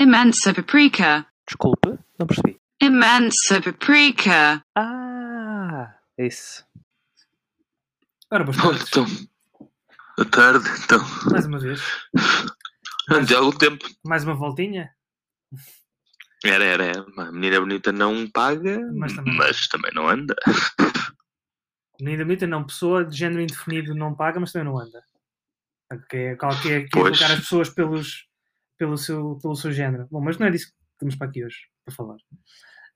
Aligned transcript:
Imensa 0.00 0.52
paprika. 0.52 1.26
Desculpe, 1.46 1.98
não 2.18 2.26
percebi. 2.26 2.60
Imensa 2.80 3.60
paprika. 3.62 4.62
Ah, 4.76 5.94
isso. 6.18 6.64
Ora, 8.30 8.44
boas 8.44 8.56
tardes. 8.56 8.88
então, 8.88 9.06
boa 10.16 10.30
tarde, 10.30 10.68
então. 10.84 10.98
Mais 11.30 11.46
uma 11.46 11.58
vez. 11.58 11.80
Antes 13.10 13.28
de 13.28 13.34
algum 13.34 13.52
tempo. 13.56 13.86
Mais 14.04 14.24
uma 14.24 14.34
voltinha. 14.34 14.90
Era, 16.44 16.64
era, 16.64 16.84
era. 16.84 17.06
A 17.18 17.32
menina 17.32 17.60
bonita 17.60 17.92
não 17.92 18.28
paga, 18.30 18.80
Mas 18.94 19.14
também- 19.14 19.36
mas 19.36 19.68
também 19.68 19.92
não 19.94 20.08
anda. 20.08 20.34
Menina 22.00 22.24
bonita, 22.24 22.46
não. 22.46 22.64
Pessoa 22.66 23.04
de 23.04 23.16
género 23.16 23.40
indefinido 23.42 23.94
não 23.94 24.14
paga, 24.14 24.40
mas 24.40 24.50
também 24.52 24.66
não 24.72 24.78
anda. 24.78 25.02
Que 26.10 26.16
é, 26.16 26.36
qual 26.36 26.50
que 26.60 26.72
é, 26.72 26.80
que 26.80 26.86
é 26.86 26.88
Pois. 26.90 27.16
colocar 27.18 27.32
as 27.34 27.40
pessoas 27.40 27.68
pelos, 27.70 28.26
pelo, 28.78 28.96
seu, 28.96 29.38
pelo 29.40 29.56
seu 29.56 29.72
género. 29.72 30.06
Bom, 30.10 30.20
mas 30.20 30.38
não 30.38 30.46
é 30.46 30.50
disso 30.50 30.68
que 30.68 30.74
estamos 30.92 31.16
para 31.16 31.28
aqui 31.28 31.44
hoje, 31.44 31.56
para 31.84 31.94
falar. 31.94 32.16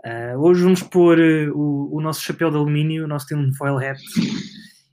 Ah, 0.04 0.34
hoje 0.36 0.62
vamos 0.62 0.82
pôr 0.82 1.18
eh, 1.18 1.50
o, 1.50 1.96
o 1.96 2.00
nosso 2.00 2.22
chapéu 2.22 2.50
de 2.50 2.56
alumínio, 2.56 3.04
o 3.04 3.08
nosso 3.08 3.26
tin 3.26 3.52
foil 3.54 3.78
hat, 3.78 4.00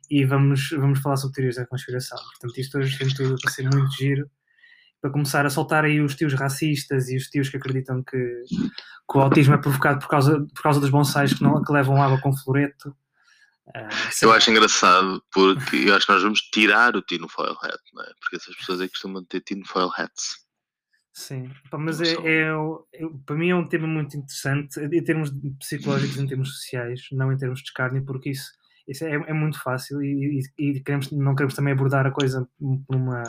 e 0.10 0.26
vamos, 0.26 0.70
vamos 0.72 1.00
falar 1.00 1.18
sobre 1.18 1.36
teorias 1.36 1.56
da 1.56 1.66
conspiração. 1.66 2.18
Portanto, 2.18 2.60
isto 2.60 2.78
hoje 2.78 2.98
tem 2.98 3.08
tudo 3.10 3.36
para 3.42 3.52
ser 3.52 3.64
muito 3.64 3.92
giro. 3.96 4.30
Para 5.02 5.12
começar 5.12 5.46
a 5.46 5.50
soltar 5.52 5.86
aí 5.86 6.02
os 6.02 6.16
tios 6.16 6.34
racistas 6.34 7.10
e 7.10 7.18
os 7.18 7.28
tios 7.28 7.50
que 7.50 7.58
acreditam 7.58 8.04
que, 8.04 8.18
que 8.18 9.18
o 9.18 9.22
autismo 9.22 9.54
é 9.54 9.58
provocado 9.58 10.00
por 10.00 10.08
causa, 10.08 10.40
por 10.54 10.64
causa 10.64 10.80
dos 10.80 10.90
bonsais 10.90 11.34
que, 11.34 11.44
não, 11.44 11.62
que 11.62 11.72
levam 11.72 12.02
água 12.02 12.20
com 12.20 12.36
floreto. 12.36 12.96
Ah, 13.76 13.90
Eu 14.22 14.32
acho 14.32 14.50
engraçado 14.50 15.24
porque 15.32 15.76
eu 15.76 15.96
acho 15.96 16.08
que 16.08 16.12
nós 16.12 16.24
vamos 16.24 16.40
tirar 16.42 16.96
o 16.96 17.04
Tino 17.04 17.30
Foil 17.30 17.56
Hat, 17.62 17.80
não 17.94 18.04
é? 18.04 18.12
Porque 18.20 18.38
essas 18.38 18.56
pessoas 18.56 18.80
que 18.80 18.90
costumam 18.90 19.24
ter 19.24 19.42
Tino 19.42 19.66
Foil 19.66 19.92
Hats. 19.96 20.45
Sim, 21.18 21.50
mas 21.72 22.02
é, 22.02 22.12
é 22.14 22.50
é- 22.94 23.06
para 23.26 23.38
mim 23.38 23.50
é 23.50 23.56
um 23.56 23.66
tema 23.66 23.88
muito 23.88 24.18
interessante 24.18 24.78
em 24.82 25.02
termos 25.02 25.32
psicológicos, 25.60 26.18
em 26.18 26.28
termos 26.28 26.50
sociais, 26.58 27.08
não 27.14 27.32
em 27.32 27.38
termos 27.38 27.60
de 27.62 27.68
escárnio, 27.70 28.04
porque 28.04 28.32
isso, 28.32 28.52
isso 28.86 29.06
é, 29.06 29.14
é 29.14 29.34
muito 29.34 29.58
fácil 29.62 30.04
e, 30.04 30.42
e- 30.60 30.72
e 30.72 30.84
queremos, 30.84 31.10
não 31.12 31.34
queremos 31.34 31.56
também 31.56 31.72
abordar 31.72 32.06
a 32.06 32.12
coisa 32.12 32.46
por 32.60 32.96
uma, 32.98 33.24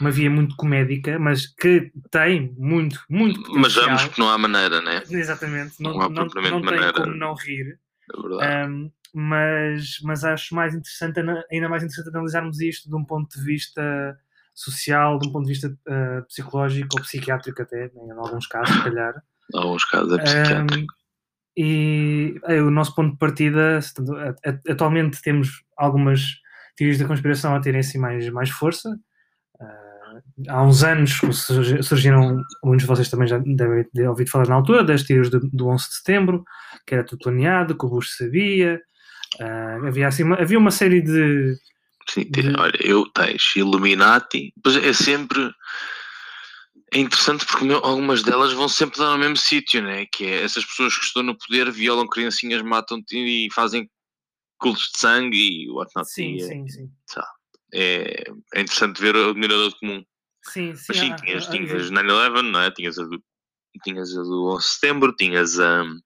uma 0.00 0.10
via 0.10 0.28
muito 0.28 0.56
comédica, 0.56 1.20
mas 1.20 1.46
que 1.46 1.92
tem 2.10 2.52
muito, 2.58 3.00
muito 3.08 3.42
potencial. 3.44 3.60
Mas 3.62 3.74
vamos 3.76 4.04
porque 4.06 4.20
não 4.20 4.30
há 4.30 4.36
maneira, 4.36 4.80
né? 4.82 5.00
Exatamente, 5.08 5.80
não, 5.80 5.92
Não 5.92 6.00
há 6.00 6.08
não, 6.08 6.14
propriamente 6.14 6.52
não 6.52 6.60
tem 6.62 6.70
maneira. 6.70 6.92
como 6.92 7.14
não 7.14 7.34
rir. 7.34 7.78
É 8.12 8.20
verdade. 8.28 8.72
Um, 8.72 8.90
mas, 9.14 9.98
mas 10.02 10.24
acho 10.24 10.52
mais 10.52 10.74
interessante, 10.74 11.20
ainda 11.20 11.68
mais 11.68 11.84
interessante 11.84 12.08
analisarmos 12.08 12.60
isto 12.60 12.88
de 12.90 12.96
um 12.96 13.04
ponto 13.04 13.38
de 13.38 13.44
vista 13.44 14.18
social, 14.58 15.18
de 15.18 15.28
um 15.28 15.32
ponto 15.32 15.46
de 15.46 15.52
vista 15.52 15.68
uh, 15.68 16.26
psicológico 16.26 16.88
ou 16.96 17.02
psiquiátrico 17.02 17.62
até, 17.62 17.86
em 17.94 18.10
alguns 18.10 18.46
casos, 18.46 18.74
se 18.74 18.82
calhar. 18.82 19.14
Em 19.54 19.58
alguns 19.58 19.84
casos 19.84 20.18
é 20.18 20.22
psiquiátrico. 20.22 20.92
Um, 20.92 20.98
e 21.60 22.40
é, 22.44 22.62
o 22.62 22.70
nosso 22.70 22.94
ponto 22.94 23.12
de 23.12 23.18
partida, 23.18 23.80
atualmente 24.68 25.20
temos 25.22 25.64
algumas 25.76 26.22
teorias 26.76 26.98
da 26.98 27.06
conspiração 27.06 27.54
a 27.54 27.60
terem 27.60 27.80
assim 27.80 27.98
mais, 27.98 28.28
mais 28.30 28.50
força. 28.50 28.88
Uh, 29.60 30.48
há 30.48 30.62
uns 30.62 30.84
anos 30.84 31.12
surgi- 31.34 31.82
surgiram, 31.82 32.40
muitos 32.62 32.82
de 32.84 32.88
vocês 32.88 33.10
também 33.10 33.26
já 33.26 33.38
devem 33.38 33.84
ter 33.92 34.08
ouvido 34.08 34.30
falar 34.30 34.46
na 34.48 34.54
altura, 34.54 34.84
das 34.84 35.02
teorias 35.02 35.30
do, 35.30 35.40
do 35.52 35.68
11 35.68 35.88
de 35.88 35.94
setembro, 35.96 36.44
que 36.86 36.94
era 36.94 37.04
tudo 37.04 37.18
planeado, 37.22 37.76
que 37.76 37.86
o 37.86 37.88
Bush 37.88 38.16
sabia. 38.16 38.80
Uh, 39.40 39.86
havia, 39.86 40.08
assim, 40.08 40.22
uma, 40.22 40.36
havia 40.36 40.58
uma 40.58 40.70
série 40.70 41.02
de. 41.02 41.56
Sim, 42.10 42.22
de- 42.24 42.30
tem- 42.30 42.52
olha, 42.58 42.78
eu 42.80 43.06
tens 43.10 43.54
Illuminati, 43.56 44.52
pois 44.62 44.76
é 44.76 44.92
sempre 44.92 45.52
é 46.92 46.98
interessante 47.00 47.44
porque 47.44 47.70
algumas 47.82 48.22
delas 48.22 48.52
vão 48.52 48.68
sempre 48.68 48.98
dar 48.98 49.10
no 49.12 49.18
mesmo 49.18 49.36
sítio, 49.36 49.82
né? 49.82 50.06
Que 50.06 50.24
é 50.24 50.42
essas 50.42 50.64
pessoas 50.64 50.96
que 50.96 51.04
estão 51.04 51.22
no 51.22 51.36
poder 51.36 51.70
violam 51.70 52.08
criancinhas, 52.08 52.62
matam-te 52.62 53.16
e 53.16 53.52
fazem 53.52 53.88
cultos 54.58 54.90
de 54.92 54.98
sangue 54.98 55.64
e 55.64 55.70
whatnot. 55.70 56.08
Sim, 56.10 56.36
e 56.36 56.42
é, 56.42 56.46
sim, 56.46 56.68
sim. 56.68 56.90
É, 57.74 58.24
é 58.54 58.60
interessante 58.60 59.00
ver 59.00 59.14
o 59.14 59.30
admirador 59.30 59.78
comum. 59.78 60.02
Sim, 60.44 60.74
sim. 60.74 60.84
Mas 60.88 60.98
sim, 60.98 61.16
tinhas, 61.16 61.46
tinhas 61.48 61.90
9-11, 61.90 62.42
não 62.50 62.60
é? 62.60 62.70
Tinhas 62.70 62.98
a 62.98 63.04
do, 63.04 63.22
tinhas 63.84 64.16
a 64.16 64.22
do 64.22 64.46
11 64.54 64.64
de 64.66 64.72
setembro, 64.72 65.14
tinhas 65.14 65.60
a, 65.60 65.84
Mas 65.84 66.00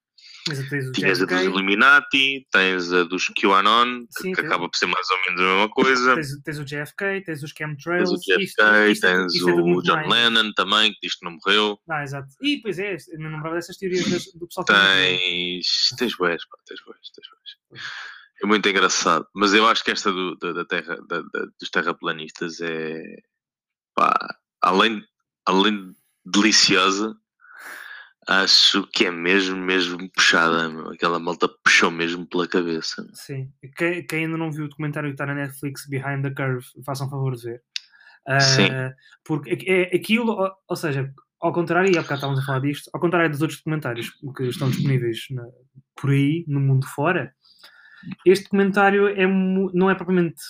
tens 0.69 0.91
tinhas 0.91 1.21
a 1.21 1.25
dos 1.25 1.41
Illuminati, 1.41 2.45
tens 2.51 2.91
a 2.91 3.03
dos 3.03 3.25
QAnon, 3.39 4.05
que, 4.05 4.21
Sim, 4.23 4.31
que 4.33 4.41
acaba 4.41 4.67
por 4.69 4.75
ser 4.77 4.85
mais 4.87 5.07
ou 5.09 5.17
menos 5.21 5.41
a 5.41 5.43
mesma 5.43 5.69
coisa. 5.69 6.15
tens, 6.15 6.41
tens 6.43 6.59
o 6.59 6.65
JFK, 6.65 7.21
tens 7.25 7.43
os 7.43 7.51
chemtrails. 7.51 8.09
Tens 8.09 8.19
o 8.19 8.21
JFK, 8.21 8.43
isto- 8.43 8.61
isto 8.91 9.05
é- 9.05 9.13
tens 9.15 9.33
isto 9.33 9.49
é 9.49 9.53
o 9.53 9.81
John 9.81 9.95
mais- 9.95 10.09
Lennon 10.11 10.51
também, 10.53 10.91
que 10.91 10.99
diz 11.03 11.15
que 11.17 11.25
não 11.25 11.33
morreu. 11.33 11.79
Ah, 11.89 12.03
exato. 12.03 12.27
E, 12.41 12.59
pois 12.61 12.77
é, 12.79 12.97
não 13.17 13.29
lembrava 13.31 13.55
dessas 13.55 13.77
teorias 13.77 14.03
do 14.35 14.47
pessoal 14.47 14.65
que. 14.65 14.73
Tens. 14.73 15.67
Tens 15.97 16.15
boés, 16.17 16.45
pá, 16.47 16.57
tens 16.65 16.81
boés, 16.85 16.99
tens 17.15 17.27
boés. 17.29 17.83
É 18.43 18.45
muito 18.45 18.67
engraçado. 18.67 19.25
Mas 19.33 19.53
eu 19.53 19.65
acho 19.67 19.83
que 19.83 19.91
esta 19.91 20.11
do, 20.11 20.35
da, 20.37 20.51
da 20.51 20.65
terra, 20.65 20.97
da- 21.07 21.21
da- 21.21 21.45
dos 21.59 21.69
terraplanistas 21.71 22.59
é. 22.61 23.01
pá, 23.95 24.13
além, 24.61 25.01
além 25.45 25.87
de 25.89 25.95
deliciosa, 26.25 27.15
acho 28.27 28.85
que 28.87 29.05
é 29.05 29.11
mesmo, 29.11 29.55
mesmo 29.57 30.09
puxada. 30.11 30.69
meu. 30.69 30.89
Aquela 30.91 31.19
malta 31.19 31.47
puxou 31.63 31.91
mesmo 31.91 32.25
pela 32.27 32.47
cabeça. 32.47 33.07
Sim. 33.13 33.51
Quem, 33.77 34.05
quem 34.05 34.25
ainda 34.25 34.37
não 34.37 34.51
viu 34.51 34.65
o 34.65 34.69
documentário 34.69 35.09
que 35.09 35.13
está 35.13 35.25
na 35.25 35.35
Netflix, 35.35 35.87
Behind 35.87 36.21
the 36.23 36.31
Curve, 36.31 36.65
façam 36.85 37.09
favor 37.09 37.35
de 37.35 37.43
ver. 37.43 37.61
Ah, 38.27 38.39
Sim. 38.39 38.67
Porque 39.25 39.57
é, 39.67 39.95
aquilo, 39.95 40.31
ou, 40.31 40.51
ou 40.69 40.75
seja, 40.75 41.11
ao 41.41 41.51
contrário, 41.51 41.91
e 41.93 41.97
há 41.97 42.01
bocado 42.01 42.19
estávamos 42.19 42.41
a 42.41 42.45
falar 42.45 42.59
disto, 42.59 42.89
ao 42.93 42.99
contrário 43.01 43.29
dos 43.29 43.41
outros 43.41 43.59
documentários 43.59 44.09
que 44.37 44.43
estão 44.43 44.69
disponíveis 44.69 45.19
na- 45.31 45.43
por 45.99 46.09
aí, 46.11 46.45
no 46.47 46.59
mundo 46.59 46.85
fora, 46.87 47.33
este 48.25 48.43
documentário 48.45 49.07
é, 49.07 49.25
não 49.27 49.89
é 49.89 49.95
propriamente 49.95 50.41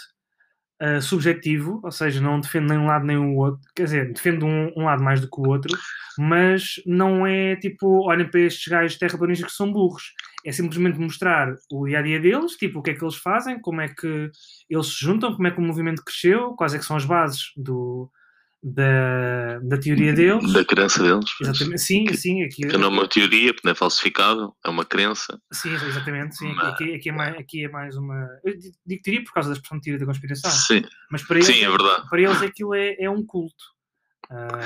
ah, 0.79 0.99
subjetivo, 0.99 1.79
ou 1.83 1.91
seja, 1.91 2.19
não 2.19 2.39
defende 2.39 2.67
nem 2.67 2.77
um 2.77 2.87
lado 2.87 3.05
nem 3.05 3.17
o 3.17 3.35
outro, 3.35 3.61
quer 3.75 3.83
dizer, 3.83 4.11
defende 4.11 4.43
um, 4.43 4.71
um 4.75 4.83
lado 4.83 5.03
mais 5.03 5.21
do 5.21 5.29
que 5.29 5.39
o 5.39 5.47
outro, 5.47 5.71
mas 6.17 6.75
não 6.85 7.25
é 7.25 7.55
tipo, 7.55 8.05
olhem 8.05 8.29
para 8.29 8.41
estes 8.41 8.67
gajos 8.67 8.97
terraplanistas 8.97 9.51
que 9.51 9.55
são 9.55 9.71
burros. 9.71 10.13
É 10.45 10.51
simplesmente 10.51 10.99
mostrar 10.99 11.53
o 11.71 11.85
dia 11.85 11.99
a 11.99 12.01
dia 12.01 12.19
deles, 12.19 12.53
tipo, 12.53 12.79
o 12.79 12.81
que 12.81 12.91
é 12.91 12.93
que 12.95 13.03
eles 13.03 13.15
fazem, 13.15 13.61
como 13.61 13.81
é 13.81 13.87
que 13.87 14.29
eles 14.69 14.87
se 14.87 15.05
juntam, 15.05 15.33
como 15.35 15.47
é 15.47 15.51
que 15.51 15.59
o 15.59 15.63
movimento 15.63 16.03
cresceu, 16.03 16.53
quais 16.55 16.73
é 16.73 16.79
que 16.79 16.85
são 16.85 16.97
as 16.97 17.05
bases 17.05 17.51
do, 17.55 18.11
da, 18.63 19.59
da 19.59 19.77
teoria 19.77 20.13
deles. 20.13 20.53
Da 20.53 20.63
crença 20.63 21.03
deles. 21.03 21.25
Exatamente, 21.41 21.81
sim, 21.81 22.13
sim, 22.13 22.43
aqui, 22.43 22.61
Que 22.61 22.77
não 22.77 22.85
é 22.85 22.87
uma 22.87 23.07
teoria, 23.07 23.53
porque 23.53 23.67
não 23.67 23.73
é 23.73 23.75
falsificável, 23.75 24.55
é 24.65 24.69
uma 24.69 24.85
crença. 24.85 25.37
sim, 25.51 25.73
exatamente, 25.73 26.37
sim, 26.37 26.53
Mas- 26.55 26.73
aqui, 26.73 26.93
aqui, 26.95 27.09
é 27.09 27.11
mais, 27.11 27.37
aqui 27.37 27.65
é 27.65 27.69
mais 27.69 27.97
uma. 27.97 28.25
Eu 28.43 28.57
di- 28.57 28.71
digo 28.85 29.01
teoria 29.03 29.23
por 29.25 29.33
causa 29.33 29.49
da 29.49 29.55
expressão 29.55 29.77
de 29.77 29.83
teoria 29.83 29.99
da 29.99 30.05
conspiração, 30.11 30.49
Sim, 30.51 30.83
mas 31.11 31.23
para 31.23 31.35
eles, 31.37 31.47
sim, 31.47 31.61
é 31.63 31.69
verdade. 31.69 32.09
para 32.09 32.21
eles 32.21 32.41
aquilo 32.41 32.73
é, 32.73 32.95
é 32.99 33.09
um 33.09 33.25
culto. 33.25 33.63
Ah, 34.31 34.59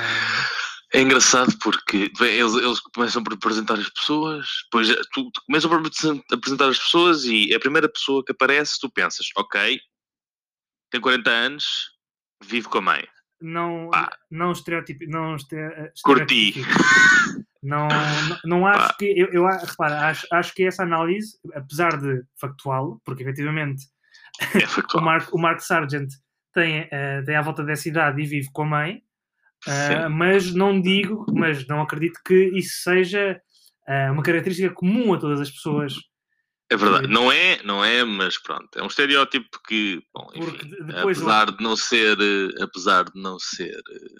É 0.94 1.02
engraçado 1.02 1.52
porque 1.60 2.10
bem, 2.18 2.34
eles, 2.36 2.54
eles 2.54 2.80
começam 2.80 3.22
por 3.22 3.34
apresentar 3.34 3.74
as 3.78 3.90
pessoas, 3.90 4.46
depois 4.64 4.88
eh, 4.88 4.94
tu, 5.12 5.30
tu 5.32 5.42
começam 5.46 5.68
por 5.68 5.80
apresen- 5.80 6.22
apresentar 6.32 6.68
as 6.68 6.78
pessoas 6.78 7.24
e 7.24 7.52
a 7.52 7.60
primeira 7.60 7.88
pessoa 7.90 8.24
que 8.24 8.32
aparece, 8.32 8.78
tu 8.80 8.88
pensas, 8.90 9.26
ok, 9.36 9.78
tem 10.90 11.00
40 11.00 11.30
anos, 11.30 11.64
vive 12.42 12.68
com 12.68 12.78
a 12.78 12.82
mãe. 12.82 13.04
Não, 13.40 13.90
Pá. 13.90 14.10
não 14.30 14.52
estereotipo, 14.52 15.04
não 15.08 15.36
estere- 15.36 15.92
Curti. 16.02 16.54
Não, 17.62 17.88
não, 17.88 18.38
não 18.44 18.66
acho 18.66 18.88
Pá. 18.88 18.94
que, 18.98 19.06
eu, 19.18 19.26
eu 19.32 19.44
repara, 19.46 20.06
acho, 20.08 20.26
acho 20.32 20.54
que 20.54 20.64
essa 20.64 20.82
análise, 20.84 21.38
apesar 21.54 21.98
de 22.00 22.22
factual, 22.40 23.00
porque 23.04 23.22
efetivamente 23.22 23.82
É 24.54 24.58
o 24.64 24.68
factual. 24.68 25.04
Mark, 25.04 25.34
o 25.34 25.38
Mark 25.38 25.60
Sargent 25.60 26.08
tem, 26.54 26.88
eh, 26.90 27.22
tem 27.22 27.34
à 27.36 27.42
volta 27.42 27.64
dessa 27.64 27.88
idade 27.88 28.22
e 28.22 28.26
vive 28.26 28.48
com 28.52 28.62
a 28.62 28.66
mãe, 28.66 29.02
eh, 29.66 29.70
Sim. 30.04 30.08
mas 30.10 30.54
não 30.54 30.80
digo, 30.80 31.26
mas 31.32 31.66
não 31.66 31.82
acredito 31.82 32.20
que 32.24 32.34
isso 32.56 32.82
seja 32.82 33.40
eh, 33.88 34.10
uma 34.10 34.22
característica 34.22 34.72
comum 34.72 35.12
a 35.14 35.18
todas 35.18 35.40
as 35.40 35.50
pessoas. 35.50 35.94
É 36.70 36.76
verdade, 36.76 37.06
Sim. 37.06 37.12
não 37.12 37.32
é, 37.32 37.62
não 37.62 37.84
é, 37.84 38.04
mas 38.04 38.36
pronto, 38.36 38.68
é 38.78 38.82
um 38.82 38.88
estereótipo 38.88 39.58
que, 39.66 40.02
bom, 40.12 40.28
enfim, 40.34 40.58
apesar 41.00 41.50
de 41.50 41.62
não 41.64 41.74
ser, 41.76 42.18
eh, 42.20 42.62
apesar 42.62 43.04
de 43.04 43.20
não 43.20 43.38
ser, 43.38 43.74
eh, 43.90 44.14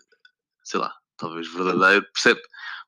sei 0.65 0.81
lá, 0.81 0.95
talvez 1.19 1.47
verdadeiro, 1.53 2.07
percebe? 2.13 2.41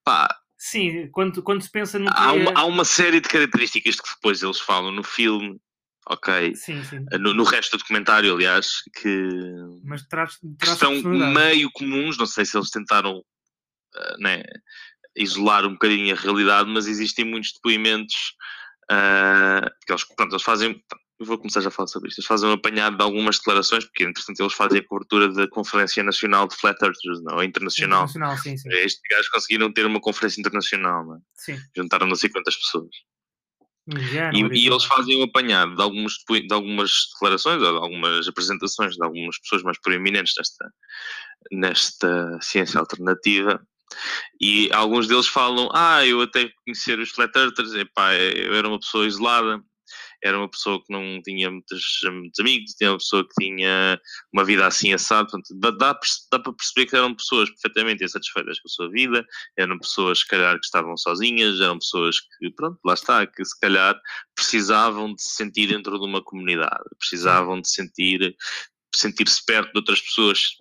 Pá, 0.03 0.29
Sim, 0.57 1.11
quando, 1.11 1.43
quando 1.43 1.63
se 1.63 1.71
pensa 1.71 1.99
no 1.99 2.07
que 2.07 2.13
há 2.17 2.29
é- 2.29 2.33
uma, 2.33 2.53
há 2.59 2.65
uma 2.65 2.85
série 2.87 3.21
de 3.21 3.29
características 3.29 4.01
que 4.01 4.15
depois 4.15 4.43
eles 4.43 4.61
falam 4.61 4.93
no 4.93 5.03
filme, 5.03 5.61
ok, 6.07 6.55
Sim, 6.55 6.83
sim, 6.83 7.05
no, 7.19 7.35
no 7.35 7.45
resto 7.45 7.73
do 7.77 7.81
documentário, 7.81 8.33
aliás, 8.35 8.83
que 9.01 9.29
mas 9.85 10.07
traz, 10.07 10.37
que 10.39 10.57
traz 10.59 10.79
são 10.79 10.93
personalidade. 10.93 11.35
meio 11.35 11.71
comuns, 11.73 12.17
não 12.17 12.27
sei 12.27 12.47
se 12.47 12.57
eles 12.57 12.71
tentaram 12.71 13.23
né, 14.19 14.43
isolar 15.17 15.67
um 15.67 15.73
bocadinho 15.73 16.15
a 16.15 16.19
realidade, 16.19 16.71
mas 16.71 16.87
existem 16.87 17.25
muitos 17.25 17.53
depoimentos 17.53 18.35
ah, 18.91 19.71
que 19.87 19.93
eles, 19.93 20.05
pronto, 20.17 20.33
eles 20.33 20.43
fazem, 20.43 20.83
eu 21.21 21.27
vou 21.27 21.39
começar 21.39 21.61
já 21.61 21.69
a 21.69 21.71
falar 21.71 21.87
sobre 21.87 22.09
isto. 22.09 22.19
Eles 22.19 22.27
fazem 22.27 22.49
um 22.49 22.55
apanhado 22.55 22.97
de 22.97 23.03
algumas 23.03 23.39
declarações, 23.39 23.85
porque 23.85 24.03
entretanto 24.03 24.41
eles 24.41 24.53
fazem 24.53 24.81
a 24.81 24.85
cobertura 24.85 25.33
da 25.33 25.49
Conferência 25.49 26.03
Nacional 26.03 26.49
de 26.49 26.57
Flat 26.57 26.77
Earthers, 26.83 27.23
não? 27.23 27.37
Ou 27.37 27.45
internacional. 27.45 28.03
Internacional, 28.03 28.37
sim, 28.39 28.57
sim. 28.57 28.69
Estes 28.71 29.01
gajos 29.09 29.29
conseguiram 29.29 29.73
ter 29.73 29.87
uma 29.87 30.01
conferência 30.01 30.41
internacional, 30.41 31.07
não 31.07 31.17
é? 31.17 31.19
sim. 31.37 31.57
Juntaram 31.77 32.09
não 32.09 32.17
sei 32.17 32.31
quantas 32.31 32.57
pessoas. 32.57 32.91
E, 34.33 34.59
e 34.59 34.67
eles 34.67 34.85
fazem 34.85 35.21
um 35.21 35.25
apanhado 35.25 35.75
de, 35.75 35.83
alguns, 35.83 36.15
de 36.29 36.53
algumas 36.53 36.91
declarações, 37.13 37.63
ou 37.63 37.73
de 37.73 37.79
algumas 37.79 38.29
apresentações 38.29 38.95
de 38.95 39.05
algumas 39.05 39.39
pessoas 39.39 39.63
mais 39.63 39.81
proeminentes 39.81 40.35
nesta, 40.37 40.73
nesta 41.53 42.39
ciência 42.41 42.81
alternativa. 42.81 43.61
E 44.41 44.71
alguns 44.73 45.07
deles 45.07 45.27
falam: 45.27 45.69
Ah, 45.73 46.07
eu 46.07 46.21
até 46.23 46.51
conhecer 46.65 46.99
os 46.99 47.11
Flat 47.11 47.37
Earthers, 47.37 47.75
epá, 47.75 48.15
eu 48.15 48.55
era 48.55 48.69
uma 48.69 48.79
pessoa 48.79 49.07
isolada, 49.07 49.63
era 50.23 50.39
uma 50.39 50.49
pessoa 50.49 50.79
que 50.85 50.93
não 50.93 51.21
tinha 51.23 51.51
muitos, 51.51 51.83
muitos 52.05 52.39
amigos, 52.41 52.75
tinha 52.75 52.91
uma 52.91 52.99
pessoa 52.99 53.25
que 53.25 53.35
tinha 53.41 54.01
uma 54.33 54.45
vida 54.45 54.67
assim 54.67 54.93
assada. 54.93 55.29
Portanto, 55.29 55.59
dá, 55.59 55.71
dá, 55.71 56.01
dá 56.33 56.39
para 56.39 56.53
perceber 56.53 56.87
que 56.87 56.97
eram 56.97 57.15
pessoas 57.15 57.51
perfeitamente 57.51 58.05
insatisfeitas 58.05 58.61
com 58.61 58.69
a 58.69 58.71
sua 58.71 58.91
vida, 58.91 59.25
eram 59.59 59.79
pessoas, 59.79 60.21
se 60.21 60.27
calhar, 60.27 60.55
que 60.59 60.65
estavam 60.65 60.97
sozinhas, 60.97 61.61
eram 61.61 61.79
pessoas 61.79 62.21
que, 62.21 62.51
pronto, 62.51 62.79
lá 62.85 62.95
está, 62.95 63.27
que 63.27 63.45
se 63.45 63.59
calhar 63.59 63.99
precisavam 64.35 65.15
de 65.15 65.23
se 65.23 65.37
sentir 65.37 65.69
dentro 65.69 65.99
de 65.99 66.05
uma 66.05 66.23
comunidade, 66.23 66.85
precisavam 66.99 67.61
de 67.61 67.69
sentir 67.69 68.37
sentir-se 68.95 69.45
perto 69.45 69.73
de 69.73 69.79
outras 69.79 70.01
pessoas, 70.01 70.57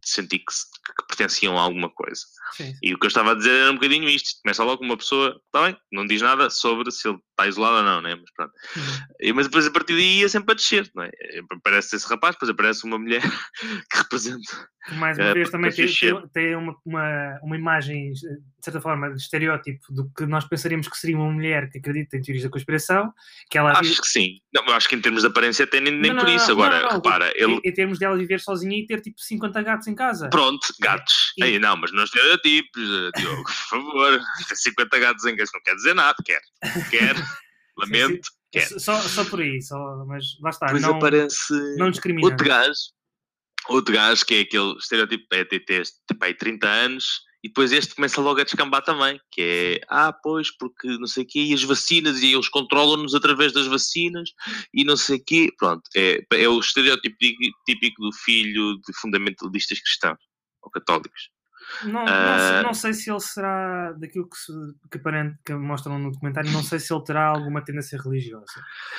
de 0.00 0.08
sentir 0.08 0.38
que, 0.38 0.44
que 0.46 1.06
pertenciam 1.08 1.58
a 1.58 1.62
alguma 1.62 1.88
coisa. 1.88 2.22
Sim. 2.56 2.74
E 2.82 2.94
o 2.94 2.98
que 2.98 3.06
eu 3.06 3.08
estava 3.08 3.32
a 3.32 3.34
dizer 3.34 3.52
era 3.52 3.70
um 3.70 3.74
bocadinho 3.74 4.08
isto. 4.08 4.40
Começa 4.42 4.64
logo 4.64 4.84
uma 4.84 4.96
pessoa, 4.96 5.40
está 5.46 5.66
bem, 5.66 5.76
não 5.92 6.06
diz 6.06 6.22
nada 6.22 6.50
sobre 6.50 6.90
se 6.90 7.08
ele 7.08 7.18
está 7.34 7.46
isolado 7.48 7.76
ou 7.78 7.82
não, 7.82 8.00
né? 8.00 8.14
Mas 8.14 8.30
pronto. 8.34 8.52
Uhum. 8.76 8.82
E, 9.20 9.32
mas 9.32 9.46
depois 9.46 9.66
a 9.66 9.70
partir 9.70 9.94
daí 9.94 10.20
ia 10.20 10.28
sempre 10.28 10.52
a 10.52 10.54
descer, 10.54 10.90
não 10.94 11.02
é? 11.04 11.10
Aparece 11.50 11.96
esse 11.96 12.08
rapaz, 12.08 12.34
depois 12.36 12.50
aparece 12.50 12.84
uma 12.84 12.98
mulher 12.98 13.20
que 13.90 13.98
representa. 13.98 14.68
Mais 14.96 15.16
uma 15.18 15.28
É, 15.28 15.34
vez 15.34 15.48
também 15.50 15.70
porque 15.70 15.86
tem, 15.88 16.28
tem- 16.28 16.56
uma, 16.56 16.76
uma, 16.84 17.40
uma 17.42 17.56
imagem, 17.56 18.12
de 18.12 18.20
certa 18.60 18.82
forma, 18.82 19.10
de 19.14 19.16
estereótipo 19.16 19.80
do 19.90 20.10
que 20.14 20.26
nós 20.26 20.46
pensaríamos 20.46 20.88
que 20.88 20.96
seria 20.98 21.16
uma 21.16 21.32
mulher 21.32 21.70
que 21.70 21.78
acredita 21.78 22.18
em 22.18 22.20
teorias 22.20 22.44
da 22.44 22.50
conspiração, 22.50 23.10
que 23.50 23.56
ela 23.56 23.72
Acho 23.72 24.02
que 24.02 24.06
sim. 24.08 24.40
Não, 24.52 24.62
acho 24.74 24.86
que 24.86 24.94
em 24.94 25.00
termos 25.00 25.22
de 25.22 25.28
aparência 25.28 25.64
até 25.64 25.80
nem, 25.80 25.90
nem 25.90 26.12
Não, 26.12 26.18
por 26.18 26.28
não, 26.28 26.36
isso. 26.36 26.52
Agora, 26.52 26.86
repara, 26.92 27.32
ele. 27.34 27.58
em 27.64 27.72
termos 27.72 27.98
dela 27.98 28.16
viver 28.16 28.40
sozinha 28.40 28.78
e 28.78 28.86
ter 28.86 29.00
tipo 29.00 29.18
50 29.18 29.62
gatos 29.62 29.86
em 29.86 29.94
casa. 29.94 30.28
Pronto, 30.28 30.66
gatos. 30.78 31.23
Ei, 31.42 31.58
não, 31.58 31.76
mas 31.76 31.92
não 31.92 32.04
estereotipos, 32.04 32.82
eh, 32.82 33.10
Diogo, 33.20 33.42
por 33.44 33.52
favor. 33.52 34.20
50 34.54 34.98
gatos 34.98 35.24
em 35.24 35.36
casa 35.36 35.50
não 35.54 35.62
quer 35.62 35.74
dizer 35.74 35.94
nada. 35.94 36.16
Quer. 36.24 36.40
Quer. 36.90 37.14
Lamento. 37.76 38.28
Quer. 38.52 38.66
Só, 38.78 39.00
só 39.00 39.24
por 39.24 39.40
aí, 39.40 39.60
só, 39.60 39.76
mas 40.06 40.24
lá 40.40 40.50
está, 40.50 40.66
Depois 40.66 40.82
não, 40.82 40.96
aparece. 40.96 41.52
não 41.76 41.90
discrimina. 41.90 42.28
Outro 42.28 42.46
gajo, 42.46 42.78
outro 43.68 43.92
gajo 43.94 44.24
que 44.24 44.34
é 44.34 44.40
aquele 44.40 44.76
estereotipo 44.76 45.26
é 45.32 45.44
ter 45.44 45.60
tipo, 45.60 46.24
aí 46.24 46.34
30 46.34 46.66
anos 46.68 47.04
e 47.42 47.48
depois 47.48 47.72
este 47.72 47.94
começa 47.94 48.22
logo 48.22 48.40
a 48.40 48.44
descambar 48.44 48.80
também, 48.82 49.20
que 49.30 49.42
é, 49.42 49.80
ah, 49.90 50.10
pois, 50.12 50.48
porque 50.56 50.86
não 50.98 51.06
sei 51.06 51.24
o 51.24 51.26
quê, 51.26 51.40
e 51.40 51.52
as 51.52 51.62
vacinas, 51.62 52.22
e 52.22 52.32
eles 52.32 52.48
controlam-nos 52.48 53.14
através 53.14 53.52
das 53.52 53.66
vacinas, 53.66 54.30
e 54.72 54.82
não 54.82 54.96
sei 54.96 55.16
o 55.18 55.22
quê, 55.26 55.48
pronto, 55.58 55.82
é, 55.94 56.20
é 56.32 56.48
o 56.48 56.58
estereótipo 56.58 57.14
tí- 57.18 57.36
típico 57.66 58.00
do 58.02 58.10
filho 58.24 58.76
de 58.76 58.98
fundamentalistas 58.98 59.78
cristãos, 59.78 60.16
ou 60.64 60.70
católicos. 60.70 61.30
Não, 61.82 61.92
não, 61.92 62.04
Ah. 62.06 62.38
sei, 62.52 62.62
não 62.62 62.74
sei 62.74 62.92
se 62.92 63.10
ele 63.10 63.20
será 63.20 63.92
daquilo 63.92 64.28
que, 64.28 64.36
se, 64.36 64.52
que, 64.92 64.98
aparente, 64.98 65.38
que 65.46 65.54
mostram 65.54 65.98
no 65.98 66.12
documentário, 66.12 66.50
não 66.52 66.62
sei 66.62 66.78
se 66.78 66.92
ele 66.92 67.02
terá 67.04 67.28
alguma 67.28 67.64
tendência 67.64 67.98
religiosa. 67.98 68.44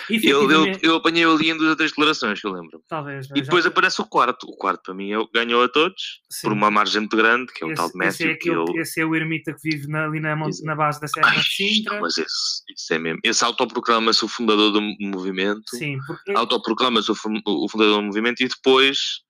Eu, 0.09 0.15
eu, 0.15 0.17
Efetivamente, 0.41 0.79
eu 0.83 0.95
apanhei 0.95 1.23
ali 1.25 1.51
em 1.51 1.55
duas 1.57 1.69
ou 1.69 1.75
três 1.75 1.91
declarações, 1.91 2.41
que 2.41 2.47
eu 2.47 2.51
lembro. 2.51 2.81
talvez. 2.89 3.27
E 3.27 3.29
já- 3.37 3.43
depois 3.43 3.67
aparece 3.67 4.01
o 4.01 4.05
quarto. 4.05 4.47
O 4.47 4.57
quarto, 4.57 4.81
para 4.81 4.95
mim, 4.95 5.11
é 5.11 5.17
o 5.19 5.27
que 5.27 5.33
ganhou 5.39 5.63
a 5.63 5.69
todos, 5.69 6.21
sim. 6.27 6.47
por 6.47 6.53
uma 6.53 6.71
margem 6.71 7.01
muito 7.01 7.15
grande, 7.15 7.53
que 7.53 7.63
é 7.63 7.67
o 7.67 7.73
tal 7.75 7.87
de 7.91 7.97
esse, 8.03 8.07
esse, 8.07 8.23
é 8.23 8.27
Matthew, 8.29 8.39
que 8.39 8.49
aquele, 8.49 8.71
ele... 8.71 8.81
esse 8.81 8.99
é 8.99 9.05
o 9.05 9.15
ermita 9.15 9.53
que 9.53 9.59
vive 9.69 9.87
na, 9.87 10.05
ali 10.05 10.19
na, 10.19 10.35
na 10.35 10.75
base 10.75 10.99
da 10.99 11.07
Serra 11.07 11.27
Ai, 11.29 11.37
de 11.37 11.43
Sintra. 11.47 11.93
não, 11.93 12.01
mas 12.01 12.17
esse, 12.17 12.63
esse 12.75 12.93
é 12.95 12.97
mesmo. 12.97 13.19
Esse 13.23 13.45
autoproclama-se 13.45 14.25
o 14.25 14.27
fundador 14.27 14.71
do 14.71 14.81
movimento. 15.01 15.61
Sim, 15.69 15.99
porque 16.07 16.31
Autoproclama-se 16.31 17.11
o 17.11 17.15
fundador 17.15 17.97
do 17.97 18.01
movimento 18.01 18.41
e 18.41 18.47
depois. 18.47 19.23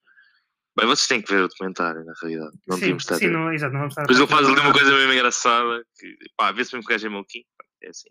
Bem, 0.77 0.87
vocês 0.87 1.07
têm 1.07 1.21
que 1.21 1.33
ver 1.33 1.43
o 1.43 1.47
documentário, 1.47 2.03
na 2.03 2.13
realidade. 2.21 2.57
Não 2.67 2.77
sim, 2.77 2.95
estar 2.95 3.15
sim, 3.15 3.27
não, 3.27 3.51
exato, 3.53 3.71
não 3.73 3.79
vamos 3.79 3.93
estar 3.93 4.01
Depois 4.01 4.19
ele 4.19 4.27
faz 4.27 4.47
ali 4.47 4.59
uma 4.59 4.73
coisa 4.73 4.91
mesmo 4.91 5.13
engraçada. 5.13 5.85
Que, 5.97 6.17
pá, 6.35 6.51
vê-se 6.51 6.73
mesmo 6.73 6.85
que 6.85 6.93
o 6.93 6.95
gajo 6.95 7.07
é 7.07 7.09
maluquinho. 7.09 7.45
É 7.81 7.89
assim. 7.89 8.09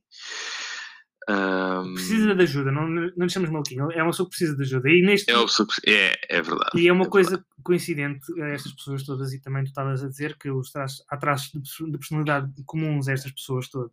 Ahm, 1.29 1.95
Precisa 1.95 2.35
de 2.35 2.43
ajuda, 2.43 2.71
não, 2.71 2.87
não 2.89 3.27
lhe 3.27 3.31
chamamos 3.31 3.53
maluquinho, 3.53 3.91
é 3.93 4.03
uma 4.03 4.11
pessoa 4.11 4.27
que 4.27 4.37
precisa 4.37 4.57
de 4.57 4.63
ajuda. 4.63 4.91
E, 4.91 5.03
neste, 5.03 5.31
é, 5.31 5.37
o 5.39 5.49
sub- 5.49 5.71
é, 5.87 6.15
é 6.29 6.43
verdade. 6.43 6.79
e 6.79 6.87
é 6.87 6.93
uma 6.93 7.07
é 7.07 7.09
coisa 7.09 7.45
coincidente 7.63 8.21
a 8.43 8.49
estas 8.49 8.73
pessoas 8.75 9.05
todas, 9.05 9.33
e 9.33 9.41
também 9.41 9.65
tu 9.65 9.69
estavas 9.69 10.05
a 10.05 10.09
dizer 10.09 10.37
que 10.37 10.51
os 10.51 10.71
traços, 10.71 11.03
há 11.09 11.17
traços 11.17 11.51
de 11.51 11.99
personalidade 11.99 12.53
comuns 12.67 13.09
a 13.09 13.13
estas 13.13 13.33
pessoas 13.33 13.69
todas, 13.71 13.91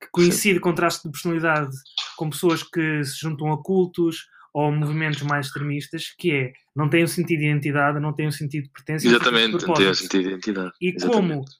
que 0.00 0.08
coincide 0.12 0.60
com 0.60 0.74
traços 0.74 1.02
de 1.02 1.10
personalidade 1.10 1.74
com 2.16 2.28
pessoas 2.28 2.62
que 2.62 3.04
se 3.04 3.18
juntam 3.18 3.50
a 3.52 3.62
cultos 3.62 4.26
ou 4.52 4.72
movimentos 4.72 5.22
mais 5.22 5.46
extremistas, 5.46 6.14
que 6.18 6.32
é 6.32 6.52
não 6.74 6.88
têm 6.88 7.04
um 7.04 7.06
sentido 7.06 7.40
de 7.40 7.46
identidade, 7.46 8.00
não 8.00 8.14
têm 8.14 8.28
um 8.28 8.32
sentido 8.32 8.64
de 8.64 8.70
pertença. 8.70 9.06
um 9.06 9.10
Exatamente, 9.10 9.52
não 9.52 9.58
tem 9.58 9.68
o 9.68 9.74
propósito. 9.76 9.96
sentido 10.02 10.22
de 10.22 10.28
identidade. 10.28 10.72
E 10.80 10.92
como 10.92 11.04
Exatamente. 11.06 11.50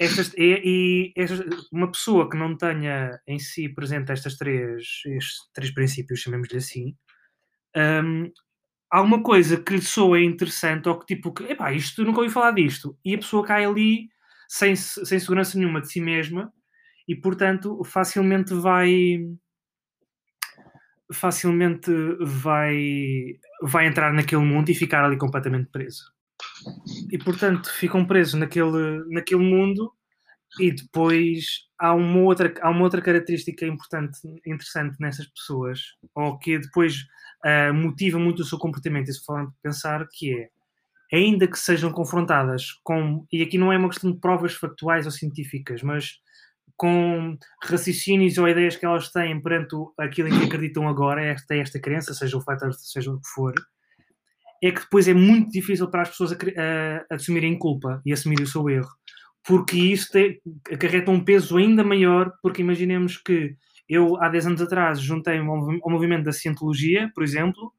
estas, 0.00 0.34
e, 0.36 1.12
e 1.16 1.22
estas- 1.22 1.68
uma 1.72 1.90
pessoa 1.92 2.28
que 2.30 2.36
não 2.36 2.56
tenha 2.56 3.18
em 3.26 3.38
si 3.38 3.68
presente 3.68 4.10
estas 4.12 4.36
três, 4.36 4.82
estes 5.06 5.36
três 5.54 5.72
princípios, 5.72 6.20
chamemos-lhe 6.20 6.58
assim, 6.58 6.94
hum, 8.04 8.30
há 8.90 9.02
uma 9.02 9.22
coisa 9.22 9.56
que 9.62 9.74
lhe 9.74 9.82
soa 9.82 10.20
interessante 10.20 10.88
ou 10.88 10.98
que 10.98 11.06
tipo, 11.14 11.32
que, 11.32 11.44
epá, 11.44 11.72
isto 11.72 12.04
nunca 12.04 12.20
ouvi 12.20 12.32
falar 12.32 12.52
disto, 12.52 12.98
e 13.04 13.14
a 13.14 13.18
pessoa 13.18 13.44
cai 13.46 13.64
ali 13.64 14.08
sem, 14.48 14.76
se- 14.76 15.04
sem 15.06 15.18
segurança 15.18 15.58
nenhuma 15.58 15.80
de 15.80 15.90
si 15.90 16.00
mesma 16.00 16.52
e 17.08 17.16
portanto 17.16 17.82
facilmente 17.84 18.54
vai 18.54 19.18
facilmente 21.12 21.90
vai 22.20 23.38
vai 23.62 23.86
entrar 23.86 24.12
naquele 24.12 24.42
mundo 24.42 24.70
e 24.70 24.74
ficar 24.74 25.04
ali 25.04 25.16
completamente 25.16 25.70
preso. 25.70 26.02
E 27.10 27.18
portanto 27.18 27.70
ficam 27.72 28.04
presos 28.04 28.34
naquele, 28.34 29.04
naquele 29.08 29.42
mundo 29.42 29.92
e 30.60 30.70
depois 30.70 31.66
há 31.78 31.94
uma 31.94 32.20
outra 32.20 32.52
há 32.60 32.70
uma 32.70 32.82
outra 32.82 33.00
característica 33.00 33.66
importante 33.66 34.18
interessante 34.46 34.96
nessas 35.00 35.26
pessoas 35.28 35.80
ou 36.14 36.38
que 36.38 36.58
depois 36.58 37.06
ah, 37.44 37.72
motiva 37.72 38.18
muito 38.18 38.42
o 38.42 38.44
seu 38.44 38.58
comportamento 38.58 39.08
e 39.08 39.12
sua 39.12 39.24
forma 39.24 39.50
de 39.50 39.56
pensar 39.62 40.06
que 40.12 40.34
é 40.34 41.16
ainda 41.16 41.46
que 41.46 41.58
sejam 41.58 41.90
confrontadas 41.90 42.72
com 42.84 43.26
e 43.32 43.42
aqui 43.42 43.56
não 43.56 43.72
é 43.72 43.78
uma 43.78 43.88
questão 43.88 44.12
de 44.12 44.18
provas 44.20 44.54
factuais 44.54 45.06
ou 45.06 45.12
científicas 45.12 45.82
mas 45.82 46.18
com 46.82 47.36
raciocínios 47.62 48.38
ou 48.38 48.48
ideias 48.48 48.74
que 48.74 48.84
elas 48.84 49.08
têm 49.12 49.40
perante 49.40 49.72
o- 49.76 49.94
aquilo 50.00 50.26
em 50.26 50.36
que 50.36 50.46
acreditam 50.46 50.88
agora, 50.88 51.22
esta, 51.24 51.54
esta 51.54 51.78
crença, 51.78 52.12
seja 52.12 52.36
o 52.36 52.40
fato, 52.40 52.72
seja 52.72 53.12
o 53.12 53.20
que 53.20 53.28
for, 53.32 53.54
é 54.60 54.72
que 54.72 54.80
depois 54.80 55.06
é 55.06 55.14
muito 55.14 55.52
difícil 55.52 55.88
para 55.88 56.02
as 56.02 56.08
pessoas 56.08 56.32
acre- 56.32 56.56
a- 56.58 57.04
assumirem 57.14 57.56
culpa 57.56 58.02
e 58.04 58.12
assumirem 58.12 58.42
o 58.44 58.48
seu 58.48 58.68
erro. 58.68 58.90
Porque 59.46 59.76
isso 59.76 60.08
te- 60.10 60.42
acarreta 60.72 61.12
um 61.12 61.24
peso 61.24 61.56
ainda 61.56 61.84
maior, 61.84 62.32
porque 62.42 62.62
imaginemos 62.62 63.16
que 63.16 63.54
eu, 63.88 64.20
há 64.20 64.28
10 64.28 64.46
anos 64.48 64.60
atrás, 64.60 65.00
juntei-me 65.00 65.48
ao, 65.48 65.56
movi- 65.58 65.80
ao 65.84 65.90
movimento 65.90 66.24
da 66.24 66.32
cientologia, 66.32 67.12
por 67.14 67.22
exemplo. 67.22 67.72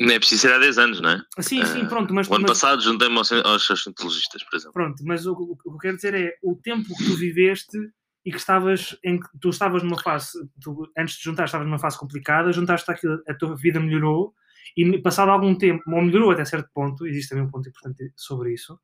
Não 0.00 0.10
é 0.14 0.18
preciso 0.18 0.40
ser 0.42 0.52
há 0.54 0.58
10 0.58 0.78
anos, 0.78 1.02
não 1.02 1.10
é? 1.10 1.20
Sim, 1.40 1.62
sim, 1.66 1.82
Ah, 1.82 1.86
pronto, 1.86 2.14
mas, 2.14 2.26
O 2.28 2.34
ano 2.34 2.42
mas- 2.48 2.52
passado 2.58 2.80
juntei-me 2.82 3.18
aos, 3.18 3.30
aos 3.30 3.66
cientologistas, 3.82 4.42
por 4.44 4.56
exemplo. 4.56 4.72
Pronto, 4.72 5.02
mas 5.04 5.26
o, 5.26 5.32
o 5.34 5.54
que 5.56 5.68
eu 5.68 5.76
quero 5.78 5.96
dizer 5.96 6.14
é 6.14 6.32
o 6.42 6.54
tempo 6.56 6.88
que 6.96 7.04
tu 7.04 7.14
viveste 7.14 7.76
e 8.24 8.30
que 8.30 8.38
estavas 8.38 8.98
em 9.04 9.18
tu 9.40 9.50
estavas 9.50 9.82
numa 9.82 10.00
fase, 10.00 10.32
tu, 10.60 10.90
antes 10.96 11.16
de 11.16 11.24
juntar, 11.24 11.44
estavas 11.44 11.66
numa 11.66 11.78
fase 11.78 11.98
complicada, 11.98 12.52
juntaste 12.52 12.90
aquilo, 12.90 13.22
a 13.28 13.34
tua 13.34 13.56
vida 13.56 13.80
melhorou 13.80 14.34
e 14.76 14.98
passado 14.98 15.30
algum 15.30 15.54
tempo, 15.54 15.82
ou 15.90 16.02
melhorou 16.02 16.30
até 16.30 16.44
certo 16.44 16.68
ponto, 16.74 17.06
existe 17.06 17.30
também 17.30 17.44
um 17.44 17.50
ponto 17.50 17.68
importante 17.68 18.12
sobre 18.16 18.52
isso, 18.52 18.78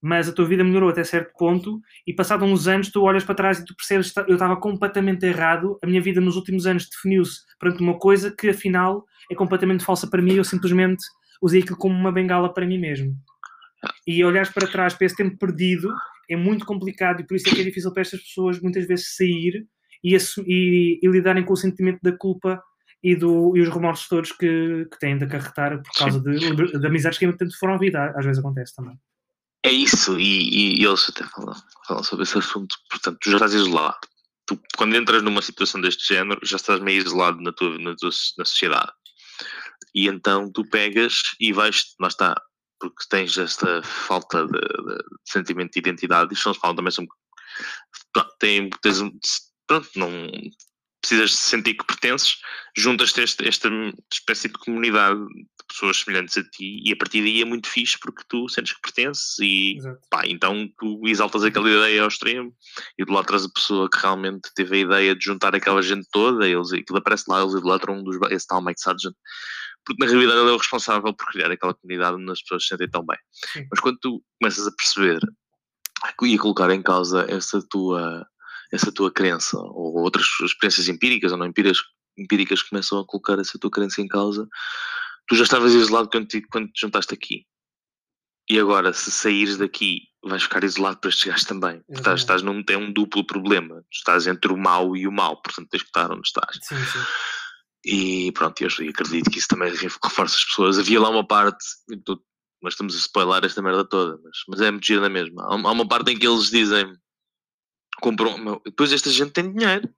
mas 0.00 0.28
a 0.28 0.32
tua 0.32 0.44
vida 0.44 0.62
melhorou 0.62 0.90
até 0.90 1.02
certo 1.02 1.32
ponto 1.38 1.80
e 2.06 2.12
passado 2.12 2.44
uns 2.44 2.68
anos 2.68 2.90
tu 2.90 3.02
olhas 3.02 3.24
para 3.24 3.34
trás 3.34 3.58
e 3.58 3.64
tu 3.64 3.74
percebes 3.74 4.12
que 4.12 4.20
eu 4.20 4.34
estava 4.34 4.56
completamente 4.56 5.24
errado, 5.24 5.78
a 5.82 5.86
minha 5.86 6.02
vida 6.02 6.20
nos 6.20 6.36
últimos 6.36 6.66
anos 6.66 6.88
definiu-se 6.88 7.40
perante 7.58 7.80
uma 7.80 7.98
coisa 7.98 8.30
que 8.30 8.50
afinal 8.50 9.04
é 9.30 9.34
completamente 9.34 9.84
falsa 9.84 10.06
para 10.06 10.20
mim, 10.20 10.34
eu 10.34 10.44
simplesmente 10.44 11.02
usei 11.40 11.62
aquilo 11.62 11.78
como 11.78 11.94
uma 11.94 12.12
bengala 12.12 12.52
para 12.52 12.66
mim 12.66 12.78
mesmo. 12.78 13.16
E 14.06 14.22
olhares 14.24 14.50
para 14.50 14.66
trás 14.66 14.94
para 14.94 15.06
esse 15.06 15.16
tempo 15.16 15.38
perdido 15.38 15.90
é 16.30 16.36
muito 16.36 16.64
complicado 16.66 17.20
e 17.20 17.26
por 17.26 17.34
isso 17.36 17.48
é 17.48 17.54
que 17.54 17.60
é 17.60 17.64
difícil 17.64 17.92
para 17.92 18.02
estas 18.02 18.20
pessoas 18.20 18.60
muitas 18.60 18.86
vezes 18.86 19.14
sair 19.16 19.66
e, 20.02 20.16
e- 20.46 21.00
e 21.02 21.08
lidarem 21.08 21.44
com 21.44 21.52
o 21.52 21.56
sentimento 21.56 21.98
da 22.02 22.12
culpa 22.16 22.62
e, 23.02 23.14
do, 23.14 23.56
e 23.56 23.60
os 23.60 23.68
remorsos 23.68 24.08
todos 24.08 24.32
que, 24.32 24.86
que 24.90 24.98
têm 24.98 25.18
de 25.18 25.24
acarretar 25.24 25.82
por 25.82 25.92
causa 25.92 26.20
de, 26.20 26.38
de, 26.38 26.78
de 26.78 26.86
amizades 26.86 27.18
que 27.18 27.30
tanto 27.32 27.58
foram 27.58 27.74
a 27.74 27.78
vida. 27.78 28.12
Às 28.16 28.24
vezes 28.24 28.38
acontece 28.40 28.74
também. 28.74 28.96
É 29.64 29.70
isso, 29.70 30.18
e, 30.18 30.22
e- 30.24 30.80
e 30.80 30.84
eles 30.84 31.08
até 31.08 31.24
falam, 31.24 31.54
falam 31.86 32.02
sobre 32.04 32.22
esse 32.24 32.36
assunto. 32.38 32.74
Portanto, 32.90 33.18
tu 33.20 33.30
já 33.30 33.36
estás 33.36 33.54
isolado. 33.54 33.98
Tu, 34.46 34.60
quando 34.76 34.94
entras 34.94 35.22
numa 35.22 35.40
situação 35.40 35.80
deste 35.80 36.06
género, 36.14 36.38
já 36.44 36.56
estás 36.56 36.80
meio 36.80 37.00
isolado 37.00 37.40
na 37.40 37.50
tua, 37.52 37.78
na 37.78 37.94
tua 37.96 38.10
na 38.38 38.44
sociedade. 38.44 38.92
E 39.94 40.06
então 40.06 40.50
tu 40.52 40.68
pegas 40.68 41.14
e 41.40 41.52
vais, 41.52 41.94
lá 42.00 42.08
está, 42.08 42.34
porque 42.90 43.08
tens 43.08 43.36
esta 43.38 43.82
falta 43.82 44.46
de, 44.46 44.52
de 44.52 45.04
sentimento 45.24 45.72
de 45.72 45.78
identidade, 45.78 46.34
isto 46.34 46.46
não 46.46 46.54
se 46.54 46.60
fala 46.60 46.76
também. 46.76 46.92
Pronto, 48.12 48.36
tem, 48.38 48.70
tens, 48.82 49.00
um- 49.00 49.18
pronto, 49.66 49.88
não 49.96 50.10
precisas 51.00 51.30
de 51.30 51.36
sentir 51.36 51.74
que 51.74 51.84
pertences, 51.84 52.38
juntas-te 52.76 53.20
a 53.20 53.24
este- 53.24 53.46
esta 53.46 53.68
espécie 54.10 54.48
de 54.48 54.54
comunidade 54.54 55.20
de 55.20 55.46
pessoas 55.68 55.98
semelhantes 55.98 56.38
a 56.38 56.42
ti 56.44 56.80
e 56.82 56.92
a 56.92 56.96
partir 56.96 57.20
daí 57.20 57.42
é 57.42 57.44
muito 57.44 57.68
fixe 57.68 57.98
porque 58.00 58.24
tu 58.26 58.48
sentes 58.48 58.72
que 58.72 58.80
pertences 58.80 59.38
e 59.38 59.76
Exato. 59.76 60.00
pá, 60.08 60.22
então 60.26 60.66
tu 60.78 61.02
exaltas 61.06 61.44
aquela 61.44 61.68
ideia 61.68 62.02
ao 62.02 62.08
extremo 62.08 62.54
e 62.98 63.02
idolatras 63.02 63.44
a 63.44 63.50
pessoa 63.50 63.90
que 63.90 63.98
realmente 63.98 64.48
teve 64.54 64.76
a 64.76 64.80
ideia 64.80 65.14
de 65.14 65.22
juntar 65.24 65.54
aquela 65.54 65.82
gente 65.82 66.08
toda, 66.10 66.48
eles, 66.48 66.72
aquilo 66.72 66.98
aparece 66.98 67.24
lá, 67.28 67.42
eles 67.42 67.52
idolatram 67.54 67.98
um 67.98 68.02
dos, 68.04 68.16
esse 68.30 68.46
tal 68.46 68.64
Mike 68.64 68.80
Sargent, 68.80 69.14
porque 69.84 70.04
na 70.04 70.10
realidade 70.10 70.40
ele 70.40 70.50
é 70.50 70.52
o 70.52 70.56
responsável 70.56 71.12
por 71.14 71.26
criar 71.26 71.50
aquela 71.50 71.74
comunidade 71.74 72.16
onde 72.16 72.30
as 72.30 72.40
pessoas 72.42 72.62
se 72.62 72.68
sentem 72.68 72.88
tão 72.88 73.04
bem. 73.04 73.18
Sim. 73.32 73.66
Mas 73.70 73.80
quando 73.80 73.98
tu 73.98 74.22
começas 74.40 74.66
a 74.66 74.72
perceber 74.72 75.20
e 76.22 76.34
a 76.34 76.38
colocar 76.38 76.70
em 76.70 76.82
causa 76.82 77.24
essa 77.28 77.62
tua, 77.68 78.26
essa 78.72 78.92
tua 78.92 79.10
crença, 79.10 79.58
ou 79.58 79.98
outras 79.98 80.26
experiências 80.42 80.88
empíricas 80.88 81.32
ou 81.32 81.38
não 81.38 81.46
empíricas, 81.46 81.78
empíricas 82.16 82.62
começam 82.62 82.98
a 82.98 83.06
colocar 83.06 83.38
essa 83.38 83.58
tua 83.58 83.70
crença 83.70 84.00
em 84.00 84.08
causa, 84.08 84.48
tu 85.26 85.34
já 85.34 85.44
estavas 85.44 85.72
isolado 85.72 86.08
quando 86.10 86.26
te, 86.26 86.42
quando 86.42 86.68
te 86.68 86.80
juntaste 86.80 87.12
aqui. 87.14 87.46
E 88.48 88.58
agora, 88.58 88.92
se 88.92 89.10
saíres 89.10 89.56
daqui, 89.56 90.02
vais 90.22 90.42
ficar 90.42 90.64
isolado 90.64 90.98
para 90.98 91.08
estes 91.08 91.24
gajos 91.26 91.44
também. 91.44 91.82
Estás, 91.88 92.20
estás 92.20 92.42
num, 92.42 92.62
tem 92.62 92.76
um 92.76 92.92
duplo 92.92 93.24
problema. 93.24 93.82
Estás 93.90 94.26
entre 94.26 94.52
o 94.52 94.56
mau 94.56 94.94
e 94.96 95.08
o 95.08 95.12
mau, 95.12 95.40
portanto 95.40 95.68
tens 95.70 95.82
que 95.82 95.88
estar 95.88 96.10
onde 96.10 96.26
estás. 96.26 96.58
Sim, 96.62 96.76
sim. 96.76 96.98
E 97.86 98.32
pronto, 98.32 98.60
eu 98.62 98.68
acredito 98.68 99.30
que 99.30 99.38
isso 99.38 99.48
também 99.48 99.70
ref- 99.74 99.98
reforça 100.02 100.36
as 100.36 100.44
pessoas. 100.44 100.78
Havia 100.78 101.00
lá 101.00 101.10
uma 101.10 101.26
parte, 101.26 101.64
nós 102.62 102.72
estamos 102.72 102.94
a 102.94 102.98
spoiler 102.98 103.44
esta 103.44 103.60
merda 103.60 103.84
toda, 103.84 104.18
mas, 104.22 104.38
mas 104.48 104.60
é 104.62 104.70
muito 104.70 104.86
gira 104.86 105.00
na 105.02 105.08
mesma. 105.10 105.44
Há, 105.44 105.54
uma- 105.54 105.68
há 105.68 105.72
uma 105.72 105.86
parte 105.88 106.10
em 106.12 106.18
que 106.18 106.26
eles 106.26 106.48
dizem: 106.50 106.86
compram. 108.00 108.38
meu, 108.38 108.62
Depois 108.64 108.92
esta 108.92 109.10
gente 109.10 109.32
tem 109.32 109.52
dinheiro. 109.52 109.88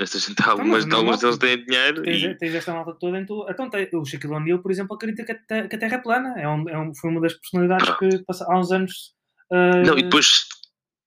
Esta 0.00 0.18
gente, 0.18 0.42
algumas, 0.42 0.84
mas 0.84 0.86
não 0.86 0.98
alguns 0.98 1.20
deles 1.20 1.38
têm 1.38 1.64
dinheiro. 1.64 2.02
Tens, 2.02 2.22
E, 2.24 2.34
tens 2.36 2.54
esta 2.54 2.72
malta 2.74 2.96
toda 2.98 3.16
em 3.18 3.24
tu. 3.24 3.46
Então, 3.48 3.70
tem- 3.70 3.88
o 3.94 4.04
Shaquille 4.04 4.34
O'Neal, 4.34 4.58
por 4.60 4.72
exemplo, 4.72 4.96
acredita 4.96 5.24
que 5.24 5.32
a, 5.54 5.68
que 5.68 5.76
a 5.76 5.78
Terra 5.78 5.94
é 5.94 5.98
plana. 5.98 6.34
É 6.36 6.48
um, 6.48 6.68
é 6.68 6.76
um- 6.78 6.92
foi 6.94 7.10
uma 7.10 7.20
das 7.20 7.32
personalidades 7.34 7.96
que 7.98 8.18
passa, 8.24 8.44
há 8.48 8.58
uns 8.58 8.72
anos. 8.72 9.14
ah, 9.52 9.82
não, 9.86 9.96
e 9.96 10.02
depois 10.02 10.46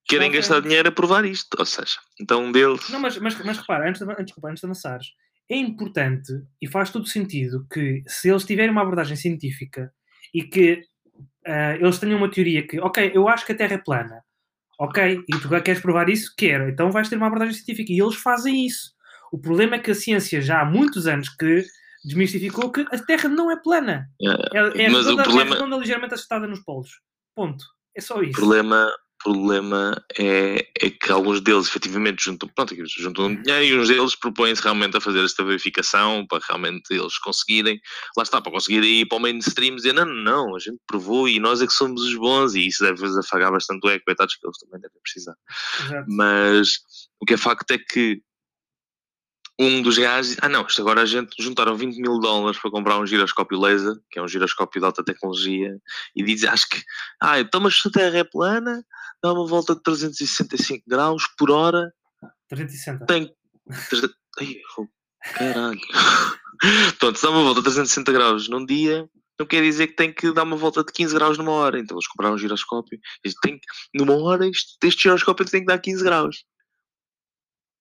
querem 0.07 0.31
gastar 0.31 0.61
dinheiro 0.61 0.87
a 0.87 0.91
provar 0.91 1.25
isto. 1.25 1.53
Ou 1.59 1.65
seja, 1.65 1.99
então 2.21 2.45
um 2.45 2.51
deles. 2.51 2.87
Não, 2.89 2.99
mas, 2.99 3.17
mas, 3.17 3.37
mas 3.43 3.57
repara, 3.57 3.89
antes 3.89 4.01
de, 4.01 4.09
antes, 4.09 4.33
antes 4.41 4.61
de 4.61 4.65
avançares, 4.65 5.07
é 5.49 5.55
importante 5.55 6.31
e 6.61 6.67
faz 6.67 6.89
todo 6.89 7.07
sentido 7.07 7.65
que 7.71 8.03
se 8.07 8.29
eles 8.29 8.43
tiverem 8.45 8.71
uma 8.71 8.81
abordagem 8.81 9.15
científica 9.15 9.91
e 10.33 10.43
que 10.43 10.81
ah, 11.45 11.75
eles 11.75 11.97
tenham 11.99 12.17
uma 12.17 12.29
teoria 12.29 12.65
que, 12.67 12.79
ok, 12.79 13.11
eu 13.13 13.27
acho 13.27 13.45
que 13.45 13.53
a 13.53 13.55
Terra 13.55 13.75
é 13.75 13.77
plana, 13.77 14.21
ok, 14.79 15.21
e 15.27 15.39
tu 15.39 15.49
queres 15.61 15.81
provar 15.81 16.09
isso? 16.09 16.33
Quero, 16.37 16.69
então 16.69 16.91
vais 16.91 17.07
ter 17.09 17.15
uma 17.15 17.27
abordagem 17.27 17.53
científica 17.55 17.91
e 17.93 17.99
eles 18.01 18.15
fazem 18.15 18.65
isso. 18.65 18.91
O 19.31 19.37
problema 19.39 19.75
é 19.75 19.79
que 19.79 19.91
a 19.91 19.95
ciência 19.95 20.41
já 20.41 20.61
há 20.61 20.65
muitos 20.65 21.07
anos 21.07 21.29
que 21.29 21.63
desmistificou 22.05 22.71
que 22.71 22.81
a 22.91 22.97
Terra 22.99 23.27
não 23.29 23.51
é 23.51 23.55
plana. 23.61 24.07
É, 24.21 24.57
É, 24.57 24.83
é 24.85 24.89
Mas 24.89 25.05
o 25.05 25.09
redonda, 25.09 25.23
problema- 25.23 25.51
é 25.51 25.53
redonda 25.57 25.77
ligeiramente 25.77 26.13
acertada 26.13 26.47
nos 26.47 26.59
polos. 26.63 26.89
Ponto. 27.35 27.63
É 27.95 27.99
só 28.01 28.19
O 28.19 28.23
isso. 28.23 28.39
problema, 28.39 28.89
problema 29.27 30.01
é, 30.17 30.65
é 30.81 30.89
que 30.89 31.11
alguns 31.11 31.41
deles 31.41 31.67
efetivamente 31.67 32.23
juntam, 32.23 32.47
pronto, 32.55 32.73
juntam 32.97 33.35
dinheiro 33.35 33.65
e 33.65 33.77
uns 33.77 33.89
deles 33.89 34.15
propõem-se 34.15 34.61
realmente 34.61 34.95
a 34.95 35.01
fazer 35.01 35.21
esta 35.21 35.43
verificação 35.43 36.25
para 36.25 36.41
realmente 36.47 36.93
eles 36.93 37.17
conseguirem, 37.19 37.77
lá 38.15 38.23
está, 38.23 38.39
para 38.39 38.53
conseguir 38.53 38.81
ir 38.85 39.05
para 39.05 39.17
o 39.17 39.19
mainstream 39.19 39.75
dizer 39.75 39.91
não, 39.91 40.05
não, 40.05 40.23
não, 40.23 40.55
a 40.55 40.59
gente 40.59 40.79
provou 40.87 41.27
e 41.27 41.41
nós 41.41 41.61
é 41.61 41.67
que 41.67 41.73
somos 41.73 42.03
os 42.03 42.15
bons 42.15 42.55
e 42.55 42.67
isso 42.67 42.81
deve 42.81 43.05
afagar 43.19 43.51
bastante 43.51 43.85
o 43.85 43.89
eco, 43.89 44.05
coitados 44.05 44.33
que 44.33 44.47
eles 44.47 44.57
também 44.59 44.79
devem 44.79 45.01
precisar. 45.03 45.35
Exato. 45.83 46.05
Mas 46.07 46.69
o 47.19 47.25
que 47.25 47.33
é 47.33 47.37
facto 47.37 47.71
é 47.71 47.77
que 47.77 48.21
um 49.59 49.81
dos 49.81 49.97
gajos, 49.97 50.37
ah 50.41 50.47
não, 50.47 50.65
isto 50.65 50.81
agora 50.81 51.01
a 51.01 51.05
gente 51.05 51.35
juntaram 51.41 51.75
20 51.75 51.99
mil 51.99 52.19
dólares 52.19 52.59
para 52.61 52.69
comprar 52.69 52.99
um 52.99 53.07
giroscópio 53.07 53.59
laser, 53.59 53.95
que 54.11 54.19
é 54.19 54.21
um 54.21 54.27
giroscópio 54.27 54.79
de 54.79 54.85
alta 54.85 55.03
tecnologia, 55.03 55.75
e 56.15 56.23
diz, 56.23 56.43
acho 56.43 56.69
que, 56.69 56.81
ah, 57.21 57.39
então 57.39 57.59
mas 57.59 57.75
se 57.75 57.87
a 57.87 57.91
Terra 57.91 58.19
é 58.19 58.23
plana, 58.23 58.85
dá 59.23 59.33
uma 59.33 59.47
volta 59.47 59.75
de 59.75 59.81
365 59.81 60.83
graus 60.87 61.23
por 61.37 61.51
hora, 61.51 61.91
360. 62.49 63.05
tem... 63.05 63.35
Ai, 64.39 64.55
caralho. 65.33 65.79
Pronto, 66.99 67.17
se 67.17 67.23
dá 67.23 67.29
uma 67.29 67.43
volta 67.43 67.59
de 67.59 67.65
360 67.65 68.11
graus 68.11 68.49
num 68.49 68.65
dia, 68.65 69.07
não 69.39 69.45
quer 69.45 69.61
dizer 69.61 69.87
que 69.87 69.95
tem 69.95 70.11
que 70.11 70.31
dar 70.33 70.43
uma 70.43 70.55
volta 70.55 70.83
de 70.83 70.91
15 70.91 71.13
graus 71.13 71.37
numa 71.37 71.51
hora. 71.51 71.79
Então 71.79 71.95
eles 71.95 72.07
compraram 72.07 72.35
um 72.35 72.39
giroscópio, 72.39 72.99
e 73.23 73.31
tem 73.41 73.59
que, 73.59 73.65
numa 73.93 74.15
hora 74.15 74.47
este, 74.47 74.77
este 74.83 75.03
giroscópio 75.03 75.45
tem 75.45 75.61
que 75.61 75.67
dar 75.67 75.79
15 75.79 76.03
graus. 76.03 76.43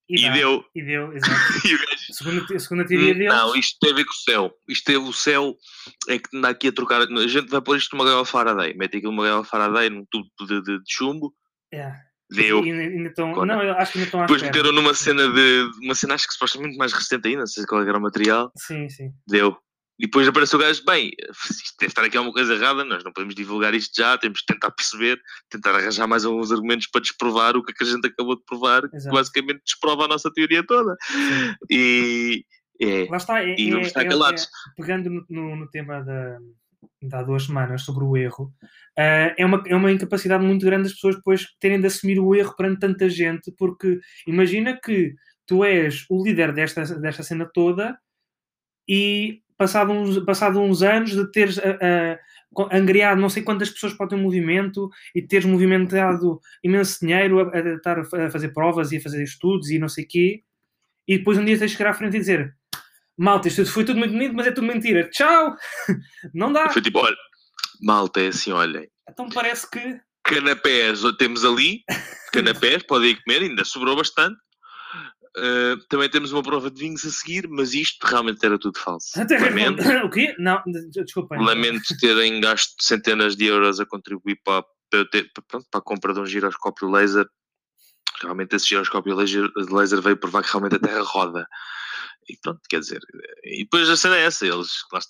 E, 0.08 0.22
dá. 0.22 0.32
deu. 0.32 0.64
E 0.74 0.82
deu, 0.84 1.12
exato. 1.12 1.34
E 2.08 2.14
Segundo, 2.14 2.42
a 2.42 2.46
te- 2.46 2.60
segundo 2.60 2.82
a 2.82 2.84
teoria 2.84 3.14
deles. 3.14 3.32
Hum, 3.32 3.36
Não, 3.36 3.56
isto 3.56 3.76
tem 3.80 3.90
a 3.92 3.94
ver 3.96 4.04
com 4.04 4.12
o 4.12 4.14
céu. 4.14 4.52
Isto 4.68 4.90
é 4.92 4.98
o 4.98 5.12
céu 5.12 5.56
é 6.08 6.18
que 6.18 6.36
anda 6.36 6.48
aqui 6.48 6.68
a 6.68 6.72
trocar. 6.72 7.00
A 7.02 7.26
gente 7.26 7.48
vai 7.48 7.60
pôr 7.60 7.76
isto 7.76 7.94
numa 7.96 8.04
gaiola 8.04 8.24
Faraday. 8.24 8.74
Mete 8.74 8.98
aquilo 8.98 9.10
numa 9.12 9.24
gaiola 9.24 9.44
Faraday 9.44 9.90
num 9.90 10.04
tubo 10.10 10.28
de, 10.46 10.62
de- 10.62 10.78
de 10.78 10.84
chumbo. 10.88 11.34
É. 11.74 11.92
Deu. 12.30 12.64
E 12.64 12.70
ainda, 12.72 13.12
Quando- 13.14 13.46
não, 13.46 13.62
eu 13.62 13.74
acho 13.74 13.92
que 13.92 13.98
ainda 13.98 14.06
estão 14.08 14.20
Depois 14.20 14.42
meteram 14.42 14.72
numa 14.72 14.94
cena 14.94 15.28
de. 15.32 15.68
Uma 15.82 15.94
cena 15.94 16.14
acho 16.14 16.26
que 16.28 16.32
supostamente 16.34 16.76
mais 16.76 16.92
recente 16.92 17.26
ainda, 17.28 17.40
não 17.40 17.46
sei 17.46 17.64
qual 17.66 17.82
era 17.82 17.98
o 17.98 18.02
material. 18.02 18.50
Sim, 18.56 18.88
sim. 18.88 19.10
Deu. 19.28 19.56
E 19.98 20.04
depois 20.06 20.28
apareceu 20.28 20.58
o 20.58 20.62
gajo, 20.62 20.84
bem, 20.84 21.10
isto 21.50 21.74
deve 21.80 21.90
estar 21.90 22.04
aqui 22.04 22.16
alguma 22.18 22.34
coisa 22.34 22.54
errada, 22.54 22.84
nós 22.84 23.02
não 23.02 23.12
podemos 23.12 23.34
divulgar 23.34 23.74
isto 23.74 23.94
já, 23.96 24.18
temos 24.18 24.40
que 24.40 24.52
tentar 24.52 24.70
perceber, 24.70 25.18
tentar 25.48 25.74
arranjar 25.74 26.06
mais 26.06 26.24
alguns 26.26 26.52
argumentos 26.52 26.86
para 26.88 27.00
desprovar 27.00 27.56
o 27.56 27.64
que, 27.64 27.72
é 27.72 27.74
que 27.74 27.82
a 27.82 27.86
gente 27.86 28.06
acabou 28.06 28.36
de 28.36 28.44
provar, 28.44 28.88
que 28.90 28.96
Exato. 28.96 29.14
basicamente 29.16 29.62
desprova 29.64 30.04
a 30.04 30.08
nossa 30.08 30.30
teoria 30.32 30.62
toda. 30.66 30.94
sim. 31.00 31.54
E 31.70 32.44
é, 32.78 33.06
Lá 33.08 33.16
está. 33.16 33.42
É, 33.42 33.54
e 33.58 33.68
é- 33.68 33.70
vamos 33.70 33.86
estar 33.86 34.02
é- 34.04 34.08
calados. 34.08 34.42
é- 34.42 34.46
pegando 34.76 35.08
no, 35.08 35.24
no- 35.30 35.56
no 35.56 35.70
tema 35.70 36.02
da, 36.02 36.36
de 37.00 37.14
há 37.16 37.22
duas 37.22 37.44
semanas 37.44 37.80
sobre 37.82 38.04
o 38.04 38.14
erro, 38.18 38.52
ah, 38.98 39.34
é, 39.38 39.46
uma, 39.46 39.62
é 39.66 39.74
uma 39.74 39.90
incapacidade 39.90 40.44
muito 40.44 40.66
grande 40.66 40.82
das 40.84 40.92
pessoas 40.92 41.16
depois 41.16 41.46
terem 41.58 41.80
de 41.80 41.86
assumir 41.86 42.20
o 42.20 42.34
erro 42.34 42.54
perante 42.54 42.80
tanta 42.80 43.08
gente, 43.08 43.50
porque 43.56 43.98
imagina 44.26 44.78
que 44.78 45.14
tu 45.46 45.64
és 45.64 46.04
o 46.10 46.22
líder 46.22 46.52
desta, 46.52 46.84
desta 47.00 47.22
cena 47.22 47.48
toda 47.50 47.98
e 48.86 49.40
passado 49.58 49.92
uns, 49.92 50.18
passado 50.24 50.60
uns 50.60 50.82
anos 50.82 51.10
de 51.12 51.30
teres 51.32 51.58
ah, 51.58 51.78
ah, 51.80 52.18
co- 52.52 52.68
angriado 52.72 53.20
não 53.20 53.28
sei 53.28 53.42
quantas 53.42 53.70
pessoas 53.70 53.94
para 53.94 54.06
o 54.06 54.08
teu 54.08 54.18
movimento 54.18 54.88
e 55.14 55.22
teres 55.22 55.44
movimentado 55.46 56.40
imenso 56.62 56.98
dinheiro 57.00 57.40
a, 57.40 57.56
a, 57.56 57.74
estar 57.74 57.98
a 58.00 58.30
fazer 58.30 58.48
provas 58.52 58.92
e 58.92 58.96
a 58.98 59.00
fazer 59.00 59.22
estudos 59.22 59.70
e 59.70 59.78
não 59.78 59.88
sei 59.88 60.04
o 60.04 60.08
quê, 60.08 60.42
e 61.08 61.18
depois 61.18 61.38
um 61.38 61.44
dia 61.44 61.58
tens 61.58 61.70
de 61.70 61.76
chegar 61.76 61.90
à 61.90 61.94
frente 61.94 62.16
e 62.16 62.20
dizer 62.20 62.54
malta, 63.18 63.48
isto 63.48 63.64
foi 63.66 63.84
tudo 63.84 63.98
muito 63.98 64.12
bonito, 64.12 64.34
mas 64.34 64.46
é 64.46 64.50
tudo 64.52 64.66
mentira. 64.66 65.08
Tchau! 65.08 65.56
Não 66.34 66.52
dá. 66.52 66.68
foi 66.68 66.82
tipo, 66.82 66.98
olha, 66.98 67.16
malta, 67.80 68.20
é 68.20 68.26
assim, 68.28 68.52
olhem, 68.52 68.86
Então 69.08 69.28
parece 69.30 69.70
que. 69.70 69.98
canapés 70.22 71.00
temos 71.18 71.42
ali, 71.42 71.80
canapés, 72.30 72.82
podem 72.82 73.12
ir 73.12 73.22
comer, 73.24 73.42
ainda 73.42 73.64
sobrou 73.64 73.96
bastante. 73.96 74.36
Uh, 75.38 75.76
também 75.88 76.08
temos 76.08 76.32
uma 76.32 76.42
prova 76.42 76.70
de 76.70 76.80
vinhos 76.80 77.04
a 77.04 77.10
seguir, 77.10 77.46
mas 77.48 77.74
isto 77.74 78.02
realmente 78.06 78.44
era 78.44 78.58
tudo 78.58 78.78
falso. 78.78 79.20
Até 79.20 79.38
Lamento, 79.38 79.82
o 80.06 80.10
quê? 80.10 80.34
Não, 80.38 80.62
desculpem. 81.04 81.38
lamento 81.44 81.94
terem 82.00 82.40
gasto 82.40 82.72
centenas 82.82 83.36
de 83.36 83.44
euros 83.44 83.78
a 83.78 83.84
contribuir 83.84 84.40
para, 84.42 84.64
para, 84.90 85.04
ter- 85.10 85.30
para- 85.34 85.44
pronto, 85.46 85.66
para 85.70 85.78
a 85.80 85.82
compra 85.84 86.14
de 86.14 86.20
um 86.20 86.26
giroscópio 86.26 86.90
laser. 86.90 87.26
Realmente 88.22 88.56
esse 88.56 88.66
giroscópio 88.68 89.14
laser, 89.14 89.46
laser 89.70 90.00
veio 90.00 90.16
provar 90.16 90.42
que 90.42 90.50
realmente 90.50 90.76
a 90.76 90.78
Terra 90.78 91.02
roda. 91.02 91.46
E 92.28 92.36
pronto, 92.42 92.60
quer 92.68 92.80
dizer, 92.80 93.00
e 93.44 93.58
depois 93.64 93.88
a 93.90 93.96
cena 93.96 94.16
é 94.16 94.22
essa, 94.24 94.46
eles, 94.46 94.70
lá 94.90 95.00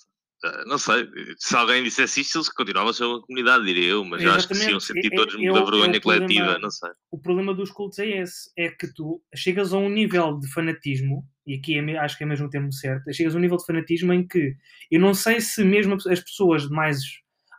não 0.67 0.77
sei, 0.77 1.07
se 1.37 1.55
alguém 1.55 1.83
dissesse 1.83 2.21
isto, 2.21 2.37
eles 2.37 2.49
continuavam 2.49 2.91
a 2.91 2.93
ser 2.93 3.05
uma 3.05 3.21
comunidade, 3.21 3.65
diria 3.65 3.89
eu, 3.89 4.05
mas 4.05 4.21
eu 4.21 4.31
acho 4.31 4.47
que 4.47 4.55
se 4.55 4.69
iam 4.69 4.79
sentir 4.79 5.11
É- 5.11 5.15
todos 5.15 5.33
é- 5.33 5.37
muita 5.37 5.57
é 5.57 5.61
é 5.61 5.63
vergonha 5.65 5.99
problema- 6.01 6.01
coletiva, 6.01 6.59
não 6.59 6.69
sei. 6.69 6.89
O 7.11 7.17
problema 7.19 7.53
dos 7.53 7.71
cultos 7.71 7.99
é 7.99 8.07
esse: 8.21 8.51
é 8.57 8.69
que 8.69 8.87
tu 8.93 9.21
chegas 9.35 9.73
a 9.73 9.77
um 9.77 9.89
nível 9.89 10.39
de 10.39 10.47
fanatismo, 10.51 11.25
e 11.45 11.55
aqui 11.55 11.77
é 11.79 11.97
acho 11.97 12.17
que 12.17 12.23
é 12.23 12.27
mesmo 12.27 12.47
o 12.47 12.49
termo 12.49 12.71
certo, 12.71 13.11
chegas 13.13 13.33
a 13.33 13.37
um 13.37 13.41
nível 13.41 13.57
de 13.57 13.65
fanatismo 13.65 14.13
em 14.13 14.27
que 14.27 14.55
eu 14.91 14.99
não 14.99 15.13
sei 15.13 15.41
se 15.41 15.63
mesmo 15.63 15.95
as 15.95 16.19
pessoas 16.21 16.63
de 16.63 16.69
mais 16.69 16.99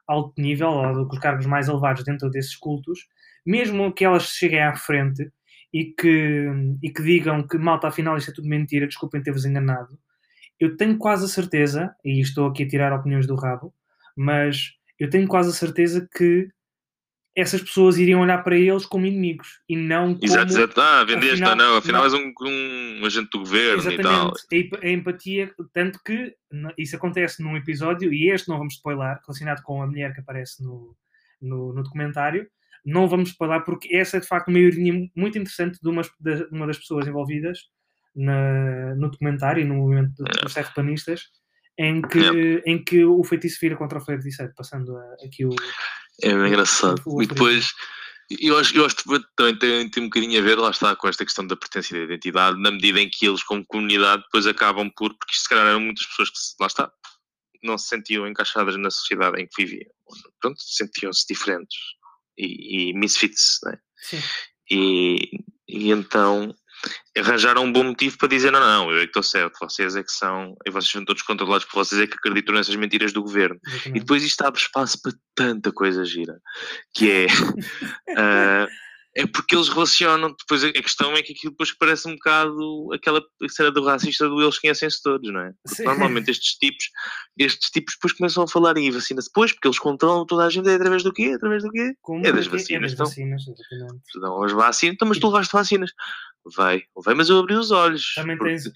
alto 0.07 0.41
nível, 0.41 0.69
ou 0.71 1.07
com 1.07 1.15
os 1.17 1.21
cargos 1.21 1.47
mais 1.47 1.69
elevados 1.69 2.05
dentro 2.05 2.31
desses 2.31 2.57
cultos, 2.57 3.01
mesmo 3.45 3.93
que 3.93 4.05
elas 4.05 4.25
cheguem 4.25 4.63
à 4.63 4.75
frente 4.75 5.31
e 5.73 5.87
que, 5.87 6.47
e 6.83 6.91
que 6.91 7.03
digam 7.03 7.47
que 7.47 7.59
malta, 7.59 7.89
afinal 7.89 8.17
isto 8.17 8.31
é 8.31 8.35
tudo 8.35 8.49
mentira, 8.49 8.87
desculpem 8.87 9.23
ter-vos 9.23 9.45
enganado, 9.45 9.99
eu 10.61 10.77
tenho 10.77 10.97
quase 10.99 11.25
a 11.25 11.29
certeza, 11.29 11.95
e 12.05 12.21
estou 12.21 12.47
aqui 12.49 12.65
a 12.65 12.69
tirar 12.69 12.93
opiniões 12.93 13.27
do 13.27 13.35
rabo, 13.37 13.73
mas 14.17 14.73
eu 14.99 15.09
tenho 15.09 15.27
quase 15.29 15.51
a 15.51 15.53
certeza 15.53 16.09
que 16.17 16.49
essas 17.37 17.63
pessoas 17.63 17.97
iriam 17.99 18.21
olhar 18.21 18.43
para 18.43 18.57
eles 18.57 18.85
como 18.85 19.07
inimigos 19.07 19.61
e 19.69 19.77
não 19.77 20.13
como. 20.15 20.25
Exato, 20.25 20.51
exato. 20.51 20.81
Ah, 20.81 21.05
vendeste, 21.05 21.35
afinal- 21.35 21.57
não, 21.57 21.77
afinal 21.77 22.01
não. 22.01 22.05
és 22.07 22.15
um, 22.15 22.33
um 23.01 23.07
agente 23.07 23.29
do 23.31 23.39
governo 23.39 23.93
e 23.93 23.97
tal. 23.99 24.33
Exatamente, 24.35 24.77
a 24.83 24.87
a 24.87 24.91
empatia, 24.91 25.55
tanto 25.73 26.01
que 26.05 26.35
isso 26.77 26.97
acontece 26.97 27.41
num 27.41 27.57
episódio, 27.57 28.13
e 28.13 28.29
este 28.31 28.49
não 28.49 28.59
vamos 28.59 28.75
spoiler, 28.75 29.19
relacionado 29.25 29.63
com 29.63 29.81
a 29.81 29.87
mulher 29.87 30.13
que 30.13 30.21
aparece 30.21 30.65
no, 30.65 30.97
no, 31.41 31.73
no 31.73 31.83
documentário, 31.85 32.49
não 32.85 33.07
vamos 33.07 33.29
spoiler 33.31 33.63
porque 33.65 33.95
essa 33.95 34.17
é 34.17 34.21
de 34.21 34.27
facto 34.27 34.49
uma 34.49 34.59
ironia 34.59 35.09
muito 35.15 35.39
interessante 35.39 35.79
de 35.81 35.89
uma, 35.89 36.03
de 36.19 36.49
uma 36.51 36.67
das 36.67 36.79
pessoas 36.79 37.07
envolvidas 37.07 37.69
na- 38.19 38.95
no 38.97 39.11
documentário 39.11 39.63
e 39.63 39.65
no 39.65 39.75
movimento 39.77 40.13
do- 40.17 40.25
dos 40.43 40.53
terraplanistas, 40.55 41.23
em 41.79 42.03
que, 42.03 42.63
em 42.67 42.83
que 42.85 43.05
o 43.05 43.23
feitiço 43.23 43.59
vira 43.61 43.77
contra 43.77 43.99
o 43.99 44.05
feiticeiro, 44.05 44.53
passando 44.57 44.97
a- 44.97 45.17
aqui 45.25 45.47
o. 45.47 45.51
É 46.23 46.35
bem 46.35 46.49
engraçado. 46.49 47.01
o- 47.07 47.19
o 47.19 47.23
E 47.23 47.27
depois, 47.27 47.73
eu 48.41 48.59
acho, 48.59 48.77
eu 48.77 48.85
acho 48.85 48.97
que 48.97 49.05
também 49.37 49.57
tem, 49.59 49.89
tem 49.89 50.03
um 50.03 50.07
bocadinho 50.07 50.41
a 50.41 50.43
ver, 50.43 50.59
lá 50.59 50.71
está, 50.71 50.97
com 50.97 51.09
esta 51.09 51.25
questão 51.25 51.47
da 51.47 51.57
pertença 51.57 51.95
e 51.95 51.99
da 52.01 52.05
identidade, 52.13 52.61
na 52.61 52.73
medida 52.73 53.01
em 53.01 53.09
que 53.09 53.27
eles, 53.27 53.43
como 53.45 53.65
comunidade, 53.65 54.23
depois 54.25 54.47
acabam 54.47 54.91
por, 54.97 55.11
porque 55.17 55.33
isto 55.33 55.43
se 55.45 55.49
calhar 55.49 55.67
eram 55.69 55.81
muitas 55.81 56.05
pessoas 56.07 56.31
que, 56.31 56.39
lá 56.61 56.67
está, 56.67 56.93
não 57.63 57.79
se 57.79 57.89
sentiam 57.89 58.27
encaixadas 58.27 58.77
na 58.77 58.91
sociedade 58.91 59.41
em 59.41 59.47
que 59.47 59.65
viviam. 59.65 59.91
Pronto, 60.41 60.61
sentiam-se 60.61 61.25
diferentes 61.29 61.79
e, 62.37 62.91
e 62.91 62.95
misfits, 62.95 63.59
né? 63.65 63.79
Sim, 63.97 64.19
E, 64.71 65.31
e 65.69 65.91
então 65.91 66.55
arranjaram 67.19 67.65
um 67.65 67.73
bom 67.73 67.85
motivo 67.85 68.17
para 68.19 68.29
dizer: 68.29 68.51
não, 68.51 68.61
não, 68.61 68.91
eu 68.91 68.99
é 68.99 69.01
que 69.01 69.07
estou 69.07 69.23
certo, 69.23 69.59
vocês 69.61 69.97
é 69.97 70.03
que 70.03 70.13
são, 70.13 70.57
e 70.67 70.71
vocês 70.71 70.91
são 70.91 71.05
todos 71.05 71.23
controlados 71.23 71.67
por 71.67 71.85
vocês 71.85 72.01
é 72.01 72.07
que 72.07 72.15
acreditam 72.15 72.55
nessas 72.55 72.77
mentiras 72.77 73.13
do 73.13 73.23
governo. 73.23 73.59
E 73.63 73.69
exatamente. 73.69 74.01
depois 74.01 74.23
isto 74.23 74.43
abre 74.43 74.61
espaço 74.61 75.01
para 75.03 75.13
tanta 75.35 75.73
coisa 75.73 76.05
gira, 76.05 76.39
que 76.95 77.11
é. 77.11 77.27
ah, 78.17 78.67
é 79.21 79.27
porque 79.27 79.57
eles 79.57 79.69
relacionam, 79.69 80.33
depois 80.39 80.63
a 80.63 80.71
questão 80.73 81.13
é 81.15 81.23
que 81.23 81.33
aquilo 81.33 81.51
depois 81.51 81.73
parece 81.77 82.07
um 82.09 82.13
bocado 82.15 82.89
aquela 82.95 83.21
cena 83.51 83.73
do 83.73 83.85
racista 83.85 84.29
do 84.29 84.41
eles 84.41 84.59
conhecem-se 84.61 85.03
todos, 85.03 85.33
não 85.33 85.41
é? 85.41 85.53
Normalmente 85.85 86.31
estes 86.31 86.53
tipos, 86.55 86.85
estes 87.37 87.69
tipos 87.71 87.95
depois 87.95 88.13
começam 88.13 88.45
a 88.45 88.49
falar 88.49 88.79
e 88.79 88.91
vacina-se 88.93 89.27
depois, 89.29 89.53
porque 89.53 89.67
eles 89.67 89.79
controlam 89.81 90.25
toda 90.25 90.45
a 90.47 90.51
gente 90.51 90.69
é 90.69 90.75
através 90.75 91.03
do 91.03 91.13
quê? 91.13 91.33
Através 91.35 91.65
do 91.65 91.71
quê? 91.71 91.95
Como 92.01 92.25
é 92.25 92.31
das 92.33 92.47
é 92.47 92.49
vacinas, 92.51 92.83
das 92.83 92.93
então. 92.93 93.07
vacinas, 93.07 93.43
exatamente. 93.43 94.03
Dão 94.21 94.43
as 94.45 94.53
vacinas, 94.53 94.95
então, 94.95 95.09
mas 95.09 95.19
tu 95.19 95.27
levaste 95.27 95.53
vacinas. 95.53 95.91
Vai, 96.57 96.83
vai, 97.05 97.15
mas 97.15 97.29
eu 97.29 97.39
abri 97.41 97.55
os 97.55 97.73
olhos. 97.73 98.15
Também 98.15 98.39
porque- 98.39 98.53
tens, 98.55 98.73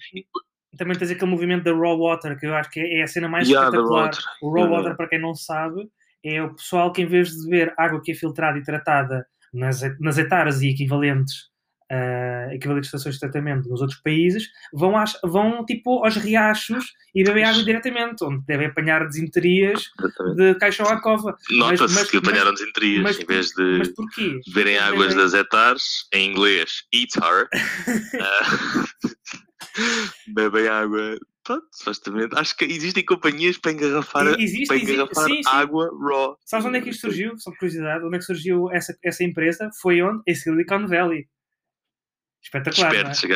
também 0.77 0.97
tens 0.97 1.11
aquele 1.11 1.31
movimento 1.31 1.63
da 1.63 1.71
Raw 1.73 1.97
Water, 1.97 2.37
que 2.37 2.45
eu 2.45 2.53
acho 2.55 2.69
que 2.69 2.81
é 2.81 2.99
é 2.99 3.03
a 3.03 3.07
cena 3.07 3.29
mais 3.29 3.47
Yeah, 3.47 3.67
espetacular. 3.69 4.05
water. 4.07 4.23
O 4.41 4.49
Raw 4.49 4.63
Yeah. 4.65 4.77
Water, 4.77 4.97
para 4.97 5.07
quem 5.07 5.21
não 5.21 5.33
sabe, 5.33 5.87
é 6.23 6.43
o 6.43 6.53
pessoal 6.53 6.91
que 6.91 7.01
em 7.01 7.05
vez 7.05 7.29
de 7.29 7.45
beber 7.47 7.73
água 7.77 8.01
que 8.01 8.11
é 8.11 8.15
filtrada 8.15 8.57
e 8.57 8.63
tratada 8.63 9.25
nas, 9.53 9.81
nas 9.99 10.17
etaras 10.17 10.61
e 10.61 10.69
equivalentes, 10.69 11.51
ah, 11.91 12.47
equivalentes 12.51 12.87
estações 12.87 13.15
de 13.15 13.19
tratamento 13.21 13.69
nos 13.69 13.81
outros 13.81 13.99
países, 14.01 14.47
vão, 14.73 14.97
às, 14.97 15.17
vão 15.23 15.63
tipo 15.65 16.03
aos 16.03 16.15
riachos 16.15 16.85
e 17.13 17.23
bebem 17.23 17.43
água 17.43 17.63
diretamente, 17.63 18.23
onde 18.23 18.43
devem 18.45 18.67
apanhar 18.67 19.05
desinterias 19.05 19.83
de 20.35 20.55
caixa 20.55 20.83
à 20.83 20.99
cova. 20.99 21.37
Nota-se 21.51 22.09
que 22.09 22.17
apanharam 22.17 22.53
desenterias 22.53 23.03
mas 23.03 23.19
em 23.19 23.25
vez 23.25 23.47
de. 23.49 23.93
Beberem 24.47 24.77
águas 24.79 25.09
bebem- 25.09 25.17
das 25.17 25.33
etares, 25.33 25.83
em 26.13 26.31
inglês, 26.31 26.83
etar, 26.91 27.47
ah, 28.19 28.85
bebem 30.33 30.67
água. 30.67 31.17
Pronto, 31.43 31.67
supostamente. 31.73 32.37
Acho 32.37 32.55
que 32.55 32.63
existem 32.65 33.03
companhias 33.03 33.57
para 33.57 33.71
engarrafar, 33.73 34.27
existe- 34.39 34.67
para 34.67 34.77
existe- 34.77 34.93
engarrafar 34.93 35.25
sim, 35.25 35.43
sim. 35.43 35.49
água 35.49 35.89
raw. 36.01 36.37
Sabes 36.45 36.65
onde 36.65 36.77
é 36.77 36.81
que 36.81 36.89
isto 36.89 37.01
surgiu? 37.01 37.37
Só 37.37 37.51
curiosidade, 37.51 38.05
onde 38.05 38.15
é 38.15 38.19
que 38.19 38.25
surgiu 38.25 38.71
essa, 38.71 38.97
essa 39.03 39.23
empresa? 39.23 39.69
Foi 39.81 40.01
onde? 40.01 40.21
Em 40.27 40.33
Silicon 40.35 40.87
Valley. 40.87 41.27
Espetacular, 42.41 42.93
Espertos, 42.93 43.23
não 43.23 43.29
é? 43.29 43.33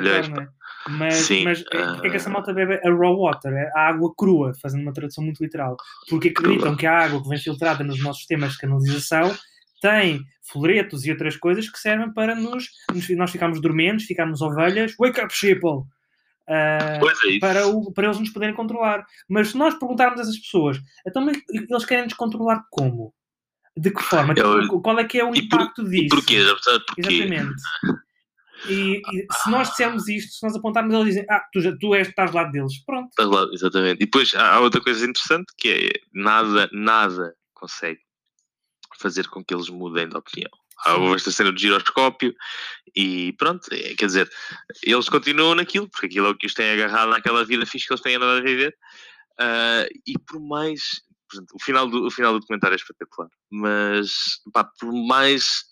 gajos, 0.00 0.38
é? 0.38 0.48
Mas, 0.88 1.14
Sim, 1.16 1.44
mas 1.44 1.60
é- 1.60 1.64
porque 1.92 2.06
é 2.06 2.10
que 2.10 2.16
essa 2.16 2.30
malta 2.30 2.52
bebe 2.54 2.74
a 2.74 2.90
raw 2.90 3.14
water, 3.18 3.52
é 3.52 3.70
a 3.74 3.88
água 3.88 4.14
crua, 4.16 4.52
fazendo 4.62 4.82
uma 4.82 4.92
tradução 4.92 5.22
muito 5.24 5.42
literal? 5.42 5.76
Porque 6.08 6.28
acreditam 6.28 6.68
Crua. 6.68 6.76
que 6.76 6.86
a 6.86 6.98
água 7.04 7.22
que 7.22 7.28
vem 7.28 7.38
filtrada 7.38 7.82
nos 7.84 8.00
nossos 8.02 8.18
sistemas 8.18 8.52
de 8.52 8.58
canalização 8.58 9.36
tem 9.82 10.22
floretos 10.50 11.04
e 11.04 11.10
outras 11.10 11.36
coisas 11.36 11.68
que 11.68 11.78
servem 11.78 12.12
para 12.14 12.34
nos, 12.34 12.66
nos- 12.94 13.10
nós 13.10 13.30
ficarmos 13.30 13.60
dormentes, 13.60 14.06
ficarmos 14.06 14.40
ovelhas, 14.40 14.94
wake 14.98 15.20
up 15.20 15.34
sheeple, 15.34 15.82
Pois 17.00 17.18
é 17.24 17.38
para, 17.38 17.66
o- 17.66 17.92
para 17.92 18.06
eles 18.06 18.18
nos 18.20 18.30
poderem 18.30 18.54
controlar. 18.54 19.04
Mas 19.28 19.48
se 19.48 19.56
nós 19.58 19.74
perguntarmos 19.74 20.18
a 20.18 20.22
essas 20.22 20.38
pessoas, 20.38 20.78
então 21.06 21.26
eles 21.50 21.84
querem 21.84 22.04
nos 22.04 22.14
controlar 22.14 22.62
como? 22.70 23.12
De 23.76 23.90
que 23.90 24.02
forma? 24.02 24.32
Eu- 24.36 24.80
Qual 24.80 24.98
é 24.98 25.04
que 25.04 25.18
é 25.18 25.24
o 25.24 25.34
E, 25.34 25.48
por, 25.48 25.60
impacto 25.60 25.84
disso? 25.84 26.04
e 26.06 26.08
porquê? 26.08 26.38
Porquê? 26.86 27.02
Exatamente. 27.12 27.62
E, 28.68 29.02
e 29.12 29.26
se 29.42 29.50
nós 29.50 29.68
dissermos 29.70 30.08
isto, 30.08 30.32
se 30.32 30.42
nós 30.46 30.56
apontarmos, 30.56 30.94
eles 30.94 31.06
dizem, 31.06 31.26
ah, 31.28 31.42
tu, 31.52 31.60
já, 31.60 31.76
tu 31.78 31.94
és, 31.94 32.08
estás 32.08 32.30
do 32.30 32.36
lado 32.36 32.52
deles. 32.52 32.82
Pronto. 32.84 33.08
Estás 33.10 33.28
lá, 33.28 33.46
exatamente. 33.52 33.96
E 34.02 34.06
depois 34.06 34.34
há 34.34 34.60
outra 34.60 34.80
coisa 34.80 35.04
interessante 35.04 35.52
que 35.58 35.68
é 35.68 36.00
nada, 36.14 36.68
nada 36.72 37.34
consegue 37.52 38.00
fazer 38.98 39.28
com 39.28 39.44
que 39.44 39.52
eles 39.54 39.68
mudem 39.68 40.08
de 40.08 40.16
opinião. 40.16 40.50
Sim. 40.84 40.90
houve 40.90 41.16
esta 41.16 41.30
cena 41.30 41.52
do 41.52 41.58
giroscópio 41.58 42.34
e 42.94 43.32
pronto, 43.34 43.66
é, 43.72 43.94
quer 43.94 44.06
dizer, 44.06 44.30
eles 44.82 45.08
continuam 45.08 45.54
naquilo, 45.54 45.88
porque 45.88 46.06
aquilo 46.06 46.26
é 46.26 46.30
o 46.30 46.36
que 46.36 46.46
os 46.46 46.54
tem 46.54 46.70
agarrado 46.70 47.10
naquela 47.10 47.44
vida 47.44 47.66
fixe 47.66 47.86
que 47.86 47.92
eles 47.92 48.02
têm 48.02 48.16
andado 48.16 48.38
a 48.38 48.40
viver. 48.40 48.74
Ah, 49.38 49.86
e 50.06 50.18
por 50.18 50.40
mais. 50.40 50.80
por 51.28 51.36
exemplo, 51.36 51.56
o, 51.56 51.62
final 51.62 51.88
do, 51.88 52.06
o 52.06 52.10
final 52.10 52.32
do 52.32 52.40
documentário 52.40 52.74
é 52.74 52.76
espetacular, 52.76 53.28
mas 53.50 54.10
pá, 54.52 54.64
por 54.64 54.92
mais. 54.92 55.64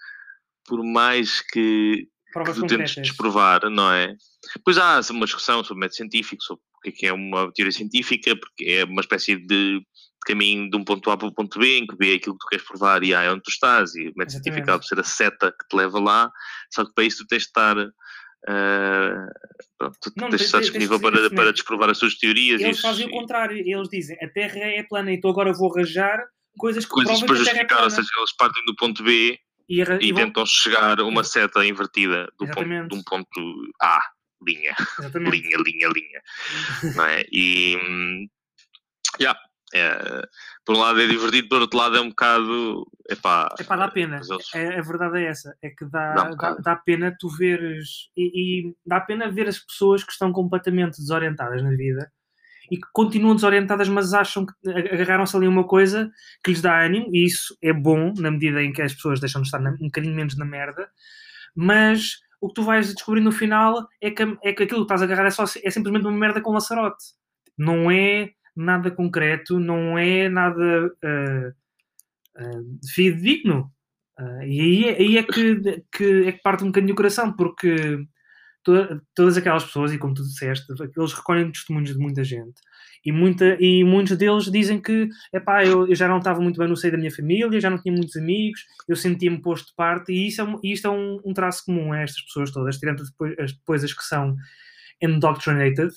Por 0.67 0.83
mais 0.83 1.43
que, 1.53 2.09
Provas 2.33 2.55
que 2.55 2.61
tu 2.63 2.67
tentes 2.67 2.95
desprovar, 2.95 3.69
não 3.69 3.93
é? 3.93 4.17
Pois 4.65 4.79
há 4.79 4.99
uma 5.11 5.27
discussão 5.27 5.63
sobre 5.63 5.81
método 5.81 5.97
científico, 5.97 6.43
sobre 6.43 6.63
o 6.79 6.81
que 6.81 6.89
é 6.89 6.93
que 6.93 7.07
é 7.07 7.13
uma 7.13 7.53
teoria 7.53 7.71
científica, 7.71 8.35
porque 8.35 8.65
é 8.65 8.85
uma 8.85 9.03
espécie 9.03 9.37
de 9.37 9.87
caminho 10.25 10.69
de 10.71 10.77
um 10.77 10.85
ponto 10.85 11.11
A 11.11 11.17
para 11.17 11.29
o 11.29 11.35
ponto 11.35 11.59
B, 11.59 11.79
em 11.79 11.87
que 11.87 11.97
B 11.97 12.13
é 12.13 12.17
aquilo 12.17 12.37
que 12.37 12.45
tu 12.45 12.49
queres 12.49 12.67
provar 12.67 13.03
e 13.03 13.15
A 13.15 13.23
é 13.23 13.31
onde 13.31 13.43
tu 13.43 13.51
estás, 13.51 13.95
e 13.95 14.09
o 14.09 14.13
método 14.17 14.33
científico 14.33 14.59
Exatamente. 14.59 14.63
acaba 14.63 14.79
por 14.79 14.87
ser 14.87 15.01
a 15.01 15.05
seta 15.05 15.53
que 15.53 15.69
te 15.69 15.77
leva 15.77 16.01
lá, 16.01 16.31
só 16.73 16.85
que 16.85 16.93
para 16.95 17.05
isso 17.05 17.19
tu 17.25 17.27
tens 17.29 17.43
de 17.43 17.49
estar. 17.49 17.77
ah, 18.49 19.27
pronto, 19.79 19.99
tu 20.03 20.13
Não, 20.17 20.29
tens 20.31 20.39
de 20.41 20.45
estar 20.47 20.61
disponível 20.61 20.99
tens- 21.01 21.13
para, 21.13 21.31
para 21.31 21.53
desprovar 21.53 21.91
as 21.91 21.99
tuas 21.99 22.15
teorias 22.17 22.61
e 22.61 22.65
Eles 22.65 22.81
fazem 22.81 23.07
o 23.07 23.11
contrário. 23.11 23.57
Eles 23.57 23.89
dizem, 23.89 24.17
a 24.23 24.29
Terra 24.29 24.59
é 24.61 24.83
plana, 24.83 25.13
então 25.13 25.31
agora 25.31 25.53
vou 25.53 25.73
arranjar 25.73 26.19
coisas 26.59 26.85
que 26.85 26.91
coisas 26.91 27.21
para 27.23 27.35
é 27.35 27.39
justificar, 27.39 27.67
plana. 27.69 27.85
ou 27.85 27.91
seja, 27.91 28.09
eles 28.19 28.37
partem 28.37 28.65
do 28.67 28.77
ponto 28.77 29.03
B 29.03 29.39
e, 29.69 29.81
e 29.81 29.83
e 30.01 30.13
vão- 30.13 30.25
tentam 30.27 30.45
chegar 30.47 31.01
a 31.01 31.05
uma 31.05 31.25
seta 31.25 31.65
invertida 31.67 32.27
do 32.39 32.47
ponto, 32.49 32.89
de 32.89 32.95
um 32.95 33.03
ponto 33.03 33.73
A, 33.83 34.01
linha. 34.47 34.75
Exatamente. 34.99 35.37
linha, 35.41 35.57
linha, 35.57 35.89
linha. 35.89 36.23
não 36.95 37.05
é? 37.07 37.25
E. 37.33 37.77
hum, 37.83 38.27
yeah, 39.21 39.39
é, 39.75 40.23
por 40.65 40.77
um 40.77 40.81
lado 40.81 41.01
é 41.01 41.07
divertido, 41.07 41.49
por 41.49 41.61
outro 41.61 41.79
lado 41.79 41.97
é 41.97 42.01
um 42.01 42.09
bocado. 42.11 42.87
Epá, 43.11 43.53
Epá, 43.59 43.77
dá 43.77 43.89
pena. 43.89 44.17
eles- 44.17 44.55
É, 44.55 44.79
a 44.79 44.83
verdade 44.83 45.19
é 45.19 45.27
essa. 45.27 45.57
É 45.63 45.69
que 45.71 45.85
dá, 45.85 46.15
Dá 46.15 46.31
um 46.31 46.63
dá, 46.63 46.77
pena 46.77 47.15
tu 47.19 47.29
veres. 47.29 48.09
E, 48.17 48.69
e 48.69 48.75
dá 48.87 49.01
pena 49.01 49.29
ver 49.31 49.49
as 49.49 49.59
pessoas 49.59 50.05
que 50.05 50.13
estão 50.13 50.33
completamente 50.33 50.97
desorientadas 50.99 51.63
na 51.63 51.71
vida 51.71 52.11
e 52.71 52.77
que 52.77 52.87
continuam 52.95 53.35
desorientadas, 53.35 53.89
mas 53.91 54.15
acham 54.15 54.47
que 54.47 54.53
ag- 54.71 54.89
agarraram-se 54.95 55.37
ali 55.37 55.47
uma 55.47 55.65
coisa 55.65 56.11
que 56.43 56.51
lhes 56.51 56.63
dá 56.63 56.81
ânimo, 56.81 57.11
e 57.13 57.27
isso 57.27 57.55
é 57.63 57.73
bom 57.75 58.15
na 58.17 58.31
medida 58.31 58.63
em 58.63 58.73
que 58.73 58.81
as 58.81 58.95
pessoas 58.95 59.21
deixam 59.21 59.43
de 59.43 59.49
estar 59.49 59.59
na- 59.59 59.73
um 59.73 59.87
bocadinho 59.87 60.15
menos 60.15 60.35
na 60.39 60.47
merda. 60.47 60.89
Mas 61.55 62.21
o 62.41 62.49
que 62.49 62.55
tu 62.55 62.63
vais 62.63 62.93
descobrir 62.95 63.21
no 63.21 63.33
final 63.33 63.87
é 64.01 64.11
que, 64.11 64.23
é 64.43 64.53
que 64.53 64.63
aquilo 64.63 64.81
que 64.81 64.85
estás 64.85 65.03
a 65.03 65.05
agarrar 65.05 65.27
é, 65.27 65.31
só, 65.31 65.45
é 65.45 65.71
simplesmente 65.71 66.07
uma 66.07 66.17
merda 66.19 66.41
com 66.41 66.53
laçarote. 66.53 67.05
Não 67.57 67.91
é 67.91 68.31
nada 68.57 68.91
concreto, 68.91 69.59
não 69.61 69.99
é 69.99 70.29
nada 70.29 70.91
ah, 71.05 71.53
ah, 72.39 72.61
fidedigno. 72.95 73.73
Ah, 74.19 74.47
e 74.47 74.61
aí, 74.61 74.85
é- 74.87 74.99
aí 74.99 75.19
é, 75.19 75.23
que, 75.25 75.57
que, 75.93 76.05
é 76.29 76.33
que 76.33 76.43
parte 76.43 76.65
um 76.65 76.69
bocadinho 76.69 76.93
o 76.93 76.97
coração, 76.97 77.33
porque 77.35 77.99
to- 78.65 79.03
todas 79.15 79.37
aquelas 79.37 79.65
pessoas, 79.65 79.93
e 79.93 79.99
como 79.99 80.15
tu 80.15 80.23
disseste, 80.23 80.67
eles 80.97 81.13
recolhem 81.15 81.51
testemunhos 81.53 81.93
de 81.95 81.99
muita 81.99 82.25
gente. 82.25 82.55
E, 83.05 83.13
muita, 83.13 83.57
e 83.61 83.85
muitos 83.85 84.17
deles 84.19 84.47
dizem 84.51 84.81
que 84.81 85.09
epá, 85.33 85.65
eu, 85.65 85.89
eu 85.89 85.95
já 85.95 86.09
não 86.09 86.19
estava 86.19 86.41
muito 86.41 86.59
bem 86.59 86.69
no 86.69 86.77
seio 86.77 86.93
da 86.93 86.99
minha 86.99 87.11
família, 87.13 87.61
já 87.61 87.71
não 87.71 87.79
tinha 87.81 87.95
muitos 87.95 88.17
amigos, 88.17 88.65
eu 88.89 88.97
sentia-me 88.97 89.41
posto 89.43 89.69
de 89.69 89.75
parte, 89.77 90.13
e 90.13 90.29
isso 90.29 90.43
é, 90.43 90.47
isto 90.65 90.89
é 90.89 90.91
um, 90.91 91.21
um 91.25 91.35
traço 91.35 91.65
comum 91.67 91.93
a 91.93 92.01
estas 92.01 92.23
pessoas 92.23 92.51
todas, 92.53 92.79
tirando 92.79 93.05
depois 93.05 93.39
as, 93.39 93.53
depois 93.53 93.85
as 93.85 93.93
que 93.93 94.05
são 94.05 94.37
indoctrinated, 95.03 95.93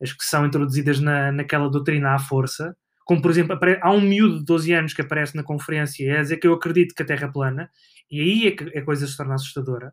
as 0.00 0.12
que 0.12 0.24
são 0.24 0.46
introduzidas 0.46 1.00
na, 1.00 1.30
naquela 1.32 1.68
doutrina 1.68 2.14
à 2.14 2.18
força, 2.18 2.76
como 3.04 3.20
por 3.20 3.30
exemplo, 3.30 3.58
há 3.82 3.90
um 3.90 4.00
miúdo 4.00 4.38
de 4.38 4.44
12 4.44 4.72
anos 4.72 4.94
que 4.94 5.02
aparece 5.02 5.36
na 5.36 5.42
conferência 5.42 6.18
a 6.18 6.22
dizer 6.22 6.36
que 6.36 6.46
eu 6.46 6.54
acredito 6.54 6.94
que 6.94 7.02
a 7.02 7.06
Terra 7.06 7.26
é 7.26 7.32
plana, 7.32 7.70
e 8.10 8.20
aí 8.20 8.46
é 8.46 8.50
que 8.52 8.78
a 8.78 8.84
coisa 8.84 9.06
se 9.06 9.16
torna 9.16 9.34
assustadora. 9.34 9.92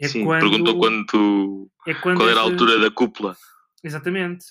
É 0.00 0.08
Sim, 0.08 0.24
quando, 0.24 0.40
perguntou 0.40 1.68
é 1.86 1.94
quando 1.94 2.18
qual 2.18 2.28
era 2.28 2.40
a 2.40 2.44
altura 2.44 2.78
da 2.78 2.90
cúpula. 2.90 3.36
Exatamente. 3.82 4.46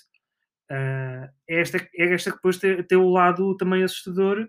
Ah, 0.70 1.30
é, 1.48 1.60
esta, 1.60 1.78
é 1.78 2.14
esta 2.14 2.30
que 2.30 2.36
depois 2.36 2.58
tem, 2.58 2.82
tem 2.82 2.98
o 2.98 3.08
lado 3.08 3.56
também 3.56 3.82
assustador, 3.82 4.48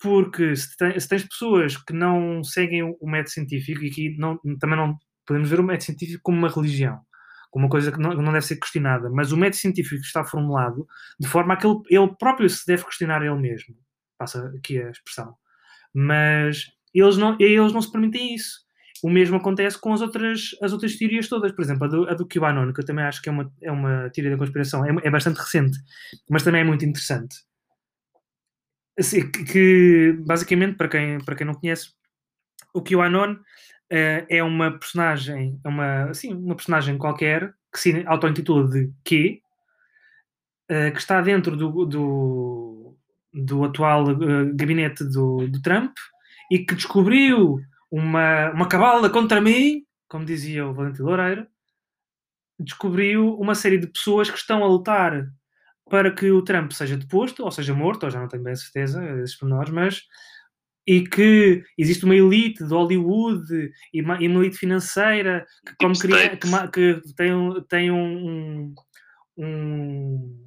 porque 0.00 0.54
se, 0.54 0.76
tem- 0.76 0.98
se 0.98 1.08
tens 1.08 1.24
pessoas 1.24 1.76
que 1.76 1.92
não 1.92 2.44
seguem 2.44 2.82
o, 2.82 2.96
método 3.06 3.30
científico, 3.30 3.82
e 3.82 3.88
aqui 3.88 4.16
não, 4.18 4.38
também 4.58 4.76
não 4.76 4.96
podemos 5.26 5.48
ver 5.48 5.60
o 5.60 5.64
método 5.64 5.84
científico 5.84 6.20
como 6.22 6.38
uma 6.38 6.48
religião, 6.48 7.00
como 7.50 7.64
uma 7.64 7.70
coisa 7.70 7.90
que 7.90 7.98
não, 7.98 8.14
não 8.14 8.32
deve 8.32 8.46
ser 8.46 8.56
questionada, 8.56 9.10
mas 9.10 9.32
o 9.32 9.36
método 9.36 9.56
científico 9.56 10.02
está 10.02 10.24
formulado 10.24 10.86
de 11.18 11.26
forma 11.26 11.54
a 11.54 11.56
que 11.56 11.66
ele, 11.66 11.80
ele 11.90 12.14
próprio 12.18 12.48
se 12.48 12.64
deve 12.66 12.84
questionar 12.84 13.22
ele 13.22 13.34
mesmo. 13.34 13.74
Passa 14.16 14.52
aqui 14.56 14.80
a 14.80 14.90
expressão. 14.90 15.34
Mas 15.92 16.66
eles 16.94 17.16
não, 17.16 17.36
eles 17.40 17.72
não 17.72 17.82
se 17.82 17.90
permitem 17.90 18.34
isso. 18.34 18.60
O 19.02 19.10
mesmo 19.10 19.36
acontece 19.36 19.80
com 19.80 19.92
as 19.92 20.00
outras, 20.00 20.50
as 20.62 20.72
outras 20.72 20.96
teorias 20.96 21.28
todas. 21.28 21.52
Por 21.52 21.62
exemplo, 21.62 21.84
a 21.84 21.88
do, 21.88 22.08
a 22.10 22.14
do 22.14 22.26
QAnon, 22.26 22.72
que 22.72 22.80
eu 22.80 22.84
também 22.84 23.04
acho 23.04 23.22
que 23.22 23.28
é 23.28 23.32
uma, 23.32 23.52
é 23.62 23.72
uma 23.72 24.10
teoria 24.10 24.32
da 24.32 24.38
conspiração, 24.38 24.84
é, 24.84 24.94
é 25.04 25.10
bastante 25.10 25.38
recente, 25.38 25.78
mas 26.28 26.42
também 26.42 26.60
é 26.60 26.64
muito 26.64 26.84
interessante. 26.84 27.36
Assim, 28.98 29.30
que, 29.30 30.14
basicamente, 30.26 30.76
para 30.76 30.88
quem, 30.88 31.18
para 31.24 31.34
quem 31.34 31.46
não 31.46 31.54
conhece, 31.54 31.88
o 32.74 32.82
QAnon 32.82 33.36
eh, 33.90 34.24
é 34.28 34.42
uma 34.42 34.70
personagem, 34.78 35.60
é 35.64 35.68
uma, 35.68 36.04
assim, 36.10 36.32
uma 36.32 36.54
personagem 36.54 36.96
qualquer 36.96 37.52
que 37.72 37.80
se 37.80 38.04
auto-intitula 38.06 38.68
de 38.68 38.92
Q, 39.04 39.42
eh, 40.68 40.90
que 40.92 40.98
está 40.98 41.20
dentro 41.20 41.56
do, 41.56 41.84
do, 41.84 42.96
do 43.34 43.64
atual 43.64 44.10
eh, 44.10 44.52
gabinete 44.54 45.04
do, 45.04 45.48
do 45.48 45.60
Trump 45.60 45.92
e 46.50 46.60
que 46.60 46.74
descobriu 46.74 47.60
uma, 47.90 48.50
uma 48.52 48.68
cabala 48.68 49.10
contra 49.10 49.40
mim, 49.40 49.84
como 50.08 50.24
dizia 50.24 50.66
o 50.66 50.72
Valentim 50.72 51.02
Loureiro, 51.02 51.46
descobriu 52.58 53.34
uma 53.38 53.54
série 53.54 53.78
de 53.78 53.88
pessoas 53.88 54.30
que 54.30 54.38
estão 54.38 54.62
a 54.62 54.68
lutar 54.68 55.28
para 55.90 56.12
que 56.12 56.30
o 56.30 56.42
Trump 56.42 56.70
seja 56.70 56.96
deposto, 56.96 57.42
ou 57.44 57.50
seja 57.50 57.74
morto, 57.74 58.04
ou 58.04 58.10
já 58.10 58.20
não 58.20 58.28
tenho 58.28 58.44
bem 58.44 58.52
a 58.52 58.56
certeza 58.56 59.00
desses 59.00 59.36
pormenores, 59.36 59.72
mas 59.72 60.02
e 60.86 61.06
que 61.06 61.62
existe 61.78 62.04
uma 62.04 62.14
elite 62.16 62.64
de 62.64 62.72
Hollywood 62.74 63.70
e 63.92 64.00
uma, 64.02 64.16
elite 64.38 64.56
financeira 64.56 65.46
que, 65.66 65.74
como 65.78 65.92
Deep 65.94 66.06
cria, 66.08 66.36
que, 66.36 66.48
que 67.00 67.14
tem, 67.14 67.34
um- 67.34 67.60
tem 67.62 67.90
um, 67.90 68.74
um, 69.36 70.46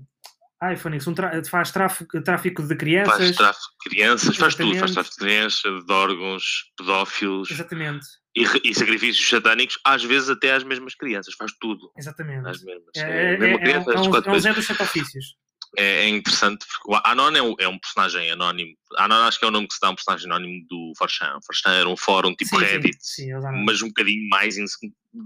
ai, 0.61 0.75
um 1.07 1.13
tra- 1.13 1.43
faz 1.45 1.71
tráfico, 1.71 2.21
tráfico 2.21 2.61
de 2.61 2.67
Faz 2.69 2.77
crianças. 2.79 3.35
tráfico 3.35 3.67
de 3.83 3.89
crianças, 3.89 4.35
faz 4.37 4.55
tudo, 4.55 4.75
faz 4.77 4.91
tráfico 4.91 5.15
de 5.15 5.21
crianças, 5.25 5.85
de 5.85 5.93
órgãos, 5.93 6.43
pedófilos 6.77 7.51
Exatamente, 7.51 8.05
e, 8.35 8.43
e 8.69 8.73
sacrifícios 8.75 9.27
satânicos, 9.29 9.79
às 9.85 10.03
vezes 10.03 10.29
até 10.29 10.53
às 10.53 10.63
mesmas 10.63 10.95
crianças, 10.95 11.33
faz 11.35 11.51
tudo 11.59 11.91
exatamente. 11.97 12.47
às 12.47 12.63
mesmas. 12.63 12.91
É, 12.97 13.01
É, 13.01 13.35
é, 13.35 13.53
é, 13.53 13.57
criança, 13.59 13.91
é 13.91 13.93
as 13.93 14.01
um, 14.01 14.15
é 14.15 14.29
um 14.31 14.31
dos 14.55 14.65
Sete 14.65 14.81
Ofícios. 14.81 15.35
É, 15.77 16.05
é 16.05 16.09
interessante 16.09 16.65
porque 16.67 16.91
o 16.91 17.01
Anon 17.05 17.31
é 17.35 17.41
um, 17.41 17.55
é 17.59 17.67
um 17.67 17.79
personagem 17.79 18.29
anónimo. 18.31 18.73
Anon 18.97 19.15
acho 19.23 19.39
que 19.39 19.45
é 19.45 19.47
o 19.47 19.51
nome 19.51 19.67
que 19.67 19.73
se 19.73 19.79
dá 19.81 19.87
a 19.87 19.91
um 19.91 19.95
personagem 19.95 20.25
anónimo 20.29 20.65
do 20.69 20.93
Forchan. 20.97 21.39
Forchan 21.45 21.71
era 21.71 21.89
um 21.89 21.97
fórum 21.97 22.35
tipo 22.35 22.51
Sim, 22.51 22.59
sim, 22.59 22.65
Reddit, 22.65 22.97
sim, 22.99 23.31
andam. 23.33 23.51
mas 23.65 23.81
um 23.81 23.87
bocadinho 23.87 24.27
mais, 24.29 24.57
in- 24.57 24.65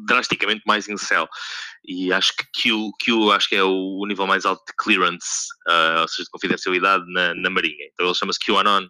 drasticamente 0.08 0.64
mais 0.66 0.88
incel. 0.88 1.28
E 1.86 2.12
acho 2.14 2.34
que 2.36 2.46
Q, 2.70 2.92
Q 3.02 3.32
acho 3.32 3.50
que 3.50 3.56
é 3.56 3.64
o, 3.64 4.06
nível 4.08 4.28
mais 4.28 4.46
alto 4.46 4.64
de 4.66 4.74
clearance, 4.78 5.48
ah, 5.68 6.00
ou 6.02 6.08
seja, 6.08 6.24
de 6.24 6.30
confidencialidade 6.32 7.04
na, 7.12 7.34
na 7.36 7.50
Marinha. 7.50 7.88
Então 7.94 8.06
ele 8.06 8.16
chama-se 8.16 8.40
QAnon. 8.40 8.88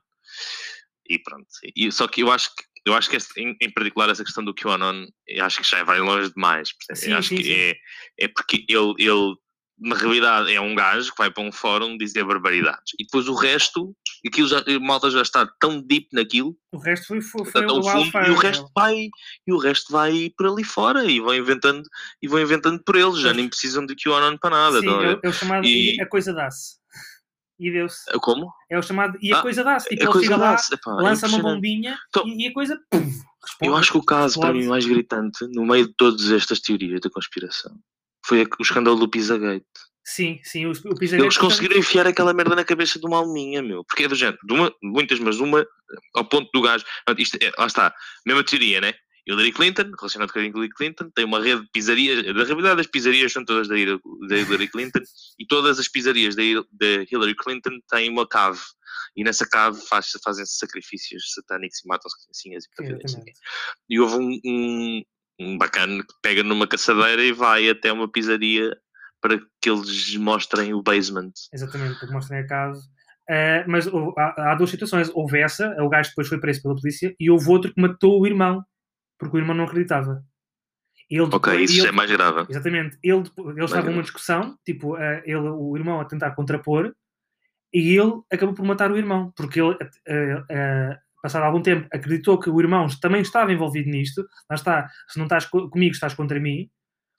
E 1.09 1.19
pronto. 1.19 1.47
E, 1.75 1.91
só 1.91 2.07
que 2.07 2.21
eu 2.21 2.31
acho 2.31 2.49
que 2.55 2.63
eu 2.85 2.93
acho 2.93 3.09
que 3.09 3.17
este- 3.17 3.41
em, 3.41 3.53
em 3.61 3.69
particular 3.69 4.07
essa 4.09 4.23
questão 4.23 4.45
do 4.45 4.53
QAnon, 4.55 5.05
eu 5.27 5.43
acho 5.43 5.61
que 5.61 5.69
já 5.69 5.83
vai 5.83 5.99
longe 5.99 6.31
demais. 6.33 6.69
Sim, 6.93 7.11
acho 7.11 7.29
sim, 7.29 7.35
que 7.35 7.43
sim. 7.43 7.51
É, 7.51 7.75
é 8.17 8.27
porque 8.29 8.65
ele, 8.69 8.93
ele, 8.97 9.35
na 9.79 9.95
realidade, 9.95 10.51
é 10.53 10.59
um 10.59 10.73
gajo 10.73 11.11
que 11.11 11.17
vai 11.17 11.29
para 11.29 11.43
um 11.43 11.51
fórum 11.51 11.97
dizer 11.97 12.23
barbaridades. 12.23 12.93
E 12.99 13.03
depois 13.03 13.27
o 13.27 13.35
resto, 13.35 13.95
aquilo 14.25 14.47
já, 14.47 14.59
a 14.59 14.79
malta 14.79 15.09
já 15.11 15.21
está 15.21 15.45
tão 15.59 15.79
deep 15.81 16.07
naquilo, 16.13 16.57
O 16.73 16.77
resto 16.79 17.07
foi, 17.07 17.21
foi, 17.21 17.45
foi 17.45 17.65
o 17.65 17.69
fundo, 17.83 17.87
Wildfire. 17.87 18.27
e 18.27 18.31
o 18.31 18.35
resto 18.35 18.67
vai 18.75 18.95
e 19.47 19.53
o 19.53 19.57
resto 19.57 19.91
vai 19.91 20.31
por 20.35 20.47
ali 20.47 20.63
fora 20.63 21.05
e 21.05 21.19
vão 21.19 21.35
inventando 21.35 21.83
e 22.21 22.27
vão 22.27 22.41
inventando 22.41 22.81
por 22.83 22.95
eles, 22.95 23.19
já 23.19 23.33
nem 23.33 23.47
precisam 23.47 23.85
de 23.85 23.95
QAnon 23.95 24.37
para 24.37 24.49
nada. 24.49 24.79
Sim, 24.81 24.89
a 24.89 25.03
é, 25.03 25.13
o- 25.15 25.19
é 25.23 25.29
o 25.29 25.33
chamado 25.33 25.65
E- 25.67 26.01
a 26.01 26.07
coisa 26.07 26.33
dá-se. 26.33 26.77
E 27.59 27.71
deu-se. 27.71 28.05
Como? 28.19 28.51
É 28.69 28.77
o 28.77 28.83
chamado 28.83 29.17
e 29.19 29.33
a 29.33 29.39
Ah, 29.39 29.41
coisa 29.41 29.63
dá-se. 29.63 29.89
Tipo, 29.89 30.01
a 30.01 30.05
ele 30.05 30.13
coisa 30.13 30.37
dá-se, 30.37 30.73
epá, 30.75 30.91
é 30.91 30.93
lança 30.93 31.25
uma 31.25 31.37
impressionante. 31.37 31.55
bombinha 31.55 31.97
Então, 32.09 32.27
e, 32.27 32.47
a 32.47 32.53
coisa 32.53 32.79
pum, 32.91 32.99
responde. 32.99 33.23
Eu 33.61 33.75
acho 33.75 33.91
que 33.93 33.97
o 33.97 34.03
caso 34.03 34.39
para 34.39 34.53
mim 34.53 34.67
mais 34.67 34.85
gritante, 34.85 35.43
no 35.47 35.65
meio 35.65 35.87
de 35.87 35.93
todas 35.95 36.29
estas 36.29 36.59
teorias 36.59 37.01
da 37.01 37.09
conspiração, 37.09 37.75
foi 38.27 38.43
o 38.43 38.61
escândalo 38.61 38.97
do 38.97 39.09
Pizzagate. 39.09 39.65
Sim, 40.03 40.39
sim, 40.43 40.65
o, 40.65 40.71
o 40.71 40.95
Pizzagate 40.95 41.25
Eles 41.25 41.37
conseguiram 41.37 41.77
enfiar 41.77 42.07
aquela 42.07 42.33
merda 42.33 42.55
na 42.55 42.63
cabeça 42.63 42.99
de 42.99 43.05
uma 43.05 43.17
alminha, 43.17 43.61
meu. 43.61 43.83
Porque 43.83 44.03
é 44.03 44.07
do 44.07 44.15
género, 44.15 44.37
de 44.43 44.53
uma, 44.53 44.73
muitas, 44.81 45.19
mas 45.19 45.39
uma, 45.39 45.65
ao 46.15 46.25
ponto 46.27 46.49
do 46.53 46.61
gajo. 46.61 46.85
Isto 47.17 47.37
é, 47.41 47.51
lá 47.57 47.67
está, 47.67 47.93
mesma 48.25 48.43
teoria, 48.43 48.79
né? 48.79 48.93
Hillary 49.27 49.51
Clinton, 49.51 49.91
relacionado 49.99 50.31
com 50.31 50.39
a 50.39 50.43
Hillary 50.43 50.69
Clinton, 50.69 51.09
tem 51.13 51.25
uma 51.25 51.43
rede 51.43 51.61
de 51.61 51.69
pizzarias. 51.73 52.25
Na 52.33 52.45
realidade, 52.45 52.79
as 52.79 52.87
pizzarias 52.87 53.33
são 53.33 53.43
todas 53.43 53.67
da 53.67 53.77
Hillary 53.77 54.69
Clinton 54.69 55.01
e 55.37 55.45
todas 55.45 55.77
as 55.77 55.89
pizzarias 55.89 56.33
da 56.33 56.43
Hil- 56.43 56.65
da 56.71 57.03
Hillary 57.11 57.35
Clinton 57.35 57.77
têm 57.89 58.09
uma 58.09 58.25
cave. 58.25 58.61
E 59.17 59.23
nessa 59.25 59.45
cave 59.45 59.81
faz, 59.87 60.11
fazem-se 60.23 60.57
sacrifícios 60.57 61.33
satânicos 61.33 61.79
e 61.83 61.87
matam-se 61.87 62.15
criancinhas 62.23 62.63
e 62.63 62.83
exatamente. 62.83 63.33
E 63.89 63.99
houve 63.99 64.15
um, 64.15 64.39
um, 64.45 65.03
um 65.39 65.58
bacana 65.58 66.04
que 66.04 66.13
pega 66.21 66.43
numa 66.43 66.67
caçadeira 66.67 67.23
e 67.23 67.32
vai 67.32 67.69
até 67.69 67.91
uma 67.91 68.10
pizzaria 68.12 68.76
para 69.21 69.39
que 69.62 69.69
eles 69.69 70.15
mostrem 70.15 70.73
o 70.73 70.82
basement. 70.82 71.32
Exatamente, 71.54 72.00
porque 72.00 72.13
mostrem 72.13 72.39
a 72.39 72.47
casa. 72.47 72.82
Ah, 73.30 73.65
mas 73.67 73.86
houve- 73.88 74.13
há, 74.17 74.52
há 74.52 74.56
duas 74.56 74.69
situações. 74.69 75.12
Houve 75.13 75.39
essa, 75.39 75.76
o 75.84 75.89
gajo 75.89 76.10
depois 76.10 76.28
foi 76.28 76.39
preso 76.39 76.62
pela 76.62 76.76
polícia, 76.76 77.13
e 77.19 77.30
houve 77.30 77.50
outro 77.50 77.73
que 77.73 77.82
matou 77.82 78.21
o 78.21 78.26
irmão, 78.28 78.63
porque 79.19 79.36
o 79.36 79.39
irmão 79.39 79.56
não 79.56 79.65
acreditava. 79.65 80.23
Ele 81.10 81.21
Ok, 81.21 81.52
depois- 81.54 81.71
isso 81.71 81.82
ele- 81.82 81.88
é 81.89 81.91
mais 81.91 82.12
grave. 82.12 82.45
Exatamente. 82.50 82.97
Ele, 83.04 83.21
estavam 83.21 83.67
grave. 83.67 83.89
numa 83.89 84.02
discussão, 84.04 84.58
tipo, 84.65 84.95
ah, 84.95 85.21
ele, 85.26 85.38
o 85.39 85.76
irmão 85.78 86.00
a 86.00 86.06
tentar 86.06 86.32
contrapor, 86.32 86.93
e 87.73 87.97
ele 87.97 88.13
acabou 88.32 88.56
por 88.56 88.65
matar 88.65 88.91
o 88.91 88.97
irmão, 88.97 89.32
porque 89.36 89.60
ele, 89.62 89.78
ah, 90.50 91.00
passado 91.21 91.43
algum 91.43 91.62
tempo, 91.62 91.88
acreditou 91.93 92.39
que 92.39 92.49
o 92.49 92.60
irmão 92.60 92.88
também 93.01 93.21
estava 93.21 93.51
envolvido 93.51 93.89
nisto. 93.89 94.21
Lá 94.49 94.56
está, 94.56 94.88
se 95.08 95.17
não 95.17 95.25
estás 95.25 95.45
co- 95.45 95.69
comigo, 95.69 95.93
estás 95.93 96.13
contra 96.13 96.39
mim. 96.39 96.69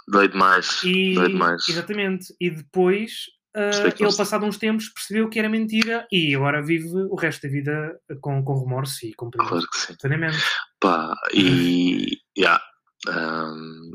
Dói 0.07 0.29
demais. 0.29 0.83
E, 0.85 1.15
Dói 1.15 1.29
demais. 1.29 1.69
Exatamente. 1.69 2.27
E 2.41 2.51
depois, 2.51 3.25
ah, 3.55 3.67
Respeitou-se. 3.67 4.05
ele, 4.05 4.17
passado 4.17 4.47
uns 4.47 4.57
tempos, 4.57 4.89
percebeu 4.91 5.29
que 5.29 5.39
era 5.39 5.49
mentira 5.49 6.07
e 6.11 6.35
agora 6.35 6.63
vive 6.65 6.89
o 7.11 7.15
resto 7.15 7.43
da 7.43 7.53
vida 7.53 7.99
com, 8.21 8.43
com 8.43 8.61
remorso 8.65 9.05
e 9.07 9.13
com 9.15 9.31
Claro 9.31 9.67
que 9.69 9.79
sim. 9.79 9.95
plenamente. 10.01 10.39
Pá, 10.81 11.15
e. 11.35 12.19
Yeah, 12.39 12.63
um, 13.09 13.91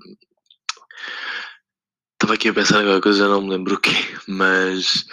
Estava 2.13 2.35
aqui 2.35 2.47
a 2.49 2.53
pensar 2.53 2.75
em 2.75 2.79
alguma 2.83 3.01
coisa, 3.01 3.19
já 3.19 3.27
não 3.27 3.41
me 3.41 3.49
lembro 3.49 3.75
o 3.75 3.79
quê, 3.79 3.91
mas. 4.27 5.05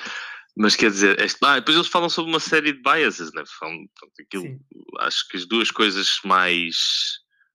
Mas 0.57 0.77
quer 0.77 0.91
dizer, 0.91 1.21
este, 1.21 1.39
ah, 1.45 1.57
depois 1.59 1.77
eles 1.77 1.89
falam 1.89 2.09
sobre 2.11 2.31
uma 2.31 2.41
série 2.41 2.73
de 2.73 2.83
biases, 2.83 3.33
né? 3.33 3.43
Falam, 3.59 3.77
portanto, 3.99 4.21
aquilo, 4.27 4.43
Sim. 4.45 4.59
acho 5.01 5.29
que 5.29 5.37
as 5.37 5.47
duas 5.47 5.71
coisas 5.71 6.19
mais 6.25 6.77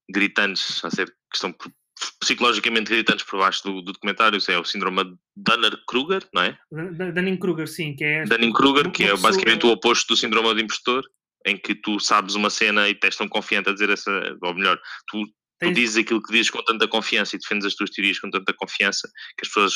gritantes, 0.09 0.83
a 0.83 0.89
ser, 0.89 1.07
que 1.07 1.35
estão 1.35 1.51
por- 1.51 1.71
psicologicamente 2.19 2.89
gritantes 2.91 3.25
por 3.25 3.39
baixo 3.39 3.63
do, 3.63 3.81
do 3.81 3.93
documentário, 3.93 4.39
é 4.49 4.59
o 4.59 4.65
síndrome 4.65 5.03
de 5.03 5.15
Dunner-Kruger, 5.37 6.27
não 6.33 6.41
é? 6.43 6.57
Dunning-Kruger, 6.71 7.67
sim, 7.67 7.95
que 7.95 8.03
é. 8.03 8.23
Dunning-Kruger, 8.25 8.91
que 8.91 9.03
é 9.03 9.15
basicamente 9.17 9.65
o 9.65 9.69
oposto 9.69 10.07
do 10.13 10.17
síndrome 10.17 10.53
de 10.55 10.61
impostor, 10.63 11.03
em 11.45 11.57
que 11.57 11.75
tu 11.75 11.99
sabes 11.99 12.35
uma 12.35 12.49
cena 12.49 12.89
e 12.89 12.95
tens 12.95 13.15
tão 13.15 13.27
confiante 13.27 13.69
a 13.69 13.73
dizer 13.73 13.89
essa, 13.89 14.11
ou 14.41 14.53
melhor, 14.53 14.77
tu, 15.07 15.25
tu 15.25 15.31
Tens- 15.59 15.75
dizes 15.75 15.97
aquilo 15.97 16.21
que 16.21 16.31
dizes 16.33 16.49
com 16.49 16.61
tanta 16.63 16.87
confiança 16.87 17.35
e 17.35 17.39
defendes 17.39 17.65
as 17.65 17.75
tuas 17.75 17.89
teorias 17.91 18.19
com 18.19 18.29
tanta 18.29 18.53
confiança 18.53 19.07
que 19.37 19.45
as 19.45 19.47
pessoas 19.47 19.73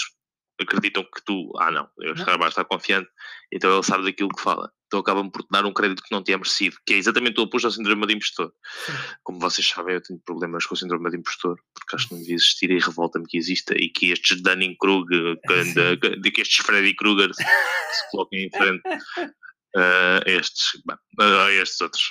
acreditam 0.60 1.04
que 1.04 1.24
tu, 1.26 1.52
ah 1.58 1.72
não, 1.72 1.89
eu 2.00 2.15
Não. 2.15 2.48
estar 2.48 2.65
confiante, 2.65 3.10
então 3.52 3.74
ele 3.74 3.84
sabe 3.84 4.04
daquilo 4.04 4.30
que 4.30 4.41
fala. 4.41 4.72
Então 4.88 5.00
acabam 5.00 5.30
por 5.30 5.43
te 5.43 5.50
dar 5.52 5.65
um 5.65 5.74
crédito 5.74 6.02
que 6.02 6.12
não 6.12 6.24
te 6.24 6.34
é 6.34 6.38
merecido, 6.38 6.76
que 6.86 6.95
é 6.95 6.98
exatamente 6.98 7.39
o 7.39 7.43
oposto 7.43 7.67
ao 7.67 7.72
síndrome 7.72 8.08
de 8.08 8.15
impostor. 8.15 8.52
Sim. 8.86 8.93
Como 9.24 9.39
vocês 9.39 9.67
sabem, 9.67 9.95
eu 9.95 10.02
tenho 10.02 10.19
problemas 10.26 10.65
com 10.65 10.74
o 10.74 10.78
síndrome 10.78 11.12
de 11.12 11.17
impostor, 11.17 11.58
porque 11.76 11.95
acho 11.95 12.08
que 12.08 12.13
não 12.13 12.22
devia 12.22 12.36
existir 12.36 12.72
e 12.72 12.80
revolta-me 12.80 13.26
que 13.28 13.38
exista 13.38 13.76
e 13.78 13.89
que 13.89 14.12
estes 14.12 14.41
Dunning-Kruger, 14.41 15.38
de 16.22 16.32
que 16.32 16.41
estes 16.41 16.65
Freddy 16.65 16.95
Krueger 16.95 17.34
se 17.34 17.43
se 17.43 18.12
coloquem 18.12 18.45
em 18.45 18.50
frente 18.50 18.82
a 19.76 20.22
estes, 20.26 20.82
bem, 20.86 20.98
a 21.19 21.52
estes 21.52 21.80
outros. 21.82 22.10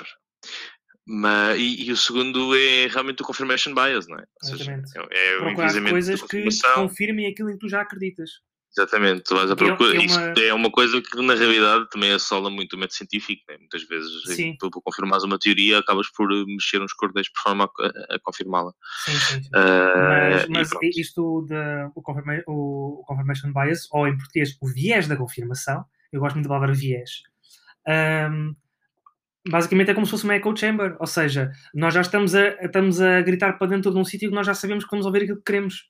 Mas, 1.10 1.58
e, 1.58 1.84
e 1.86 1.90
o 1.92 1.96
segundo 1.96 2.54
é 2.54 2.86
realmente 2.86 3.22
o 3.22 3.24
confirmation 3.24 3.74
bias, 3.74 4.06
não 4.06 4.18
é? 4.18 4.24
Ou 4.42 4.48
seja, 4.50 4.64
Exatamente. 4.72 4.92
é 5.10 5.36
o 5.36 5.38
Procurar 5.38 5.82
coisas 5.88 6.22
que 6.22 6.48
confirmem 6.74 7.26
aquilo 7.26 7.48
em 7.48 7.54
que 7.54 7.60
tu 7.60 7.68
já 7.68 7.80
acreditas. 7.80 8.30
Exatamente, 8.76 9.22
tu 9.22 9.34
vais 9.34 9.50
à 9.50 9.54
é- 9.54 9.56
procura. 9.56 9.96
é 9.96 10.04
Isso 10.04 10.18
uma- 10.18 10.34
é 10.38 10.52
uma 10.54 10.70
coisa 10.70 11.00
que 11.00 11.22
na 11.22 11.34
realidade 11.34 11.88
também 11.88 12.12
assola 12.12 12.50
muito 12.50 12.74
o 12.74 12.78
método 12.78 12.94
científico. 12.98 13.42
Né? 13.48 13.56
Muitas 13.58 13.82
vezes, 13.88 14.22
Sim. 14.36 14.54
tu, 14.60 14.70
para 14.70 14.82
confirmares 14.84 15.24
uma 15.24 15.38
teoria, 15.38 15.78
acabas 15.78 16.08
por 16.12 16.30
eh, 16.30 16.44
mexer 16.46 16.80
uns 16.82 16.92
cordeiros 16.92 17.30
por 17.30 17.40
forma 17.42 17.64
a, 17.64 18.14
a 18.14 18.18
confirmá-la. 18.22 18.72
Sim, 19.06 19.12
sim, 19.18 19.42
sim. 19.42 19.50
Ah, 19.54 20.44
Mas, 20.48 20.48
mas 20.50 20.70
isto 20.94 21.46
da 21.48 21.90
o, 21.96 22.02
confirma, 22.02 22.42
o 22.46 23.02
confirmation 23.06 23.52
bias, 23.54 23.88
ou 23.90 24.06
em 24.06 24.16
português, 24.16 24.56
o 24.60 24.68
viés 24.68 25.08
da 25.08 25.16
confirmação, 25.16 25.84
eu 26.12 26.20
gosto 26.20 26.34
muito 26.34 26.46
da 26.46 26.54
palavra 26.54 26.74
viés. 26.74 27.22
Ahm, 27.86 28.54
basicamente 29.50 29.90
é 29.90 29.94
como 29.94 30.06
se 30.06 30.10
fosse 30.12 30.24
uma 30.24 30.36
echo 30.36 30.56
chamber, 30.56 30.96
ou 31.00 31.06
seja, 31.06 31.50
nós 31.74 31.94
já 31.94 32.00
estamos 32.00 32.34
a, 32.34 32.48
estamos 32.64 33.00
a 33.00 33.20
gritar 33.22 33.54
para 33.58 33.68
dentro 33.68 33.90
de 33.92 33.98
um 33.98 34.04
sítio 34.04 34.28
que 34.28 34.34
nós 34.34 34.46
já 34.46 34.54
sabemos 34.54 34.84
que 34.84 34.90
vamos 34.90 35.06
ouvir 35.06 35.22
aquilo 35.22 35.38
que 35.38 35.44
queremos. 35.44 35.88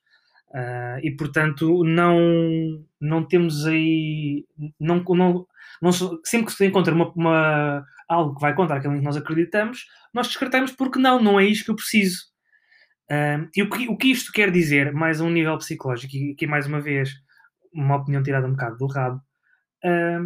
Ah, 0.53 0.97
e 1.03 1.11
portanto, 1.15 1.83
não, 1.83 2.17
não 2.99 3.23
temos 3.27 3.65
aí. 3.67 4.45
Não, 4.79 5.03
não, 5.09 5.45
não, 5.81 5.91
sempre 6.23 6.47
que 6.47 6.53
se 6.53 6.65
encontra 6.65 6.93
uma, 6.93 7.11
uma- 7.15 7.85
algo 8.07 8.33
que 8.35 8.41
vai 8.41 8.55
contra 8.55 8.77
aquilo 8.77 8.95
em 8.95 8.99
que 8.99 9.05
nós 9.05 9.15
acreditamos, 9.17 9.85
nós 10.13 10.27
descartamos 10.27 10.71
porque 10.71 10.97
não, 10.99 11.21
não 11.21 11.39
é 11.39 11.45
isto 11.45 11.65
que 11.65 11.71
eu 11.71 11.75
preciso. 11.75 12.23
Ah, 13.11 13.45
e 13.55 13.61
o 13.63 13.69
que, 13.69 13.87
o 13.89 13.97
que 13.97 14.11
isto 14.11 14.31
quer 14.31 14.51
dizer, 14.51 14.91
mais 14.93 15.21
a 15.21 15.23
um 15.25 15.29
nível 15.29 15.57
psicológico, 15.57 16.15
e 16.15 16.31
aqui 16.33 16.47
mais 16.47 16.65
uma 16.67 16.79
vez, 16.81 17.11
uma 17.73 17.97
opinião 17.97 18.23
tirada 18.23 18.47
um 18.47 18.51
bocado 18.51 18.77
do 18.77 18.87
rabo, 18.87 19.21
ah, 19.83 20.19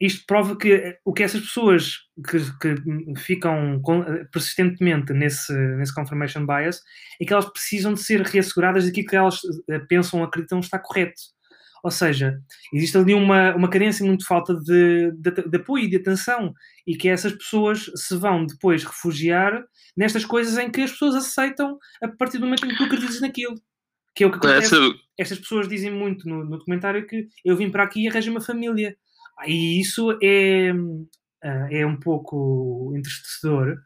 isto 0.00 0.24
prova 0.26 0.56
que 0.56 0.72
eh, 0.72 0.98
o 1.04 1.12
que 1.12 1.22
essas 1.22 1.40
pessoas 1.40 1.98
que, 2.28 2.38
que 2.60 3.20
ficam 3.20 3.80
eh, 4.06 4.24
persistentemente 4.32 5.12
nesse, 5.12 5.52
nesse 5.76 5.94
confirmation 5.94 6.46
bias 6.46 6.80
é 7.20 7.24
que 7.24 7.32
elas 7.32 7.50
precisam 7.50 7.94
de 7.94 8.02
ser 8.02 8.20
reasseguradas 8.22 8.90
de 8.90 9.04
que 9.04 9.16
elas 9.16 9.38
eh, 9.68 9.78
pensam, 9.88 10.22
acreditam 10.22 10.60
está 10.60 10.78
correto. 10.78 11.20
Ou 11.82 11.90
seja, 11.90 12.40
existe 12.72 12.96
ali 12.96 13.12
uma, 13.12 13.54
uma 13.54 13.68
carência 13.68 14.06
muito 14.06 14.26
falta 14.26 14.54
de, 14.54 15.12
de, 15.12 15.30
de 15.30 15.56
apoio 15.58 15.84
e 15.84 15.90
de 15.90 15.96
atenção 15.96 16.54
e 16.86 16.96
que 16.96 17.08
essas 17.08 17.32
pessoas 17.32 17.90
se 17.94 18.16
vão 18.16 18.46
depois 18.46 18.82
refugiar 18.84 19.62
nestas 19.94 20.24
coisas 20.24 20.56
em 20.56 20.70
que 20.70 20.80
as 20.80 20.92
pessoas 20.92 21.14
aceitam 21.14 21.78
a 22.02 22.08
partir 22.08 22.38
do 22.38 22.46
momento 22.46 22.64
em 22.64 22.70
que 22.70 22.76
tu 22.76 22.84
acreditas 22.84 23.20
naquilo. 23.20 23.54
Que 24.14 24.24
é 24.24 24.26
o 24.26 24.30
que 24.30 24.38
acontece 24.38 24.74
estas 25.18 25.38
pessoas 25.38 25.68
dizem 25.68 25.90
muito 25.90 26.28
no, 26.28 26.44
no 26.44 26.58
documentário 26.58 27.06
que 27.06 27.28
eu 27.44 27.56
vim 27.56 27.70
para 27.70 27.84
aqui 27.84 28.04
e 28.04 28.08
arranjo 28.08 28.30
uma 28.30 28.40
família. 28.40 28.96
E 29.46 29.80
isso 29.80 30.16
é, 30.22 30.70
ah, 31.42 31.68
é 31.70 31.84
um 31.86 31.96
pouco 31.98 32.92
entristecedor, 32.96 33.76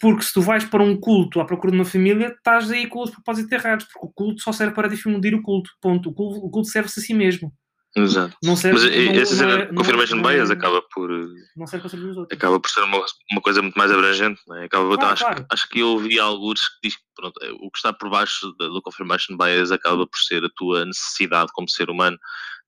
porque 0.00 0.22
se 0.22 0.32
tu 0.32 0.40
vais 0.40 0.64
para 0.64 0.82
um 0.82 0.96
culto 0.98 1.40
à 1.40 1.44
procura 1.44 1.70
de 1.70 1.78
uma 1.78 1.84
família, 1.84 2.28
estás 2.28 2.70
aí 2.70 2.86
com 2.86 3.02
os 3.02 3.10
propósitos 3.10 3.52
errados, 3.52 3.84
porque 3.92 4.06
o 4.06 4.12
culto 4.12 4.42
só 4.42 4.50
serve 4.52 4.74
para 4.74 4.88
difundir 4.88 5.34
o 5.34 5.42
culto. 5.42 5.70
Ponto. 5.80 6.08
O 6.08 6.14
culto, 6.14 6.40
culto 6.50 6.68
serve-se 6.68 7.00
a 7.00 7.02
si 7.02 7.12
mesmo. 7.14 7.52
exato. 7.96 8.36
Não 8.42 8.56
serve, 8.56 8.80
Mas 8.80 8.90
não- 9.14 9.20
essa 9.22 9.36
cena 9.36 9.52
é- 9.52 9.62
é- 9.62 9.66
confirmation 9.66 10.16
não 10.16 10.28
é- 10.28 10.34
bias 10.34 10.50
acaba 10.50 10.82
por, 10.92 11.08
Não 11.56 11.64
serve 11.64 11.82
para 11.82 11.90
servir 11.90 12.08
os 12.10 12.16
outros. 12.16 12.36
acaba 12.36 12.58
por 12.58 12.68
ser 12.68 12.80
uma, 12.82 12.98
uma 13.30 13.40
coisa 13.40 13.62
muito 13.62 13.76
mais 13.76 13.92
abrangente. 13.92 14.40
Não 14.48 14.56
é? 14.56 14.64
acaba, 14.64 14.96
Claro, 14.96 15.12
acho, 15.12 15.22
claro. 15.24 15.46
acho 15.52 15.68
que 15.68 15.78
eu 15.78 15.88
ouvi 15.90 16.18
alguns 16.18 16.58
que 16.60 16.88
diz 16.88 16.96
que 16.96 17.02
pronto, 17.14 17.34
eh, 17.44 17.52
o 17.52 17.70
que 17.70 17.76
está 17.78 17.92
por 17.92 18.10
baixo 18.10 18.50
do 18.58 18.82
confirmation 18.82 19.36
bias 19.36 19.70
acaba 19.70 20.04
por 20.08 20.18
ser 20.18 20.42
a 20.44 20.48
tua 20.56 20.84
necessidade 20.84 21.52
como 21.54 21.68
ser 21.68 21.88
humano 21.88 22.18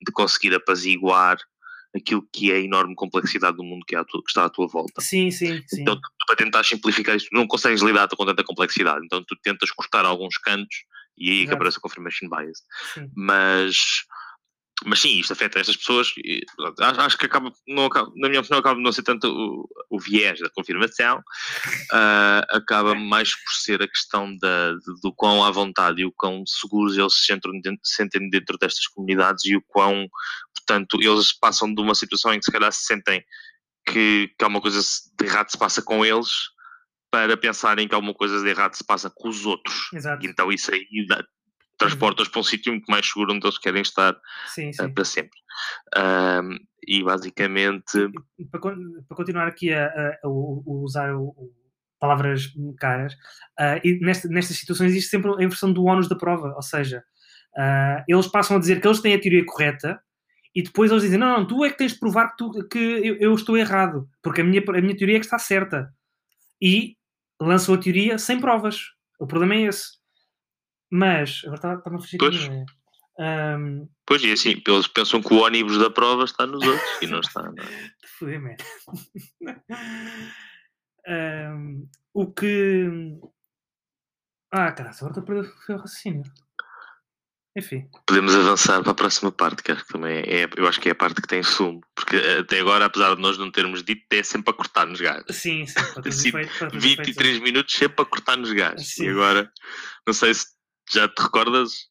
de 0.01 0.13
conseguir 0.13 0.55
apaziguar 0.55 1.39
aquilo 1.95 2.27
que 2.33 2.51
é 2.51 2.57
a 2.57 2.61
enorme 2.61 2.95
complexidade 2.95 3.57
do 3.57 3.65
mundo 3.65 3.85
que, 3.87 3.95
é 3.95 3.99
à 3.99 4.05
tua- 4.05 4.23
que 4.23 4.29
está 4.31 4.45
à 4.45 4.51
tua 4.51 4.67
volta. 4.67 5.01
Sim, 5.01 5.31
sim, 5.31 5.63
sim. 5.67 5.83
Então, 5.83 5.97
tu, 5.97 6.09
para 6.27 6.37
tentar 6.37 6.65
simplificar 6.65 7.17
isto, 7.17 7.31
tu 7.31 7.37
não 7.37 7.47
consegues 7.47 7.83
lidar 7.83 8.09
com 8.09 8.25
tanta 8.27 8.45
complexidade. 8.45 9.05
Então, 9.05 9.23
tu 9.27 9.37
tentas 9.43 9.71
cortar 9.71 10.05
alguns 10.05 10.37
cantos 10.39 10.85
e 11.19 11.31
aí 11.31 11.47
que 11.47 11.55
aparece 11.55 11.79
a 11.79 11.81
confirmation 11.81 12.29
bias. 12.29 12.59
sim. 12.95 13.11
Mas, 13.17 13.77
mas 14.85 15.01
sim, 15.01 15.19
isto 15.19 15.33
afeta 15.33 15.59
estas 15.59 15.77
pessoas. 15.77 16.13
e, 16.19 16.45
acho, 16.81 17.01
acho 17.01 17.19
que 17.19 17.27
acaba, 17.27 17.51
não 17.67 17.89
na 18.17 18.29
minha 18.29 18.41
opinião, 18.41 18.59
acaba 18.59 18.79
não 18.79 18.93
ser 18.93 19.03
tanto 19.03 19.27
o, 19.27 19.69
o 19.91 19.99
viés 19.99 20.39
da 20.39 20.51
confirmação, 20.51 21.23
ah, 21.93 22.47
acaba 22.51 22.95
mais 22.95 23.35
por 23.35 23.53
ser 23.53 23.83
a 23.83 23.89
questão 23.89 24.37
da, 24.37 24.73
de- 24.73 25.01
do 25.03 25.13
quão 25.15 25.43
à 25.45 25.51
vontade 25.51 26.03
e 26.03 26.05
o 26.05 26.13
quão 26.13 26.45
seguros 26.47 26.97
eles 26.97 27.15
se 27.15 27.25
sentem 27.27 27.61
dentro, 27.61 27.81
sentem 27.83 28.29
dentro 28.29 28.59
destas 28.59 28.87
comunidades 28.89 29.45
e 29.47 29.57
o 29.57 29.63
quão, 29.63 30.07
portanto, 30.55 30.99
eles 31.01 31.33
passam 31.33 31.73
de 31.73 31.81
uma 31.81 31.95
situação 31.95 32.35
em 32.35 32.39
que 32.39 32.45
se 32.45 32.53
calhar 32.53 32.73
se 32.73 32.85
sentem 32.85 33.25
que, 33.87 34.31
que 34.39 34.45
alguma 34.45 34.61
coisa 34.61 34.79
de 35.19 35.27
errado 35.27 35.51
se 35.51 35.57
passa 35.59 35.81
com 35.81 36.05
eles 36.05 36.29
para 37.11 37.37
pensarem 37.37 37.89
que 37.89 37.95
alguma 37.95 38.13
coisa 38.13 38.43
de 38.43 38.49
errado 38.49 38.75
se 38.75 38.85
passa 38.85 39.09
com 39.09 39.29
os 39.29 39.47
outros. 39.47 39.89
Exato. 39.95 40.27
Então 40.27 40.53
isso 40.53 40.75
aí 40.75 40.87
transporta-os 41.79 42.29
para 42.29 42.41
um 42.41 42.45
sítio 42.45 42.73
muito 42.73 42.91
mais 42.91 43.07
seguro 43.07 43.33
onde 43.35 43.47
eles 43.47 43.59
querem 43.59 43.83
estar 43.83 44.17
Sim, 44.47 44.69
eh, 44.69 44.73
sim. 44.73 44.93
para 44.95 45.05
sempre. 45.05 45.39
Ahm, 45.97 46.57
e 46.87 47.03
basicamente, 47.03 48.09
para, 48.51 48.61
para 48.61 49.17
continuar 49.17 49.49
aqui 49.49 49.73
a, 49.73 49.87
a- 49.87 50.19
a 50.25 50.29
usar 50.29 51.15
o- 51.15 51.35
palavras 51.99 52.53
caras, 52.79 53.15
ah, 53.59 53.81
e 53.83 53.99
nesta- 54.01 54.29
nestas 54.29 54.57
situações 54.59 54.91
existe 54.93 55.11
sempre 55.11 55.31
a 55.31 55.43
inversão 55.43 55.73
do 55.73 55.85
ónus 55.85 56.09
da 56.09 56.15
prova, 56.17 56.53
ou 56.55 56.63
seja, 56.63 57.03
ah, 57.57 58.05
eles 58.07 58.27
passam 58.29 58.57
a 58.57 58.61
dizer 58.61 58.81
que 58.81 58.87
eles 58.87 59.01
têm 59.01 59.15
a 59.15 59.21
teoria 59.21 59.45
correta 59.45 59.99
e 60.55 60.63
depois 60.63 60.91
eles 60.91 61.03
dizem, 61.03 61.19
não, 61.19 61.39
não, 61.39 61.47
tu 61.47 61.65
é 61.65 61.71
que 61.71 61.79
tens 61.79 61.93
de 61.95 61.99
provar 61.99 62.31
que, 62.31 62.37
tu- 62.37 62.69
que 62.69 62.79
eu, 62.79 63.17
eu 63.17 63.35
estou 63.35 63.57
errado, 63.57 64.09
porque 64.23 64.41
a 64.43 64.45
minha, 64.45 64.63
a 64.67 64.81
minha 64.81 64.97
teoria 64.97 65.17
é 65.17 65.21
que 65.21 65.27
está 65.27 65.39
certa. 65.39 65.91
E 66.63 66.97
lançam 67.41 67.75
a 67.75 67.79
teoria 67.79 68.17
sem 68.19 68.41
provas. 68.41 68.81
O 69.21 69.27
problema 69.27 69.55
é 69.55 69.63
esse. 69.67 69.96
Mas, 70.91 71.41
agora 71.45 71.57
está- 71.57 71.75
está-me 71.75 71.97
a 71.97 72.01
fugir 72.01 72.19
Pois. 72.19 72.35
ideia. 72.37 72.65
Ahm, 73.19 73.87
pois 74.07 74.23
e 74.23 74.31
assim, 74.33 74.63
eles 74.67 74.87
pensam 74.87 75.23
que 75.23 75.33
o 75.33 75.39
ónibus 75.39 75.79
da 75.79 75.89
prova 75.91 76.25
está 76.25 76.47
nos 76.47 76.63
outros 76.67 76.99
e 77.03 77.07
não 77.07 77.21
está. 77.21 77.43
Não 77.43 77.63
é? 77.65 77.91
Fui, 78.19 78.39
man. 78.39 78.57
Ahm, 81.09 81.89
o 82.13 82.33
que. 82.33 82.87
Ah, 84.53 84.73
cara, 84.73 84.91
agora 84.91 85.11
estou 85.11 85.23
a 85.23 85.27
perder 85.27 85.49
o 85.49 85.73
raciocínio. 85.73 86.31
Enfim, 87.59 87.89
Podemos 88.07 88.35
avançar 88.35 88.83
para 88.83 88.91
a 88.93 88.95
próxima 88.95 89.33
parte, 89.33 89.63
que 89.63 89.73
acho 89.73 89.83
que 89.87 89.93
também 89.95 90.19
é, 90.27 90.47
eu 90.59 90.69
acho 90.69 90.79
que 90.79 90.91
é 90.91 90.93
a 90.93 90.95
parte 90.95 91.23
que 91.23 91.27
tem 91.29 91.43
sumo, 91.43 91.81
porque 91.95 92.15
até 92.17 92.61
agora, 92.61 92.85
apesar 92.85 93.15
de 93.17 93.23
nós 93.23 93.39
não 93.39 93.51
termos 93.51 93.83
dito, 93.83 94.05
é 94.13 94.23
sempre 94.23 94.51
a 94.51 94.55
cortar-nos 94.55 95.01
gajos. 95.01 95.25
sim, 95.35 95.65
sim. 95.67 95.75
Sim, 96.13 96.29
efeitos- 96.29 96.55
os 96.61 96.85
efeitos, 96.85 97.07
23 97.07 97.39
minutos 97.41 97.73
sempre 97.75 98.03
a 98.03 98.05
cortar-nos 98.05 98.53
gajos. 98.53 98.87
Sim. 98.93 99.05
E 99.05 99.09
agora, 99.09 99.51
não 100.07 100.13
sei 100.13 100.35
se 100.35 100.49
já 100.91 101.09
te 101.09 101.21
recordas 101.23 101.89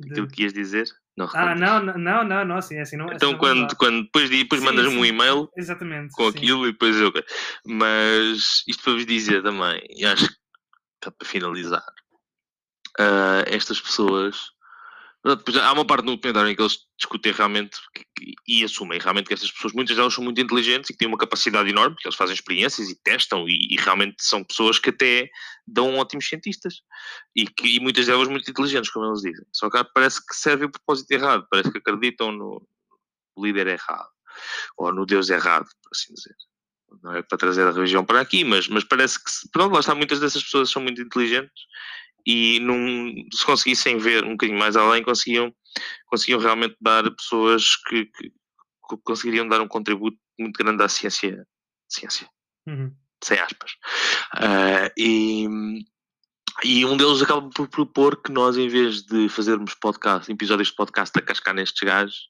de- 0.00 0.10
aquilo 0.12 0.28
que 0.28 0.42
ias 0.42 0.52
dizer? 0.52 0.86
Não 1.16 1.26
Ah, 1.32 1.54
não, 1.54 1.82
não, 1.82 2.24
não, 2.24 2.44
não, 2.44 2.56
assim, 2.56 2.78
assim 2.78 2.96
não. 2.96 3.06
assim 3.06 3.16
Então, 3.16 3.30
vamos 3.38 3.40
quando, 3.40 3.76
quando 3.76 4.02
depois, 4.04 4.28
depois 4.28 4.62
mandas-me 4.62 4.96
um 4.98 5.04
e-mail 5.04 5.50
Exatamente. 5.56 6.12
com 6.12 6.30
sim. 6.30 6.36
aquilo 6.36 6.66
e 6.68 6.72
depois 6.72 6.94
eu. 6.96 7.10
Mas 7.64 8.62
isto 8.68 8.82
para 8.84 8.92
vos 8.92 9.06
dizer 9.06 9.42
também, 9.42 9.82
e 9.88 10.04
acho 10.04 10.28
que 10.28 10.36
para 11.00 11.14
finalizar, 11.28 11.84
ah, 12.98 13.44
estas 13.46 13.80
pessoas. 13.80 14.54
Depois 15.34 15.56
há 15.56 15.72
uma 15.72 15.84
parte 15.84 16.04
no 16.04 16.14
documentário 16.14 16.48
em 16.48 16.54
que 16.54 16.62
eles 16.62 16.78
discutem 16.96 17.32
realmente 17.32 17.76
e 18.46 18.62
assumem 18.62 19.00
realmente 19.00 19.26
que 19.26 19.34
estas 19.34 19.50
pessoas, 19.50 19.72
muitas 19.72 19.96
delas 19.96 20.14
são 20.14 20.22
muito 20.22 20.40
inteligentes 20.40 20.88
e 20.88 20.92
que 20.92 20.98
têm 21.00 21.08
uma 21.08 21.18
capacidade 21.18 21.68
enorme, 21.68 21.96
porque 21.96 22.06
eles 22.06 22.16
fazem 22.16 22.34
experiências 22.34 22.88
e 22.88 22.94
testam 23.02 23.48
e, 23.48 23.68
e 23.72 23.76
realmente 23.76 24.16
são 24.20 24.44
pessoas 24.44 24.78
que 24.78 24.90
até 24.90 25.28
dão 25.66 25.96
ótimos 25.96 26.28
cientistas 26.28 26.76
e, 27.34 27.44
que, 27.44 27.76
e 27.76 27.80
muitas 27.80 28.06
delas 28.06 28.28
muito 28.28 28.48
inteligentes, 28.48 28.90
como 28.90 29.06
eles 29.06 29.20
dizem. 29.20 29.44
Só 29.52 29.68
que 29.68 29.82
parece 29.92 30.24
que 30.24 30.36
serve 30.36 30.66
o 30.66 30.70
propósito 30.70 31.10
errado, 31.10 31.44
parece 31.50 31.72
que 31.72 31.78
acreditam 31.78 32.30
no 32.30 32.64
líder 33.36 33.66
errado 33.66 34.08
ou 34.76 34.92
no 34.92 35.04
Deus 35.04 35.28
errado, 35.28 35.66
por 35.82 35.90
assim 35.92 36.14
dizer. 36.14 36.36
Não 37.02 37.14
é 37.14 37.22
para 37.22 37.36
trazer 37.36 37.66
a 37.66 37.72
religião 37.72 38.04
para 38.04 38.20
aqui, 38.20 38.44
mas, 38.44 38.68
mas 38.68 38.84
parece 38.84 39.18
que, 39.18 39.30
pronto, 39.52 39.72
lá 39.72 39.80
está, 39.80 39.92
muitas 39.92 40.20
dessas 40.20 40.44
pessoas 40.44 40.70
são 40.70 40.80
muito 40.80 41.02
inteligentes 41.02 41.64
e 42.26 42.58
num, 42.60 43.14
se 43.32 43.44
conseguissem 43.46 43.98
ver 43.98 44.24
um 44.24 44.32
bocadinho 44.32 44.58
mais 44.58 44.76
além, 44.76 45.02
conseguiam, 45.02 45.54
conseguiam 46.06 46.40
realmente 46.40 46.76
dar 46.80 47.08
pessoas 47.14 47.76
que, 47.86 48.06
que- 48.06 48.30
que 48.88 48.96
conseguiriam 49.04 49.48
dar 49.48 49.60
um 49.60 49.68
contributo 49.68 50.16
muito 50.38 50.56
grande 50.58 50.82
à 50.82 50.88
ciência, 50.88 51.46
ciência 51.88 52.28
Uhum. 52.68 52.92
sem 53.22 53.38
aspas. 53.38 53.72
Ah, 54.34 54.90
e, 54.96 55.46
e 56.64 56.84
um 56.84 56.96
deles 56.96 57.22
acaba 57.22 57.48
por 57.50 57.68
propor 57.68 58.22
que 58.22 58.30
nós, 58.32 58.56
em 58.56 58.68
vez 58.68 59.02
de 59.02 59.28
fazermos 59.28 59.74
podcast, 59.74 60.30
episódios 60.30 60.68
de 60.68 60.74
podcast 60.76 61.16
a 61.18 61.22
cascar 61.22 61.54
nestes 61.54 61.80
gajos, 61.82 62.28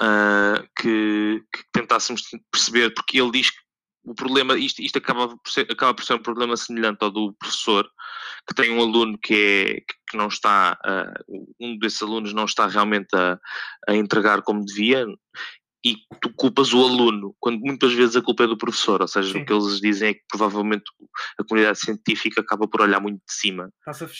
ah, 0.00 0.64
que, 0.80 1.42
que 1.52 1.64
tentássemos 1.72 2.22
perceber, 2.52 2.90
porque 2.94 3.20
ele 3.20 3.30
diz 3.30 3.50
que 3.50 3.58
o 4.04 4.14
problema, 4.14 4.58
isto, 4.58 4.80
isto 4.80 4.98
acaba, 4.98 5.28
por 5.28 5.50
ser, 5.50 5.66
acaba 5.70 5.94
por 5.94 6.04
ser 6.04 6.14
um 6.14 6.22
problema 6.22 6.56
semelhante 6.56 7.02
ao 7.02 7.10
do 7.10 7.32
professor, 7.34 7.88
que 8.46 8.54
tem 8.54 8.70
um 8.70 8.80
aluno 8.80 9.18
que, 9.18 9.34
é, 9.34 9.80
que 10.08 10.16
não 10.16 10.28
está, 10.28 10.78
ah, 10.84 11.12
um 11.60 11.78
desses 11.78 12.02
alunos 12.02 12.32
não 12.32 12.44
está 12.44 12.66
realmente 12.66 13.14
a, 13.14 13.38
a 13.88 13.94
entregar 13.94 14.42
como 14.42 14.64
devia, 14.64 15.06
e 15.84 15.96
tu 16.20 16.32
culpas 16.34 16.72
o 16.72 16.82
aluno, 16.82 17.36
quando 17.38 17.60
muitas 17.60 17.92
vezes 17.92 18.16
a 18.16 18.22
culpa 18.22 18.44
é 18.44 18.46
do 18.46 18.58
professor, 18.58 19.00
ou 19.00 19.08
seja, 19.08 19.32
Sim. 19.32 19.42
o 19.42 19.46
que 19.46 19.52
eles 19.52 19.80
dizem 19.80 20.08
é 20.08 20.14
que 20.14 20.22
provavelmente 20.28 20.84
a 21.38 21.44
comunidade 21.44 21.78
científica 21.78 22.40
acaba 22.40 22.66
por 22.66 22.82
olhar 22.82 23.00
muito 23.00 23.18
de 23.18 23.32
cima 23.32 23.72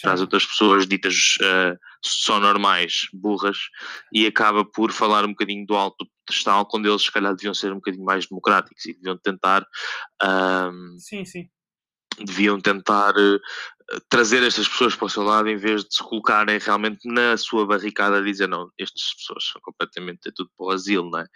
para 0.02 0.12
as 0.12 0.20
outras 0.20 0.46
pessoas 0.46 0.86
ditas 0.86 1.34
ah, 1.42 1.76
só 2.02 2.38
normais, 2.38 3.08
burras, 3.12 3.58
e 4.12 4.26
acaba 4.26 4.64
por 4.64 4.92
falar 4.92 5.24
um 5.24 5.30
bocadinho 5.30 5.66
do 5.66 5.74
alto 5.74 6.06
pedestal, 6.24 6.66
quando 6.66 6.88
eles 6.88 7.02
se 7.02 7.10
calhar 7.10 7.34
deviam 7.34 7.54
ser 7.54 7.72
um 7.72 7.76
bocadinho 7.76 8.04
mais 8.04 8.26
democráticos 8.26 8.86
e 8.86 8.94
deviam 8.94 9.18
tentar 9.18 9.66
ahm, 10.22 10.96
Sim, 10.98 11.24
sim. 11.24 11.48
Deviam 12.24 12.60
tentar 12.60 13.14
eh, 13.16 13.38
trazer 14.08 14.42
estas 14.42 14.68
pessoas 14.68 14.94
para 14.94 15.06
o 15.06 15.10
seu 15.10 15.22
lado 15.22 15.48
em 15.48 15.56
vez 15.56 15.84
de 15.84 15.94
se 15.94 16.02
colocarem 16.02 16.58
realmente 16.58 17.00
na 17.08 17.36
sua 17.36 17.66
barricada 17.66 18.18
e 18.20 18.24
dizer 18.24 18.48
não, 18.48 18.70
estas 18.78 19.14
pessoas 19.14 19.48
são 19.50 19.60
completamente 19.62 20.28
é 20.28 20.32
tudo 20.34 20.50
para 20.56 20.66
o 20.66 20.70
asilo, 20.70 21.10
não 21.10 21.20
é? 21.20 21.26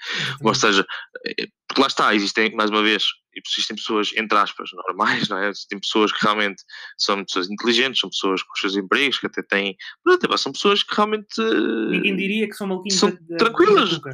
Ou 0.42 0.54
seja, 0.54 0.86
eh, 1.26 1.46
porque 1.66 1.80
lá 1.80 1.86
está, 1.86 2.14
existem, 2.14 2.54
mais 2.54 2.68
uma 2.70 2.82
vez, 2.82 3.04
existem 3.34 3.76
pessoas, 3.76 4.10
entre 4.14 4.36
aspas, 4.36 4.70
normais, 4.86 5.28
não 5.28 5.38
é? 5.38 5.48
Existem 5.48 5.80
pessoas 5.80 6.12
que 6.12 6.22
realmente 6.22 6.62
são 6.98 7.24
pessoas 7.24 7.50
inteligentes, 7.50 8.00
são 8.00 8.10
pessoas 8.10 8.42
com 8.42 8.52
os 8.52 8.60
seus 8.60 8.76
empregos, 8.76 9.18
que 9.18 9.26
até 9.26 9.42
têm. 9.42 9.76
epá, 10.22 10.36
São 10.36 10.52
pessoas 10.52 10.82
que 10.82 10.94
realmente. 10.94 11.40
Ninguém 11.40 12.16
diria 12.16 12.46
que 12.46 12.54
são 12.54 12.66
maluquinhos 12.66 12.98
São 12.98 13.16
da, 13.28 13.36
tranquilas. 13.38 13.98
da. 14.00 14.10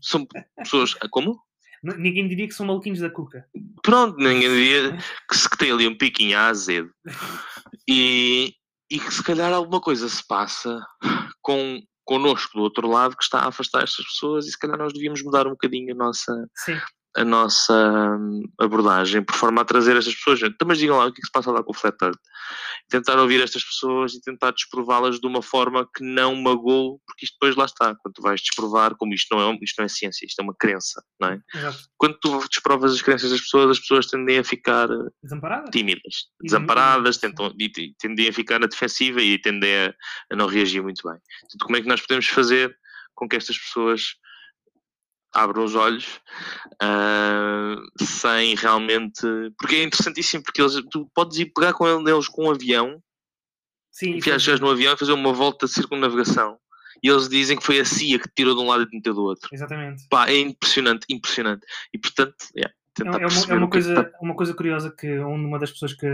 São 0.00 0.26
pessoas. 0.58 0.94
Como? 1.10 1.40
Ninguém 1.82 2.28
diria 2.28 2.46
que 2.48 2.54
são 2.54 2.66
maluquinhos 2.66 3.00
da 3.00 3.10
cuca. 3.10 3.46
Pronto, 3.82 4.16
ninguém 4.18 4.48
diria 4.48 4.98
que, 5.28 5.36
se, 5.36 5.48
que 5.48 5.56
tem 5.56 5.70
ali 5.70 5.86
um 5.86 5.96
piquinho 5.96 6.38
azedo 6.38 6.90
e, 7.88 8.54
e 8.90 8.98
que 8.98 9.12
se 9.14 9.22
calhar 9.22 9.52
alguma 9.52 9.80
coisa 9.80 10.08
se 10.08 10.26
passa 10.26 10.80
com 11.40 11.80
connosco 12.04 12.56
do 12.56 12.62
outro 12.62 12.88
lado 12.88 13.14
que 13.14 13.22
está 13.22 13.40
a 13.40 13.48
afastar 13.48 13.82
estas 13.82 14.06
pessoas 14.06 14.46
e 14.46 14.50
se 14.50 14.58
calhar 14.58 14.78
nós 14.78 14.94
devíamos 14.94 15.22
mudar 15.22 15.46
um 15.46 15.50
bocadinho 15.50 15.92
a 15.92 15.96
nossa, 15.96 16.32
Sim. 16.56 16.80
A 17.20 17.24
nossa 17.24 17.74
hum, 18.18 18.42
abordagem 18.60 19.22
por 19.22 19.34
forma 19.34 19.60
a 19.60 19.64
trazer 19.64 19.96
estas 19.96 20.14
pessoas. 20.14 20.40
Então, 20.42 20.66
mas 20.68 20.78
digam 20.78 20.96
lá 20.98 21.06
o 21.06 21.12
que 21.12 21.18
é 21.18 21.20
que 21.20 21.26
se 21.26 21.32
passa 21.32 21.50
lá 21.50 21.62
com 21.62 21.70
o 21.72 21.74
Flat 21.74 21.96
Earth. 22.02 22.18
Tentar 22.88 23.18
ouvir 23.18 23.42
estas 23.42 23.64
pessoas 23.64 24.14
e 24.14 24.20
tentar 24.22 24.52
desprová-las 24.52 25.18
de 25.20 25.26
uma 25.26 25.42
forma 25.42 25.86
que 25.94 26.02
não 26.02 26.34
magoe, 26.36 26.98
porque 27.06 27.24
isto 27.26 27.34
depois 27.34 27.56
lá 27.56 27.64
está. 27.66 27.94
Quando 27.96 28.14
tu 28.14 28.22
vais 28.22 28.40
desprovar, 28.40 28.94
como 28.96 29.12
isto 29.12 29.34
não 29.36 29.50
é, 29.52 29.58
isto 29.62 29.78
não 29.78 29.84
é 29.84 29.88
ciência, 29.88 30.24
isto 30.24 30.38
é 30.40 30.42
uma 30.42 30.54
crença, 30.54 31.02
não 31.20 31.28
é? 31.28 31.40
Exato. 31.54 31.78
Quando 31.98 32.18
tu 32.20 32.38
desprovas 32.48 32.94
as 32.94 33.02
crenças 33.02 33.30
das 33.30 33.40
pessoas, 33.40 33.70
as 33.72 33.80
pessoas 33.80 34.06
tendem 34.06 34.38
a 34.38 34.44
ficar 34.44 34.88
eh, 34.90 35.08
Desamparada? 35.22 35.70
tímidas, 35.70 36.28
E 36.42 36.44
desamparadas, 36.46 37.18
tentam, 37.18 37.54
te- 37.54 37.94
tendem 37.98 38.28
a 38.28 38.32
ficar 38.32 38.58
na 38.58 38.66
defensiva 38.66 39.20
e 39.20 39.38
tendem 39.38 39.74
a, 39.86 39.94
a 40.32 40.36
não 40.36 40.46
reagir 40.46 40.82
muito 40.82 41.02
bem. 41.06 41.18
Portanto, 41.40 41.64
como 41.64 41.76
é 41.76 41.82
que 41.82 41.88
nós 41.88 42.00
podemos 42.00 42.26
fazer 42.28 42.74
com 43.14 43.28
que 43.28 43.36
estas 43.36 43.58
pessoas 43.58 44.14
abram 45.32 45.64
os 45.64 45.74
olhos 45.74 46.20
ah, 46.82 47.76
sem 48.00 48.54
realmente. 48.54 49.20
Porque 49.58 49.76
é 49.76 49.84
interessantíssimo, 49.84 50.42
porque 50.42 50.60
eles, 50.60 50.74
tu 50.90 51.10
podes 51.14 51.38
ir 51.38 51.52
pegar 51.54 51.72
com 51.72 51.86
eles 52.08 52.28
com 52.28 52.46
um 52.46 52.50
avião, 52.50 53.02
Sim, 53.90 54.16
os 54.16 54.24
gajos 54.24 54.60
no 54.60 54.70
avião 54.70 54.94
e 54.94 54.96
fazer 54.96 55.12
uma 55.12 55.32
volta 55.32 55.66
de 55.66 55.72
circunnavegação. 55.72 56.58
E 57.02 57.08
eles 57.08 57.28
dizem 57.28 57.56
que 57.56 57.64
foi 57.64 57.78
a 57.78 57.84
CIA 57.84 58.18
que 58.18 58.28
te 58.28 58.34
tirou 58.36 58.54
de 58.56 58.60
um 58.60 58.66
lado 58.66 58.82
e 58.82 58.86
te 58.86 58.96
meteu 58.96 59.14
do 59.14 59.22
outro. 59.22 59.48
Exatamente. 59.52 60.06
Pá, 60.08 60.28
é 60.28 60.38
impressionante, 60.38 61.06
impressionante. 61.08 61.64
E 61.92 61.98
portanto, 61.98 62.34
yeah, 62.56 62.74
É, 62.74 63.04
tentar 63.04 63.22
é 63.22 63.26
uma, 63.26 63.52
é 63.52 63.54
uma 63.54 63.66
é 63.66 63.70
coisa, 63.70 63.92
está- 63.92 64.18
uma 64.20 64.34
coisa 64.34 64.54
curiosa 64.54 64.90
que 64.90 65.18
uma 65.20 65.58
das 65.58 65.70
pessoas 65.70 65.92
que, 65.94 66.06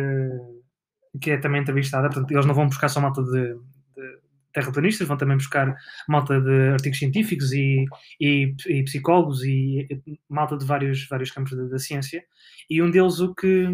que 1.20 1.30
é 1.30 1.38
também 1.38 1.62
entrevistada, 1.62 2.08
portanto, 2.08 2.30
eles 2.30 2.44
não 2.44 2.54
vão 2.54 2.66
buscar 2.68 2.88
só 2.88 3.00
malta 3.00 3.22
de, 3.22 3.54
de 3.54 4.18
terraplanistas, 4.54 5.06
vão 5.06 5.16
também 5.16 5.36
buscar 5.36 5.76
malta 6.08 6.40
de 6.40 6.68
artigos 6.72 6.98
científicos 6.98 7.52
e, 7.52 7.84
e, 8.20 8.54
e 8.66 8.84
psicólogos 8.84 9.44
e 9.44 9.86
malta 10.28 10.56
de 10.56 10.64
vários, 10.64 11.06
vários 11.08 11.30
campos 11.30 11.56
da, 11.56 11.64
da 11.64 11.78
ciência. 11.78 12.24
E 12.70 12.80
um 12.80 12.90
deles 12.90 13.20
o 13.20 13.34
que, 13.34 13.66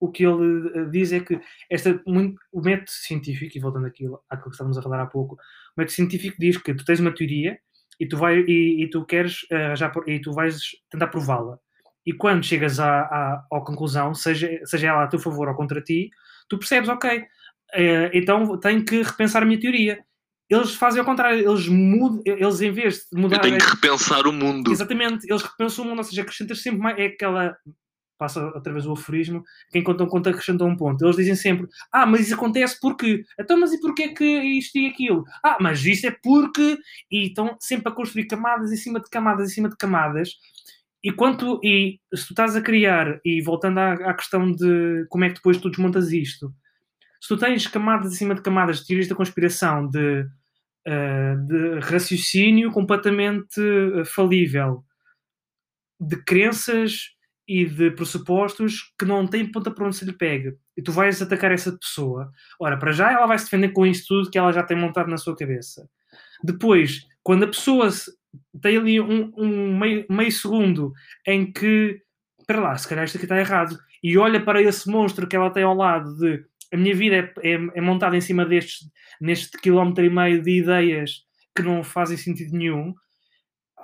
o 0.00 0.10
que 0.10 0.26
ele 0.26 0.70
eh, 0.74 0.84
diz 0.90 1.12
é 1.12 1.20
que 1.20 1.40
esta, 1.70 2.00
o 2.04 2.60
método 2.60 2.90
científico, 2.90 3.56
e 3.56 3.60
voltando 3.60 3.86
àquilo, 3.86 4.20
àquilo 4.28 4.50
que 4.50 4.54
estávamos 4.54 4.76
a 4.76 4.82
falar 4.82 5.00
há 5.00 5.06
pouco, 5.06 5.36
o 5.36 5.38
método 5.76 5.94
científico 5.94 6.36
diz 6.38 6.58
que 6.58 6.74
tu 6.74 6.84
tens 6.84 7.00
uma 7.00 7.14
teoria 7.14 7.58
e 7.98 8.06
tu, 8.06 8.16
vai, 8.16 8.40
e, 8.40 8.84
e 8.84 8.90
tu 8.90 9.04
queres 9.06 9.46
eh, 9.50 9.74
já, 9.76 9.92
e 10.06 10.20
tu 10.20 10.32
vais 10.32 10.60
tentar 10.90 11.06
prová-la. 11.06 11.58
E 12.04 12.12
quando 12.12 12.44
chegas 12.44 12.80
à, 12.80 13.02
à, 13.02 13.46
à 13.52 13.60
conclusão, 13.60 14.14
seja, 14.14 14.60
seja 14.64 14.88
ela 14.88 15.04
a 15.04 15.08
teu 15.08 15.18
favor 15.18 15.48
ou 15.48 15.54
contra 15.54 15.80
ti, 15.82 16.10
tu 16.48 16.58
percebes, 16.58 16.88
ok, 16.88 17.26
eh, 17.74 18.10
então 18.14 18.58
tenho 18.58 18.84
que 18.84 19.02
repensar 19.02 19.42
a 19.42 19.46
minha 19.46 19.60
teoria. 19.60 20.04
Eles 20.48 20.74
fazem 20.74 21.00
ao 21.00 21.04
contrário, 21.04 21.46
eles 21.46 21.68
mudam, 21.68 22.22
eles 22.24 22.60
em 22.62 22.70
vez 22.70 23.06
de 23.12 23.20
mudar. 23.20 23.36
Eu 23.36 23.42
tenho 23.42 23.58
que 23.58 23.66
repensar 23.66 24.26
o 24.26 24.32
mundo. 24.32 24.72
Exatamente, 24.72 25.30
eles 25.30 25.42
repensam 25.42 25.84
o 25.84 25.88
mundo, 25.88 25.98
ou 25.98 26.04
seja, 26.04 26.22
acrescentas 26.22 26.62
sempre 26.62 26.80
mais. 26.80 26.98
É 26.98 27.06
aquela. 27.06 27.56
Passa 28.16 28.44
outra 28.46 28.72
vez 28.72 28.84
o 28.84 28.92
aforismo, 28.92 29.44
quem 29.70 29.80
conta 29.80 30.02
um 30.02 30.08
conto 30.08 30.28
acrescenta 30.28 30.64
um 30.64 30.74
ponto. 30.74 31.04
Eles 31.04 31.16
dizem 31.16 31.36
sempre: 31.36 31.68
Ah, 31.92 32.06
mas 32.06 32.22
isso 32.22 32.34
acontece 32.34 32.80
porque. 32.80 33.22
Então, 33.38 33.60
mas 33.60 33.72
e 33.72 33.80
porquê 33.80 34.08
que 34.08 34.24
isto 34.24 34.76
e 34.76 34.88
aquilo? 34.88 35.22
Ah, 35.44 35.58
mas 35.60 35.84
isto 35.84 36.06
é 36.06 36.16
porque. 36.22 36.78
E 37.10 37.26
estão 37.26 37.56
sempre 37.60 37.92
a 37.92 37.94
construir 37.94 38.26
camadas 38.26 38.72
em 38.72 38.76
cima 38.76 39.00
de 39.00 39.10
camadas 39.10 39.50
em 39.50 39.54
cima 39.54 39.68
de 39.68 39.76
camadas. 39.76 40.30
E 41.04 41.12
quanto. 41.12 41.60
E 41.62 42.00
se 42.12 42.26
tu 42.26 42.32
estás 42.32 42.56
a 42.56 42.62
criar, 42.62 43.20
e 43.24 43.40
voltando 43.42 43.78
à, 43.78 43.92
à 43.92 44.14
questão 44.14 44.50
de 44.50 45.06
como 45.10 45.24
é 45.24 45.28
que 45.28 45.36
depois 45.36 45.58
tu 45.58 45.70
desmontas 45.70 46.10
isto, 46.10 46.52
se 47.20 47.28
tu 47.28 47.36
tens 47.36 47.66
camadas 47.66 48.12
em 48.12 48.16
cima 48.16 48.34
de 48.34 48.42
camadas 48.42 48.80
de 48.80 48.86
teorias 48.86 49.08
da 49.08 49.14
conspiração, 49.14 49.88
de, 49.88 50.26
eh, 50.86 51.36
de 51.46 51.80
raciocínio 51.80 52.70
completamente 52.70 53.60
eh, 53.60 54.04
falível, 54.04 54.84
de 56.00 56.16
crenças 56.24 57.16
e 57.46 57.64
de 57.64 57.90
pressupostos 57.90 58.92
que 58.98 59.06
não 59.06 59.26
têm 59.26 59.50
ponta 59.50 59.70
para 59.70 59.86
onde 59.86 59.96
se 59.96 60.04
lhe 60.04 60.12
pega. 60.12 60.54
E 60.76 60.82
tu 60.82 60.92
vais 60.92 61.20
atacar 61.20 61.50
essa 61.50 61.76
pessoa. 61.76 62.30
Ora, 62.60 62.78
para 62.78 62.92
já 62.92 63.10
ela 63.10 63.26
vai 63.26 63.38
se 63.38 63.46
defender 63.46 63.70
com 63.70 63.86
isto 63.86 64.06
tudo 64.06 64.30
que 64.30 64.38
ela 64.38 64.52
já 64.52 64.62
tem 64.62 64.76
montado 64.76 65.08
na 65.08 65.16
sua 65.16 65.34
cabeça. 65.34 65.88
Depois, 66.44 67.06
quando 67.22 67.44
a 67.44 67.48
pessoa 67.48 67.88
tem 68.60 68.76
ali 68.76 69.00
um, 69.00 69.32
um 69.36 69.76
meio, 69.78 70.06
meio 70.08 70.30
segundo 70.30 70.92
em 71.26 71.50
que, 71.50 72.00
espera 72.38 72.60
lá, 72.60 72.76
se 72.76 72.86
calhar 72.86 73.04
isto 73.04 73.16
aqui 73.16 73.24
está 73.24 73.38
errado, 73.38 73.78
e 74.02 74.16
olha 74.16 74.44
para 74.44 74.62
esse 74.62 74.88
monstro 74.88 75.26
que 75.26 75.34
ela 75.34 75.50
tem 75.50 75.64
ao 75.64 75.74
lado 75.74 76.16
de 76.16 76.44
a 76.72 76.76
minha 76.76 76.94
vida 76.94 77.16
é, 77.42 77.52
é, 77.52 77.54
é 77.74 77.80
montada 77.80 78.16
em 78.16 78.20
cima 78.20 78.44
destes, 78.44 78.88
neste 79.20 79.58
quilómetro 79.58 80.04
e 80.04 80.10
meio 80.10 80.42
de 80.42 80.58
ideias 80.58 81.22
que 81.56 81.62
não 81.62 81.82
fazem 81.82 82.16
sentido 82.16 82.56
nenhum, 82.56 82.94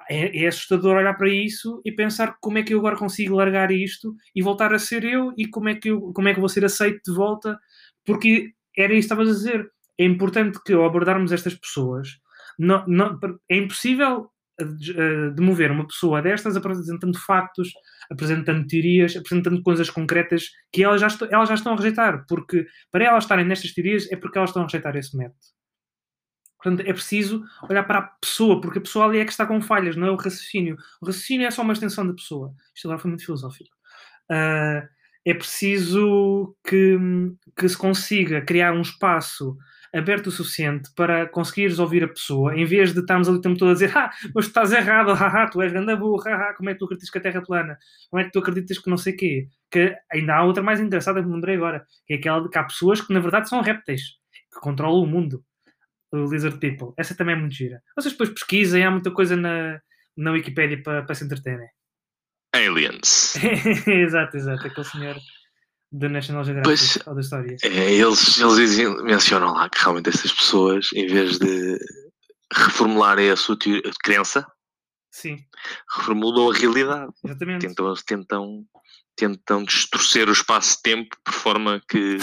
é, 0.09 0.45
é 0.45 0.47
assustador 0.47 0.97
olhar 0.97 1.15
para 1.15 1.29
isso 1.29 1.81
e 1.85 1.91
pensar 1.93 2.37
como 2.41 2.59
é 2.59 2.63
que 2.63 2.75
eu 2.75 2.79
agora 2.79 2.97
consigo 2.97 3.37
largar 3.37 3.71
isto 3.71 4.15
e 4.35 4.43
voltar 4.43 4.73
a 4.75 4.79
ser 4.79 5.05
eu 5.05 5.33
e 5.37 5.47
como 5.47 5.69
é 5.69 5.75
que, 5.75 5.91
eu, 5.91 6.13
como 6.13 6.29
é 6.29 6.35
que 6.35 6.41
vou 6.41 6.49
ser 6.49 6.65
aceito 6.65 7.01
de 7.11 7.17
volta, 7.17 7.59
porque 8.05 8.53
era 8.77 8.93
isso 8.93 9.09
que 9.09 9.15
estavas 9.15 9.29
a 9.29 9.33
dizer. 9.33 9.71
É 9.99 10.05
importante 10.05 10.59
que 10.65 10.73
ao 10.73 10.85
abordarmos 10.85 11.33
estas 11.33 11.55
pessoas, 11.55 12.09
não, 12.59 12.85
não- 12.87 13.19
é 13.49 13.57
impossível 13.57 14.29
de- 14.59 15.31
demover 15.35 15.71
uma 15.71 15.87
pessoa 15.87 16.23
destas 16.23 16.57
apresentando 16.57 17.19
factos, 17.19 17.71
apresentando 18.11 18.67
teorias, 18.67 19.17
apresentando 19.17 19.63
coisas 19.63 19.91
concretas 19.91 20.51
que 20.73 20.85
elas 20.85 21.01
já, 21.01 21.09
elas 21.31 21.49
já 21.49 21.55
estão 21.55 21.73
a 21.73 21.77
rejeitar, 21.77 22.25
porque 22.29 22.67
para 22.91 23.05
elas 23.05 23.25
estarem 23.25 23.45
nestas 23.45 23.73
teorias 23.73 24.11
é 24.13 24.17
porque 24.17 24.39
elas 24.39 24.51
estão 24.51 24.63
a 24.63 24.67
rejeitar 24.67 24.97
esse 24.97 25.17
método. 25.17 25.39
Portanto, 26.63 26.89
é 26.89 26.93
preciso 26.95 27.45
olhar 27.69 27.83
para 27.85 27.99
a 27.99 28.03
pessoa, 28.03 28.59
porque 28.61 28.79
a 28.79 28.83
pessoa 28.83 29.05
ali 29.05 29.19
é 29.19 29.25
que 29.25 29.31
está 29.31 29.45
com 29.45 29.61
falhas, 29.61 29.97
não 29.97 30.07
é 30.07 30.11
o 30.11 30.17
raciocínio. 30.17 30.77
O 31.01 31.07
raciocínio 31.07 31.47
é 31.47 31.51
só 31.51 31.61
uma 31.61 31.75
extensão 31.75 32.07
da 32.07 32.15
pessoa. 32.15 32.55
Isto 32.75 32.89
agora 32.89 32.99
foi 32.99 33.11
muito 33.11 33.25
filosófico. 33.25 33.69
Ah, 34.31 34.89
é 35.27 35.35
preciso 35.35 36.57
que, 36.67 36.99
que 37.57 37.69
se 37.69 37.77
consiga 37.77 38.43
criar 38.43 38.73
um 38.73 38.83
espaço 38.83 39.57
aberto 39.95 40.27
o 40.27 40.31
suficiente 40.31 40.91
para 40.95 41.27
conseguires 41.29 41.79
ouvir 41.79 42.03
a 42.03 42.09
pessoa, 42.09 42.55
em 42.57 42.65
vez 42.65 42.93
de 42.93 43.01
estarmos 43.01 43.29
ali 43.29 43.39
o 43.39 43.41
tempo 43.41 43.57
todo 43.57 43.71
a 43.71 43.75
dizer 43.75 43.97
ah, 43.97 44.11
mas 44.35 44.47
tu 44.47 44.49
estás 44.49 44.73
errado, 44.73 45.13
haha, 45.13 45.49
tu 45.49 45.63
és 45.63 45.73
grande 45.73 45.95
burro, 45.97 46.21
haha, 46.25 46.53
como 46.55 46.69
é 46.69 46.73
que 46.73 46.79
tu 46.81 46.85
acreditas 46.87 47.11
que 47.11 47.19
a 47.19 47.21
Terra 47.21 47.39
é 47.39 47.45
plana? 47.45 47.79
Como 48.11 48.21
é 48.21 48.25
que 48.25 48.33
tu 48.33 48.41
acreditas 48.41 48.79
que 48.79 48.91
não 48.91 48.97
sei 48.97 49.15
o 49.15 49.17
quê? 49.17 49.49
Que 49.71 49.97
ainda 50.13 50.35
há 50.35 50.45
outra 50.45 50.63
mais 50.63 50.81
engraçada 50.81 51.23
que 51.23 51.29
me 51.29 51.35
lembrei 51.35 51.55
agora, 51.57 51.87
que 52.07 52.15
é 52.15 52.17
aquela 52.17 52.43
de 52.43 52.51
que 52.51 52.59
há 52.59 52.65
pessoas 52.65 53.01
que 53.01 53.13
na 53.13 53.21
verdade 53.21 53.49
são 53.49 53.61
répteis, 53.61 54.03
que 54.53 54.61
controlam 54.61 55.03
o 55.03 55.07
mundo. 55.07 55.45
O 56.13 56.31
Lizard 56.31 56.59
People. 56.61 56.95
Essa 56.97 57.17
também 57.17 57.35
é 57.35 57.39
muito 57.39 57.55
gira. 57.55 57.83
Vocês 57.97 58.13
depois 58.13 58.31
pesquisem, 58.31 58.85
há 58.85 58.91
muita 58.91 59.11
coisa 59.11 59.37
na, 59.37 59.81
na 60.17 60.31
Wikipédia 60.31 60.81
para, 60.81 61.03
para 61.03 61.15
se 61.15 61.25
entreterem. 61.25 61.69
Aliens. 62.55 63.35
exato, 63.87 64.37
exato. 64.37 64.65
Aquele 64.65 64.87
senhor 64.87 65.17
do 65.97 66.09
National 66.09 66.43
Geographic 66.45 66.65
Pois. 66.69 67.07
ou 67.07 67.15
da 67.15 67.21
história. 67.21 67.57
É, 67.63 67.93
eles 67.95 68.39
eles 68.39 68.57
dizem, 68.57 69.03
mencionam 69.05 69.53
lá 69.55 69.69
que 69.71 69.79
realmente 69.81 70.09
essas 70.09 70.33
pessoas, 70.33 70.89
em 70.93 71.07
vez 71.07 71.39
de 71.39 71.79
reformularem 72.53 73.31
a 73.31 73.37
sua 73.37 73.57
teoria- 73.59 73.83
crença, 74.03 74.47
Sim, 75.11 75.39
reformulam 75.97 76.51
a 76.51 76.55
realidade. 76.55 77.13
exatamente. 77.25 77.67
Tentam, 77.69 77.95
tentam, 78.07 78.65
tentam 79.17 79.65
distorcer 79.65 80.29
o 80.29 80.33
espaço-tempo 80.33 81.17
por 81.25 81.33
forma 81.35 81.81
que. 81.89 82.19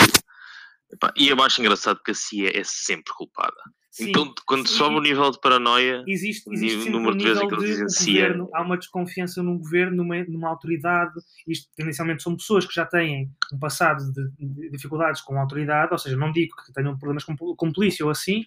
Epá, 0.92 1.14
e 1.16 1.30
eu 1.30 1.42
acho 1.42 1.62
engraçado 1.62 2.02
que 2.04 2.12
a 2.12 2.16
CIA 2.16 2.52
é 2.54 2.64
sempre 2.66 3.14
culpada. 3.14 3.56
Sim, 3.92 4.10
então, 4.10 4.34
quando 4.46 4.66
sim, 4.70 4.76
sobe 4.76 4.96
o 4.96 5.02
nível 5.02 5.30
de 5.30 5.40
paranoia, 5.42 6.02
existe, 6.08 6.50
o 6.50 6.54
existe 6.54 6.78
sempre 6.78 6.92
número 6.92 7.14
um 7.14 7.18
de 7.18 7.26
vezes 7.26 7.42
que 7.42 7.54
eles 7.54 7.66
dizem 7.66 7.86
o 7.86 7.90
CIA. 7.90 8.22
governo, 8.22 8.50
há 8.54 8.62
uma 8.62 8.78
desconfiança 8.78 9.44
num 9.44 9.58
governo, 9.58 9.98
numa, 9.98 10.24
numa 10.24 10.48
autoridade, 10.48 11.12
isto 11.46 11.70
tendencialmente 11.76 12.24
são 12.24 12.38
pessoas 12.38 12.66
que 12.66 12.74
já 12.74 12.86
têm 12.86 13.30
um 13.52 13.60
passado 13.60 14.02
de, 14.14 14.32
de 14.40 14.72
dificuldades 14.72 15.20
com 15.20 15.36
a 15.36 15.42
autoridade, 15.42 15.92
ou 15.92 15.98
seja, 15.98 16.16
não 16.16 16.32
digo 16.32 16.56
que 16.56 16.72
tenham 16.72 16.98
problemas 16.98 17.26
com, 17.26 17.36
com 17.36 17.74
polícia 17.74 18.06
ou 18.06 18.12
assim, 18.12 18.46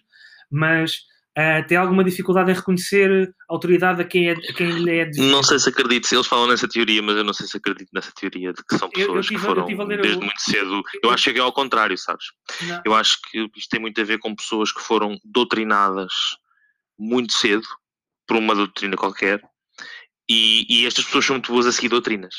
mas 0.49 1.05
ah, 1.37 1.63
tem 1.63 1.77
alguma 1.77 2.03
dificuldade 2.03 2.49
em 2.51 2.53
reconhecer 2.55 3.33
a 3.49 3.53
autoridade 3.53 4.01
a 4.01 4.05
quem, 4.05 4.29
é, 4.29 4.33
a 4.33 4.53
quem 4.53 4.69
lhe 4.71 4.97
é 4.99 5.05
devido. 5.05 5.31
Não 5.31 5.43
sei 5.43 5.59
se 5.59 5.69
acredito, 5.69 6.11
eles 6.13 6.27
falam 6.27 6.47
nessa 6.47 6.67
teoria, 6.67 7.01
mas 7.01 7.17
eu 7.17 7.23
não 7.23 7.33
sei 7.33 7.45
se 7.47 7.57
acredito 7.57 7.89
nessa 7.93 8.11
teoria 8.13 8.53
de 8.53 8.63
que 8.63 8.77
são 8.77 8.89
Eu- 8.93 9.01
eu 9.01 9.07
pessoas 9.07 9.25
tive- 9.25 9.39
que 9.39 9.45
eu 9.45 9.49
foram 9.55 9.87
desde 9.87 10.17
o- 10.17 10.21
muito 10.21 10.41
cedo. 10.41 10.81
Eu 11.03 11.09
acho 11.11 11.31
que 11.33 11.37
é 11.39 11.41
ao 11.41 11.51
contrário, 11.53 11.97
sabes? 11.97 12.25
Não. 12.61 12.81
Eu 12.85 12.93
acho 12.95 13.19
que 13.29 13.49
isto 13.57 13.69
tem 13.69 13.79
muito 13.79 13.99
a 13.99 14.03
ver 14.03 14.19
com 14.19 14.33
pessoas 14.35 14.71
que 14.71 14.81
foram 14.81 15.17
doutrinadas 15.23 16.11
muito 16.97 17.33
cedo 17.33 17.65
por 18.27 18.37
uma 18.37 18.55
doutrina 18.55 18.95
qualquer. 18.95 19.41
E, 20.27 20.65
e 20.67 20.87
estas 20.87 21.05
pessoas 21.05 21.25
são 21.25 21.35
muito 21.35 21.51
boas 21.51 21.67
a 21.67 21.71
seguir 21.71 21.89
doutrinas. 21.89 22.33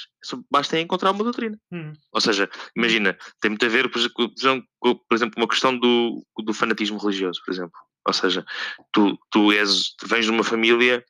Basta 0.51 0.81
encontrar 0.81 1.13
uma 1.13 1.23
doutrina. 1.23 1.57
Hum, 1.71 1.93
Ou 2.13 2.21
seja, 2.21 2.51
imagina, 2.77 3.17
tem 3.41 3.51
muito 3.51 3.65
a 3.65 3.69
ver, 3.69 3.89
por 3.89 3.99
exemplo, 4.01 4.67
com, 4.81 4.95
por 4.97 5.15
exemplo, 5.15 5.35
uma 5.37 5.47
questão 5.47 5.79
do, 5.79 6.27
do 6.45 6.53
fanatismo 6.53 6.99
religioso, 6.99 7.41
por 7.45 7.53
exemplo. 7.55 7.79
Ou 8.07 8.13
seja, 8.13 8.45
tu, 8.93 9.19
tu, 9.31 9.53
és, 9.53 9.95
vens 10.05 10.25
de 10.25 10.31
uma 10.31 10.45
família 10.45 11.05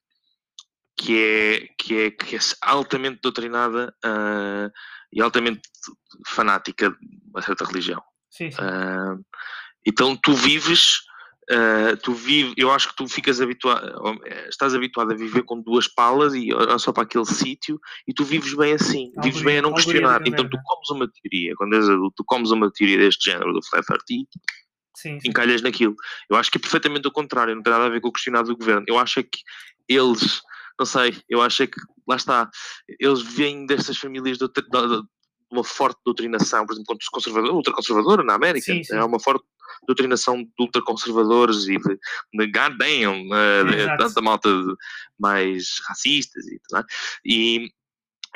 que 0.96 1.18
é, 1.18 1.68
que 1.78 2.00
é, 2.00 2.10
que 2.10 2.36
é 2.36 2.38
altamente 2.62 3.20
doutrinada 3.22 3.94
ah, 4.02 4.70
e 5.12 5.20
altamente 5.20 5.60
fanática 6.26 6.90
de 6.90 6.96
uma 7.30 7.42
certa 7.42 7.66
religião. 7.66 8.02
sim, 8.30 8.50
sim. 8.50 8.56
Ah, 8.58 9.16
então 9.86 10.16
tu 10.16 10.32
vives, 10.32 11.02
ah, 11.50 11.96
tu 12.02 12.14
vives, 12.14 12.54
eu 12.56 12.72
acho 12.72 12.88
que 12.88 12.96
tu 12.96 13.06
ficas 13.06 13.42
habituado, 13.42 14.18
estás 14.48 14.74
habituado 14.74 15.12
a 15.12 15.16
viver 15.16 15.42
com 15.42 15.60
duas 15.60 15.86
palas 15.86 16.32
e 16.32 16.48
só 16.78 16.92
para 16.92 17.02
aquele 17.02 17.26
sítio 17.26 17.78
e 18.08 18.14
tu 18.14 18.24
vives 18.24 18.54
bem 18.54 18.72
assim, 18.72 19.12
vives 19.22 19.42
bem 19.42 19.58
a 19.58 19.62
não 19.62 19.74
questionar. 19.74 20.22
Então 20.26 20.48
tu 20.48 20.56
mesmo. 20.56 20.62
comes 20.64 20.90
uma 20.90 21.08
teoria, 21.08 21.54
quando 21.56 21.76
és 21.76 21.88
adulto, 21.90 22.14
tu 22.16 22.24
comes 22.24 22.50
uma 22.50 22.70
teoria 22.72 22.96
deste 22.96 23.30
género 23.30 23.52
do 23.52 23.62
Flat 23.62 23.84
Earth 23.90 24.10
sim, 24.96 25.20
sim. 25.20 25.28
encalhas 25.28 25.60
naquilo. 25.60 25.94
Eu 26.28 26.36
acho 26.36 26.50
que 26.50 26.56
é 26.56 26.60
perfeitamente 26.60 27.06
o 27.06 27.12
contrário, 27.12 27.54
não 27.54 27.62
tem 27.62 27.72
nada 27.72 27.84
a 27.84 27.90
ver 27.90 28.00
com 28.00 28.08
o 28.08 28.12
questionado 28.12 28.48
do 28.48 28.56
governo. 28.56 28.84
Eu 28.88 28.98
acho 28.98 29.20
é 29.20 29.22
que 29.22 29.40
eles, 29.86 30.40
não 30.78 30.86
sei, 30.86 31.16
eu 31.28 31.42
acho 31.42 31.62
é 31.62 31.66
que, 31.66 31.78
lá 32.08 32.16
está, 32.16 32.50
eles 32.98 33.20
vêm 33.20 33.66
destas 33.66 33.98
famílias 33.98 34.38
de, 34.38 34.48
uma 35.50 35.62
forte 35.62 36.00
doutrinação, 36.04 36.66
por 36.66 36.72
exemplo, 36.72 36.96
conservadora, 37.12 37.52
ultraconservadora 37.52 38.24
na 38.24 38.34
América, 38.34 38.64
Sim, 38.64 38.82
sim. 38.82 38.96
é 38.96 39.04
uma 39.04 39.20
forte 39.20 39.44
doutrinação 39.86 40.42
de 40.42 40.50
ultraconservadores 40.58 41.68
e 41.68 41.76
de, 41.76 41.98
de 42.34 42.46
God 42.46 42.76
damn, 42.78 43.28
eh, 43.32 43.96
tanta 43.98 44.20
malta 44.22 44.48
mais 45.18 45.80
racistas 45.86 46.46
e 46.46 46.58
tudo, 46.66 46.80
é? 46.80 46.84
E, 47.24 47.70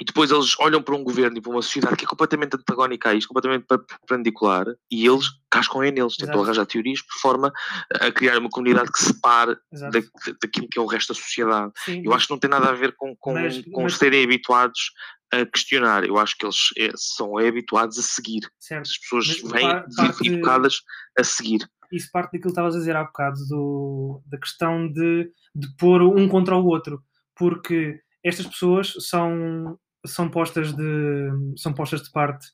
e 0.01 0.05
depois 0.05 0.31
eles 0.31 0.59
olham 0.59 0.83
para 0.83 0.95
um 0.95 1.05
governo 1.05 1.37
e 1.37 1.41
para 1.41 1.51
uma 1.53 1.61
sociedade 1.63 1.97
que 1.97 2.05
é 2.05 2.09
completamente 2.09 2.57
antagónica 2.57 3.11
a 3.11 3.15
isto, 3.15 3.29
completamente 3.29 3.67
per- 3.67 3.85
perpendicular, 3.85 4.65
e 4.91 5.07
eles 5.07 5.27
cascam 5.51 5.83
é 5.83 5.91
neles, 5.91 6.17
tentam 6.17 6.35
Exato. 6.37 6.45
arranjar 6.45 6.67
teorias 6.67 7.03
por 7.03 7.19
forma 7.21 7.53
a 8.01 8.11
criar 8.11 8.39
uma 8.39 8.49
comunidade 8.49 8.91
que 8.91 9.03
separe 9.03 9.57
da, 9.73 10.01
daquilo 10.43 10.69
que 10.71 10.79
é 10.79 10.83
o 10.83 10.87
resto 10.87 11.13
da 11.13 11.21
sociedade. 11.21 11.73
Sim, 11.85 12.03
Eu 12.05 12.13
acho 12.15 12.27
que 12.27 12.33
não 12.33 12.39
tem 12.39 12.49
nada 12.51 12.69
a 12.71 12.73
ver 12.73 12.95
com, 12.97 13.15
com, 13.17 13.35
Mas- 13.35 13.63
com 13.73 13.83
mas- 13.83 13.97
serem 13.97 14.25
habituados 14.25 14.93
a 15.33 15.45
questionar. 15.47 16.03
Eu 16.05 16.19
acho 16.19 16.37
que 16.37 16.45
eles 16.45 16.57
é, 16.79 16.91
são 16.97 17.39
é, 17.39 17.47
habituados 17.49 17.99
a 17.99 18.03
seguir. 18.03 18.41
certo. 18.59 18.87
As 18.89 18.99
pessoas 18.99 19.27
Mas 19.43 19.53
vêm 19.53 19.69
parte- 19.69 20.27
educadas 20.29 20.75
a 21.19 21.23
seguir. 21.25 21.61
isso 21.93 22.09
parte 22.13 22.27
daquilo 22.33 22.43
que 22.45 22.49
estavas 22.49 22.75
a 22.75 22.79
dizer 22.79 22.97
há 22.97 23.05
bocado, 23.05 23.37
do, 23.49 24.23
da 24.27 24.39
questão 24.39 24.89
de, 24.91 25.31
de 25.55 25.69
pôr 25.77 26.03
um 26.03 26.27
contra 26.29 26.57
o 26.57 26.65
outro, 26.67 27.01
porque 27.37 28.01
estas 28.25 28.47
pessoas 28.47 28.93
são, 29.09 29.79
são, 30.07 30.29
postas, 30.29 30.73
de, 30.75 31.29
são 31.57 31.73
postas 31.73 32.03
de 32.03 32.11
parte 32.11 32.49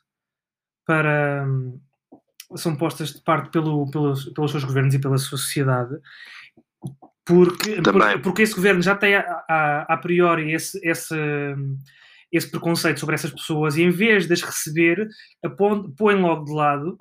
para. 0.86 1.46
são 2.56 2.76
postas 2.76 3.12
de 3.14 3.22
parte 3.22 3.50
pelo, 3.50 3.90
pelos, 3.90 4.26
pelos 4.30 4.50
seus 4.50 4.64
governos 4.64 4.94
e 4.94 5.00
pela 5.00 5.18
sua 5.18 5.38
sociedade, 5.38 5.96
porque, 7.24 7.82
Também. 7.82 8.20
porque, 8.20 8.42
esse 8.42 8.54
governo 8.54 8.80
já 8.82 8.94
tem 8.94 9.16
a, 9.16 9.44
a, 9.48 9.94
a 9.94 9.96
priori 9.96 10.52
esse, 10.52 10.78
esse, 10.86 11.16
esse 12.30 12.48
preconceito 12.50 13.00
sobre 13.00 13.14
essas 13.16 13.32
pessoas 13.32 13.76
e 13.76 13.82
em 13.82 13.90
vez 13.90 14.26
de 14.26 14.32
as 14.32 14.42
receber, 14.42 15.08
apon- 15.44 15.90
põe 15.96 16.14
logo 16.14 16.44
de 16.44 16.52
lado 16.52 16.96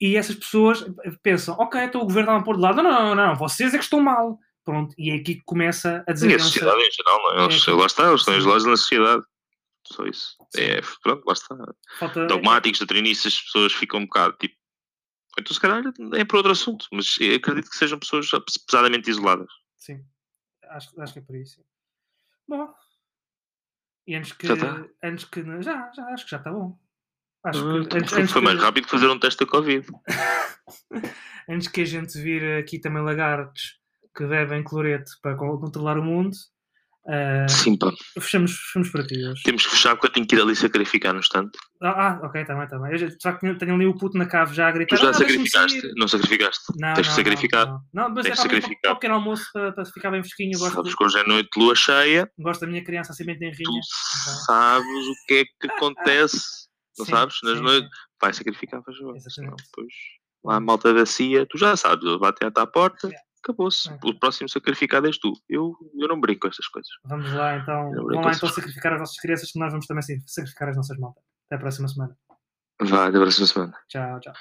e 0.00 0.16
essas 0.16 0.34
pessoas 0.36 0.84
pensam, 1.22 1.54
ok, 1.58 1.82
então 1.82 2.00
o 2.00 2.04
governo 2.06 2.30
está 2.30 2.40
a 2.40 2.44
pôr 2.44 2.56
de 2.56 2.62
lado. 2.62 2.82
Não, 2.82 2.84
não, 2.90 3.14
não, 3.14 3.26
não, 3.28 3.34
vocês 3.36 3.72
é 3.74 3.78
que 3.78 3.84
estão 3.84 4.00
mal. 4.00 4.38
Pronto, 4.64 4.94
e 4.98 5.10
é 5.10 5.14
aqui 5.14 5.36
que 5.36 5.42
começa 5.44 5.98
a 5.98 6.10
E 6.10 6.10
a 6.10 6.12
desavença. 6.12 6.44
sociedade 6.44 6.80
em 6.80 6.90
geral, 6.92 7.22
não 7.22 7.30
é? 7.30 7.34
É, 7.44 7.70
lá 7.72 7.86
está, 7.86 8.08
eles 8.08 8.20
estão 8.20 8.36
isolados 8.36 8.64
na 8.66 8.76
sociedade. 8.76 9.22
Só 9.92 10.04
isso. 10.06 10.36
Sim. 10.54 10.62
É, 10.62 10.80
pronto, 11.02 11.24
lá 11.26 11.32
está. 11.32 11.56
Falta- 11.98 12.26
Dogmáticos, 12.26 12.78
doutrinistas, 12.80 13.34
as 13.34 13.42
pessoas 13.42 13.72
ficam 13.72 14.00
um 14.00 14.04
bocado 14.04 14.36
tipo. 14.38 14.54
Então, 15.38 15.52
se 15.52 15.60
calhar, 15.60 15.82
é 16.14 16.24
para 16.24 16.36
outro 16.38 16.52
assunto, 16.52 16.86
mas 16.92 17.14
acredito 17.36 17.68
que 17.70 17.76
sejam 17.76 17.98
pessoas 17.98 18.28
pesadamente 18.66 19.10
isoladas. 19.10 19.48
Sim, 19.76 20.02
acho, 20.70 20.98
acho 21.00 21.12
que 21.12 21.18
é 21.18 21.22
por 21.22 21.36
isso. 21.36 21.62
Bom, 22.48 22.72
e 24.06 24.14
antes 24.14 24.32
que. 24.32 24.46
Já 24.46 24.56
tá? 24.56 24.84
Antes 25.02 25.24
que 25.26 25.42
já, 25.62 25.92
já, 25.92 26.06
acho 26.08 26.24
que 26.24 26.30
já 26.30 26.38
está 26.38 26.50
bom. 26.50 26.78
Acho 27.44 27.60
Ah, 27.60 27.86
que, 27.86 27.96
antes, 27.98 28.10
foi 28.10 28.20
antes 28.22 28.32
foi 28.32 28.40
que- 28.42 28.46
mais 28.48 28.58
rápido 28.60 28.84
que 28.84 28.90
fazer 28.90 29.08
um 29.08 29.18
teste 29.18 29.44
da 29.44 29.50
Covid. 29.50 29.86
antes 31.48 31.68
que 31.68 31.82
a 31.82 31.84
gente 31.84 32.18
vire 32.20 32.56
aqui 32.58 32.78
também 32.78 33.02
lagartos 33.02 33.78
que 34.16 34.26
bebem 34.26 34.64
cloreto 34.64 35.12
para 35.20 35.36
con- 35.36 35.58
controlar 35.60 35.98
o 35.98 36.02
mundo, 36.02 36.34
ah, 37.08 37.46
Sim, 37.48 37.76
pá. 37.78 37.92
fechamos, 38.20 38.52
fechamos 38.52 38.90
por 38.90 39.00
aqui 39.00 39.24
hoje. 39.26 39.42
Temos 39.44 39.64
que 39.64 39.70
fechar 39.70 39.94
porque 39.94 40.06
eu 40.08 40.12
tenho 40.12 40.26
que 40.26 40.34
ir 40.36 40.40
ali 40.42 40.56
sacrificar 40.56 41.12
no 41.12 41.20
instante. 41.20 41.56
Ah, 41.82 42.18
ah, 42.20 42.26
ok, 42.26 42.40
está 42.40 42.54
bem, 42.54 42.64
está 42.64 42.78
bem. 42.78 42.92
Eu 42.92 42.98
já, 42.98 43.06
de 43.06 43.58
tenho, 43.58 43.74
ali 43.74 43.86
o 43.86 43.94
puto 43.96 44.16
na 44.18 44.26
cave 44.26 44.54
já 44.54 44.68
a 44.68 44.72
Tu 44.72 44.74
gritar. 44.78 44.96
já 44.96 45.10
"Ah, 45.10 45.12
sacrificaste? 45.14 45.80
sair." 45.80 45.92
Não 45.96 46.08
sacrificaste? 46.08 46.64
Não, 46.78 46.94
Tens 46.94 47.02
de 47.04 47.08
não, 47.10 47.16
sacrificar. 47.16 47.66
Não, 47.66 47.72
não. 47.94 48.08
Não, 48.08 48.14
mas 48.14 48.24
Tens 48.26 48.38
é 48.38 48.42
de 48.42 48.48
para, 48.48 48.48
para, 48.48 48.60
sacrificar. 48.60 48.80
para 48.82 48.92
o 48.92 48.94
pequeno 48.96 49.14
almoço 49.14 49.44
para, 49.52 49.72
para 49.72 49.84
ficar 49.84 50.10
bem 50.10 50.22
fresquinho. 50.22 50.58
Gosto, 50.58 50.74
Sabes 50.74 50.94
que 50.94 51.04
hoje 51.04 51.18
é 51.18 51.24
noite 51.24 51.48
de 51.54 51.60
lua 51.62 51.74
cheia, 51.74 52.30
gosto 52.38 52.60
da 52.62 52.66
minha 52.66 52.82
criança 52.84 53.12
assim 53.12 53.24
bem 53.24 53.38
tenrinha. 53.38 53.80
tu 53.80 54.30
sabes 54.46 55.06
o 55.06 55.14
que 55.28 55.34
é 55.34 55.44
que 55.44 55.70
acontece, 55.76 56.40
não 56.98 57.04
Sim, 57.06 57.12
sabes? 57.12 57.36
Nas 57.42 57.58
sim, 57.58 57.62
noites. 57.64 57.90
Vai 58.20 58.32
sacrificar, 58.32 58.82
faz 58.82 58.96
favor. 58.96 59.14
Exatamente. 59.16 59.34
Senão 59.34 59.56
depois 59.56 59.92
lá 60.44 60.56
a 60.56 60.60
malta 60.60 60.94
da 60.94 61.04
CIA, 61.04 61.44
tu 61.46 61.58
já 61.58 61.76
sabes, 61.76 62.04
ele 62.04 62.18
bate 62.18 62.44
à 62.44 62.66
porta. 62.66 63.10
Acabou-se. 63.46 63.88
É. 63.88 63.98
O 64.04 64.18
próximo 64.18 64.48
sacrificado 64.48 65.06
és 65.06 65.18
tu. 65.18 65.32
Eu, 65.48 65.74
eu 65.94 66.08
não 66.08 66.20
brinco 66.20 66.40
com 66.40 66.48
estas 66.48 66.66
coisas. 66.68 66.90
Vamos 67.04 67.32
lá 67.32 67.56
então, 67.56 67.90
vamos 67.90 68.24
lá 68.24 68.32
então 68.32 68.48
sacrificar 68.48 68.92
as 68.94 68.98
nossas 69.00 69.16
crianças 69.18 69.52
que 69.52 69.58
nós 69.58 69.70
vamos 69.70 69.86
também 69.86 70.02
sacrificar 70.26 70.68
as 70.68 70.76
nossas 70.76 70.98
maltas. 70.98 71.22
Até 71.46 71.56
a 71.56 71.58
próxima 71.58 71.88
semana. 71.88 72.16
Vai, 72.80 73.08
até 73.08 73.16
a 73.16 73.20
próxima 73.20 73.46
semana. 73.46 73.78
Tchau, 73.88 74.20
tchau. 74.20 74.34